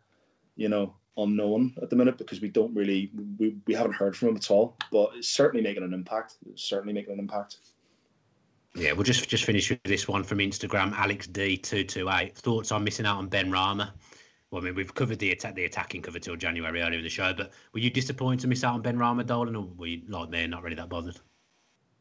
you 0.56 0.70
know 0.70 0.94
unknown 1.18 1.74
at 1.82 1.90
the 1.90 1.96
minute 1.96 2.18
because 2.18 2.42
we 2.42 2.48
don't 2.50 2.74
really 2.76 3.12
we, 3.40 3.56
we 3.66 3.74
haven't 3.74 3.94
heard 3.94 4.16
from 4.16 4.30
him 4.30 4.38
at 4.38 4.52
all. 4.52 4.78
But 4.92 5.12
it's 5.16 5.30
certainly 5.30 5.64
making 5.64 5.84
an 5.84 5.94
impact. 5.94 6.36
It's 6.50 6.64
certainly 6.64 6.94
making 6.94 7.14
an 7.14 7.20
impact. 7.20 7.58
yeah 8.76 8.92
we'll 8.94 9.04
just 9.04 9.28
just 9.28 9.46
finish 9.46 9.70
with 9.72 9.82
this 9.84 10.08
one 10.08 10.24
from 10.24 10.38
Instagram 10.38 10.94
Alex 10.94 11.26
D228 11.28 12.36
thoughts 12.36 12.72
on 12.72 12.84
missing 12.84 13.08
out 13.08 13.18
on 13.18 13.28
Benrahma 13.30 13.90
well, 14.52 14.62
I 14.62 14.66
mean, 14.66 14.76
we've 14.76 14.94
covered 14.94 15.20
the 15.20 15.32
attack, 15.32 15.56
the 15.56 15.66
attacking 15.66 16.02
cover 16.02 16.20
till 16.20 16.36
January 16.36 16.82
earlier 16.82 16.98
in 16.98 17.04
the 17.04 17.10
show. 17.10 17.34
But 17.34 17.52
were 17.74 17.80
you 17.80 17.90
disappointed 17.90 18.40
to 18.42 18.48
miss 18.48 18.64
out 18.64 18.74
on 18.74 18.84
Benrahma, 18.84 19.26
Dolan, 19.26 19.56
or 19.56 19.68
were 19.78 19.88
you 19.88 20.02
like 20.08 20.30
me, 20.30 20.48
not 20.48 20.64
really 20.64 20.76
that 20.76 20.90
bothered? 20.90 21.18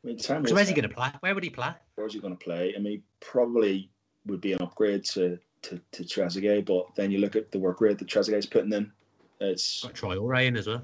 I 0.05 0.07
mean, 0.07 0.19
So 0.19 0.41
where's 0.41 0.69
he 0.69 0.75
going 0.75 0.89
to 0.89 0.95
play? 0.95 1.11
Where 1.21 1.35
would 1.35 1.45
he 1.45 1.51
play? 1.51 1.73
Where's 1.97 2.15
he 2.15 2.21
going 2.21 2.37
to 2.37 2.43
play? 2.43 2.73
I 2.77 2.81
mean, 2.81 3.03
probably 3.21 3.91
would 4.27 4.41
be 4.41 4.53
an 4.53 4.63
upgrade 4.63 5.05
to 5.07 5.39
to, 5.63 5.81
to 5.91 6.05
Trezeguet, 6.05 6.65
but 6.67 6.95
then 6.95 7.11
you 7.11 7.19
look 7.19 7.35
at 7.35 7.51
the 7.51 7.59
work 7.59 7.81
rate 7.81 7.99
that 7.99 8.07
Trezeguet's 8.09 8.47
putting 8.47 8.73
in. 8.73 8.93
It's 9.41 9.83
Got 9.83 9.95
Traoré 9.95 10.47
in 10.47 10.57
as 10.57 10.69
well. 10.69 10.83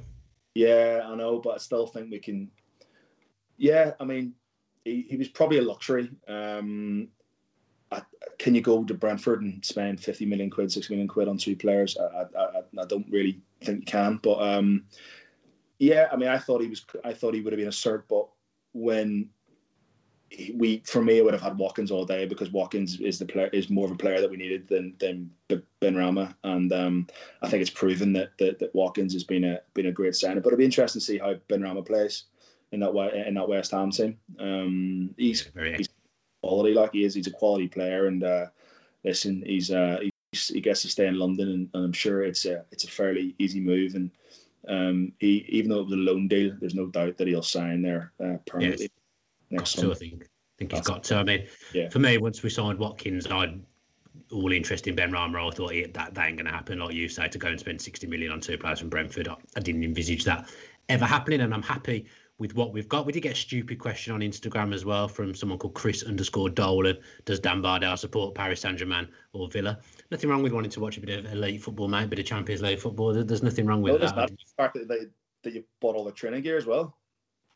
yeah, 0.55 1.03
I 1.05 1.15
know, 1.15 1.39
but 1.39 1.51
I 1.51 1.59
still 1.59 1.87
think 1.87 2.11
we 2.11 2.19
can. 2.19 2.51
Yeah, 3.57 3.93
I 4.01 4.05
mean, 4.05 4.35
he, 4.85 5.07
he 5.09 5.17
was 5.17 5.29
probably 5.29 5.59
a 5.59 5.63
luxury. 5.63 6.11
Um, 6.27 7.09
can 8.39 8.55
you 8.55 8.61
go 8.61 8.85
to 8.85 8.95
Brentford 8.95 9.43
and 9.43 9.65
spend 9.65 10.01
fifty 10.01 10.27
million 10.27 10.51
quid, 10.51 10.73
six 10.73 10.91
million 10.91 11.09
quid 11.09 11.29
on 11.29 11.39
two 11.39 11.57
players? 11.57 11.97
I, 11.97 12.05
I, 12.05 12.43
I, 12.43 12.63
I 12.81 12.85
don't 12.87 13.07
really 13.11 13.41
think 13.63 13.81
you 13.81 13.87
can. 13.87 14.19
But 14.23 14.41
um, 14.41 14.85
yeah, 15.79 16.09
I 16.13 16.17
mean, 16.17 16.29
I 16.29 16.39
thought 16.39 16.63
he 16.63 16.69
was. 16.69 16.85
I 17.05 17.13
thought 17.13 17.35
he 17.35 17.41
would 17.41 17.53
have 17.53 17.59
been 17.59 17.69
a 17.69 17.71
cert, 17.71 18.05
but 18.09 18.29
when 18.73 19.31
we, 20.55 20.83
for 20.85 21.03
me, 21.03 21.19
I 21.19 21.23
would 21.23 21.35
have 21.35 21.43
had 21.43 21.59
Watkins 21.59 21.91
all 21.91 22.05
day 22.05 22.27
because 22.27 22.51
Watkins 22.51 23.01
is 23.01 23.19
the 23.19 23.27
player 23.27 23.49
is 23.49 23.71
more 23.71 23.87
of 23.87 23.93
a 23.93 23.97
player 23.97 24.21
that 24.21 24.31
we 24.31 24.37
needed 24.37 24.69
than 24.69 24.95
than 24.99 25.31
Benrahma, 25.81 26.35
and 26.45 26.73
um, 26.73 27.07
I 27.43 27.49
think 27.49 27.63
it's 27.63 27.71
proven 27.71 28.13
that, 28.15 28.37
that 28.39 28.59
that 28.59 28.75
Watkins 28.75 29.13
has 29.13 29.25
been 29.25 29.45
a 29.45 29.61
been 29.75 29.87
a 29.87 29.93
great 29.93 30.17
signing. 30.17 30.43
But 30.43 30.49
it'll 30.49 30.59
be 30.59 30.65
interesting 30.65 31.01
to 31.01 31.07
see 31.07 31.19
how 31.19 31.35
Benrahma 31.49 31.87
plays 31.87 32.25
in 32.73 32.81
that 32.81 32.93
way 32.93 33.25
in 33.27 33.35
that 33.35 33.49
West 33.49 33.71
Ham 33.71 33.91
team. 33.91 34.19
Um, 34.39 35.15
he's 35.17 35.43
Very 35.43 35.77
he's 35.77 35.89
quality 36.49 36.75
like 36.75 36.93
he 36.93 37.05
is. 37.05 37.15
He's 37.15 37.27
a 37.27 37.33
quality 37.33 37.69
player, 37.69 38.07
and 38.07 38.23
uh, 38.23 38.47
listen, 39.05 39.43
he's 39.47 39.71
uh, 39.71 39.99
he's, 40.33 40.49
he 40.49 40.61
gets 40.61 40.83
to 40.83 40.89
stay 40.89 41.07
in 41.07 41.19
London, 41.19 41.49
and, 41.49 41.69
and 41.75 41.85
I'm 41.85 41.93
sure 41.93 42.23
it's 42.23 42.45
a 42.45 42.65
it's 42.71 42.85
a 42.85 42.89
fairly 42.91 43.35
easy 43.39 43.61
move. 43.61 43.95
And 43.95 44.11
um, 44.69 45.13
he 45.19 45.45
even 45.49 45.71
though 45.71 45.81
it 45.81 45.85
was 45.85 45.95
a 45.95 45.97
loan 45.97 46.29
deal, 46.29 46.55
there's 46.61 46.75
no 46.75 46.87
doubt 46.87 47.17
that 47.17 47.29
he'll 47.29 47.43
sign 47.43 47.83
there 47.83 48.13
uh, 48.23 48.37
permanently 48.47 48.91
got 49.51 49.59
next 49.59 49.73
to, 49.79 49.93
I 49.93 49.95
think. 49.95 50.25
I 50.25 50.27
think 50.59 50.73
he's 50.73 50.81
That's- 50.81 50.87
got 50.87 51.05
to. 51.05 51.17
I 51.17 51.25
mean, 51.25 51.47
Yeah. 51.73 51.89
for 51.89 51.99
me, 51.99 52.19
once 52.19 52.43
we 52.43 52.51
signed 52.51 52.79
Watkins, 52.79 53.27
I'd 53.27 53.61
all 54.33 54.53
interest 54.53 54.87
in 54.87 54.95
Benrahma. 54.97 55.53
I 55.53 55.55
thought 55.55 55.75
yeah, 55.75 55.87
that, 55.95 56.15
that 56.15 56.29
ain't 56.29 56.37
going 56.37 56.47
to 56.47 56.53
happen. 56.53 56.79
Like 56.79 56.95
you 56.95 57.09
say, 57.09 57.29
to 57.29 57.39
go 57.39 57.49
and 57.49 57.59
spend 57.59 57.81
60 57.81 58.07
million 58.07 58.31
on 58.31 58.41
two 58.41 58.57
players 58.57 58.79
from 58.81 58.89
Brentford, 58.89 59.29
I, 59.29 59.35
I 59.57 59.61
didn't 59.61 59.83
envisage 59.85 60.25
that 60.25 60.49
ever 60.89 61.05
happening. 61.05 61.41
And 61.41 61.53
I'm 61.53 61.63
happy 61.63 62.07
with 62.39 62.55
what 62.55 62.73
we've 62.73 62.89
got. 62.89 63.07
We 63.07 63.13
did 63.13 63.21
get 63.21 63.33
a 63.33 63.37
stupid 63.37 63.79
question 63.79 64.13
on 64.13 64.21
Instagram 64.21 64.75
as 64.75 64.85
well 64.85 65.07
from 65.09 65.35
someone 65.35 65.59
called 65.59 65.75
Chris 65.75 66.03
underscore 66.03 66.49
Dolan. 66.49 66.99
Does 67.25 67.41
Dan 67.41 67.63
Bardell 67.63 67.97
support 67.97 68.35
Paris 68.35 68.61
Saint 68.61 68.79
Germain 68.79 69.09
or 69.33 69.49
Villa? 69.49 69.79
Nothing 70.11 70.31
wrong 70.31 70.43
with 70.43 70.53
wanting 70.53 70.71
to 70.73 70.81
watch 70.81 70.97
a 70.97 71.01
bit 71.01 71.25
of 71.25 71.33
elite 71.33 71.63
football, 71.63 71.89
mate, 71.89 72.05
a 72.05 72.09
bit 72.09 72.19
of 72.19 72.27
Champions 72.27 72.63
League 72.63 72.81
football. 72.81 73.13
There's 73.13 73.43
nothing 73.43 73.67
wrong 73.67 73.83
with 73.83 74.01
that. 74.01 74.15
the 74.15 74.37
fact 74.57 74.75
that, 74.75 74.89
they, 74.89 75.07
that 75.45 75.55
you 75.55 75.65
bought 75.81 75.95
all 75.95 76.05
the 76.05 76.13
training 76.13 76.43
gear 76.43 76.57
as 76.57 76.67
well. 76.67 76.97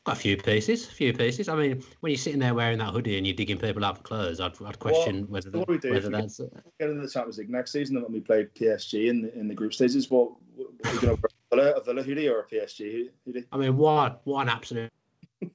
Got 0.05 0.15
a 0.15 0.19
few 0.19 0.37
pieces, 0.37 0.87
a 0.87 0.91
few 0.91 1.13
pieces. 1.13 1.49
I 1.49 1.55
mean, 1.57 1.83
when 1.99 2.11
you're 2.11 2.17
sitting 2.17 2.39
there 2.39 2.53
wearing 2.53 2.77
that 2.79 2.93
hoodie 2.93 3.17
and 3.17 3.27
you're 3.27 3.35
digging 3.35 3.57
people 3.57 3.83
out 3.83 3.97
for 3.97 4.03
clothes, 4.03 4.39
I'd, 4.39 4.53
I'd 4.63 4.79
question 4.79 5.25
whether, 5.27 5.51
what 5.51 5.67
do 5.67 5.73
we 5.73 5.77
do 5.77 5.91
whether 5.91 6.09
that's. 6.09 6.39
Get 6.79 6.89
into 6.89 7.01
the 7.01 7.09
Champions 7.09 7.37
League 7.37 7.49
next 7.49 7.73
season 7.73 8.01
when 8.01 8.11
we 8.13 8.21
play 8.21 8.45
PSG 8.45 9.09
in 9.09 9.23
the, 9.23 9.37
in 9.37 9.49
the 9.49 9.53
group 9.53 9.73
stages. 9.73 10.09
What, 10.09 10.31
what 10.55 10.69
are 10.85 10.93
you 10.93 11.01
going 11.01 11.17
to 11.17 11.21
Villa, 11.51 11.71
a 11.71 11.83
Villa 11.83 12.03
hoodie 12.03 12.27
or 12.29 12.41
a 12.41 12.47
PSG 12.47 13.09
hoodie? 13.25 13.45
I 13.51 13.57
mean, 13.57 13.77
one, 13.77 14.15
one 14.23 14.49
absolute 14.49 14.91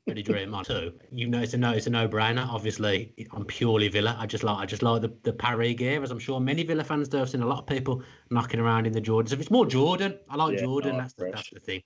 really 0.06 0.22
dream 0.22 0.54
on 0.54 0.64
two. 0.64 0.92
You 1.12 1.28
know, 1.28 1.40
it's 1.40 1.54
a 1.54 1.56
no, 1.58 1.72
it's 1.72 1.86
a 1.86 1.90
no-brainer. 1.90 2.46
Obviously, 2.46 3.12
I'm 3.32 3.44
purely 3.44 3.88
Villa. 3.88 4.16
I 4.18 4.26
just 4.26 4.44
like, 4.44 4.58
I 4.58 4.66
just 4.66 4.82
like 4.82 5.02
the, 5.02 5.14
the 5.22 5.32
Paris 5.32 5.74
gear, 5.74 6.02
as 6.02 6.10
I'm 6.10 6.18
sure 6.18 6.40
many 6.40 6.62
Villa 6.62 6.84
fans 6.84 7.08
do. 7.08 7.20
I've 7.20 7.30
seen 7.30 7.42
a 7.42 7.46
lot 7.46 7.58
of 7.58 7.66
people 7.66 8.02
knocking 8.30 8.60
around 8.60 8.86
in 8.86 8.92
the 8.92 9.00
Jordans. 9.00 9.32
If 9.32 9.40
it's 9.40 9.50
more 9.50 9.66
Jordan, 9.66 10.18
I 10.28 10.36
like 10.36 10.54
Yeah, 10.54 10.62
Jordan. 10.62 10.92
no, 10.92 10.98
that's 10.98 11.14
the, 11.14 11.30
that's 11.32 11.50
the 11.50 11.60
thing. 11.60 11.82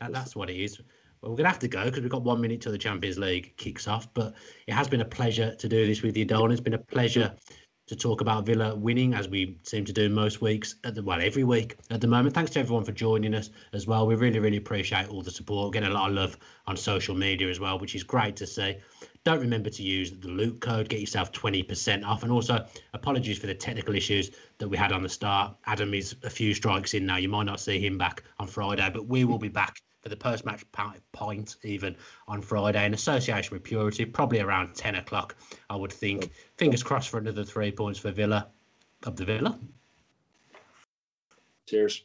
That, 0.00 0.12
that's 0.12 0.36
what 0.36 0.50
it 0.50 0.56
is. 0.56 0.80
Well, 1.20 1.32
we're 1.32 1.38
gonna 1.38 1.48
have 1.48 1.58
to 1.60 1.68
go 1.68 1.84
because 1.84 2.02
we've 2.02 2.10
got 2.10 2.22
one 2.22 2.40
minute 2.40 2.60
till 2.60 2.72
the 2.72 2.78
Champions 2.78 3.18
League 3.18 3.56
kicks 3.56 3.88
off. 3.88 4.12
But 4.14 4.34
it 4.66 4.74
has 4.74 4.88
been 4.88 5.00
a 5.00 5.04
pleasure 5.06 5.54
to 5.56 5.68
do 5.68 5.86
this 5.86 6.02
with 6.02 6.16
you, 6.16 6.24
Dolan. 6.24 6.52
It's 6.52 6.60
been 6.60 6.74
a 6.74 6.78
pleasure 6.78 7.34
to 7.88 7.96
talk 7.96 8.20
about 8.20 8.46
Villa 8.46 8.74
winning, 8.74 9.14
as 9.14 9.28
we 9.28 9.58
seem 9.62 9.84
to 9.84 9.92
do 9.92 10.08
most 10.08 10.40
weeks, 10.40 10.76
at 10.84 10.94
the, 10.94 11.02
well, 11.02 11.20
every 11.20 11.42
week 11.42 11.76
at 11.90 12.00
the 12.00 12.06
moment. 12.06 12.34
Thanks 12.34 12.50
to 12.52 12.60
everyone 12.60 12.84
for 12.84 12.92
joining 12.92 13.34
us 13.34 13.50
as 13.72 13.86
well. 13.86 14.06
We 14.06 14.14
really, 14.14 14.38
really 14.38 14.58
appreciate 14.58 15.08
all 15.08 15.22
the 15.22 15.30
support. 15.30 15.72
Getting 15.72 15.90
a 15.90 15.94
lot 15.94 16.10
of 16.10 16.14
love 16.14 16.36
on 16.66 16.76
social 16.76 17.14
media 17.14 17.48
as 17.48 17.60
well, 17.60 17.78
which 17.78 17.94
is 17.94 18.04
great 18.04 18.36
to 18.36 18.46
see. 18.46 18.76
don't 19.24 19.40
remember 19.40 19.70
to 19.70 19.82
use 19.82 20.12
the 20.12 20.28
loot 20.28 20.60
code, 20.60 20.88
get 20.88 21.00
yourself 21.00 21.32
20% 21.32 22.04
off. 22.04 22.22
And 22.22 22.30
also, 22.30 22.64
apologies 22.92 23.38
for 23.38 23.46
the 23.46 23.54
technical 23.54 23.94
issues 23.94 24.30
that 24.58 24.68
we 24.68 24.76
had 24.76 24.92
on 24.92 25.02
the 25.02 25.08
start. 25.08 25.56
Adam 25.66 25.94
is 25.94 26.14
a 26.24 26.30
few 26.30 26.54
strikes 26.54 26.92
in 26.92 27.06
now. 27.06 27.16
You 27.16 27.30
might 27.30 27.44
not 27.44 27.58
see 27.58 27.80
him 27.80 27.96
back 27.96 28.22
on 28.38 28.46
Friday, 28.46 28.88
but 28.92 29.06
we 29.06 29.24
will 29.24 29.38
be 29.38 29.48
back 29.48 29.80
for 30.00 30.08
the 30.08 30.16
post 30.16 30.44
match 30.44 30.64
point 31.12 31.56
even 31.64 31.96
on 32.26 32.40
Friday 32.40 32.84
in 32.84 32.94
association 32.94 33.54
with 33.54 33.64
Purity, 33.64 34.04
probably 34.04 34.40
around 34.40 34.74
10 34.74 34.96
o'clock, 34.96 35.36
I 35.70 35.76
would 35.76 35.92
think. 35.92 36.30
Fingers 36.56 36.82
crossed 36.82 37.08
for 37.08 37.18
another 37.18 37.44
three 37.44 37.72
points 37.72 37.98
for 37.98 38.10
Villa, 38.10 38.48
of 39.04 39.16
the 39.16 39.24
Villa. 39.24 39.58
Cheers. 41.66 42.04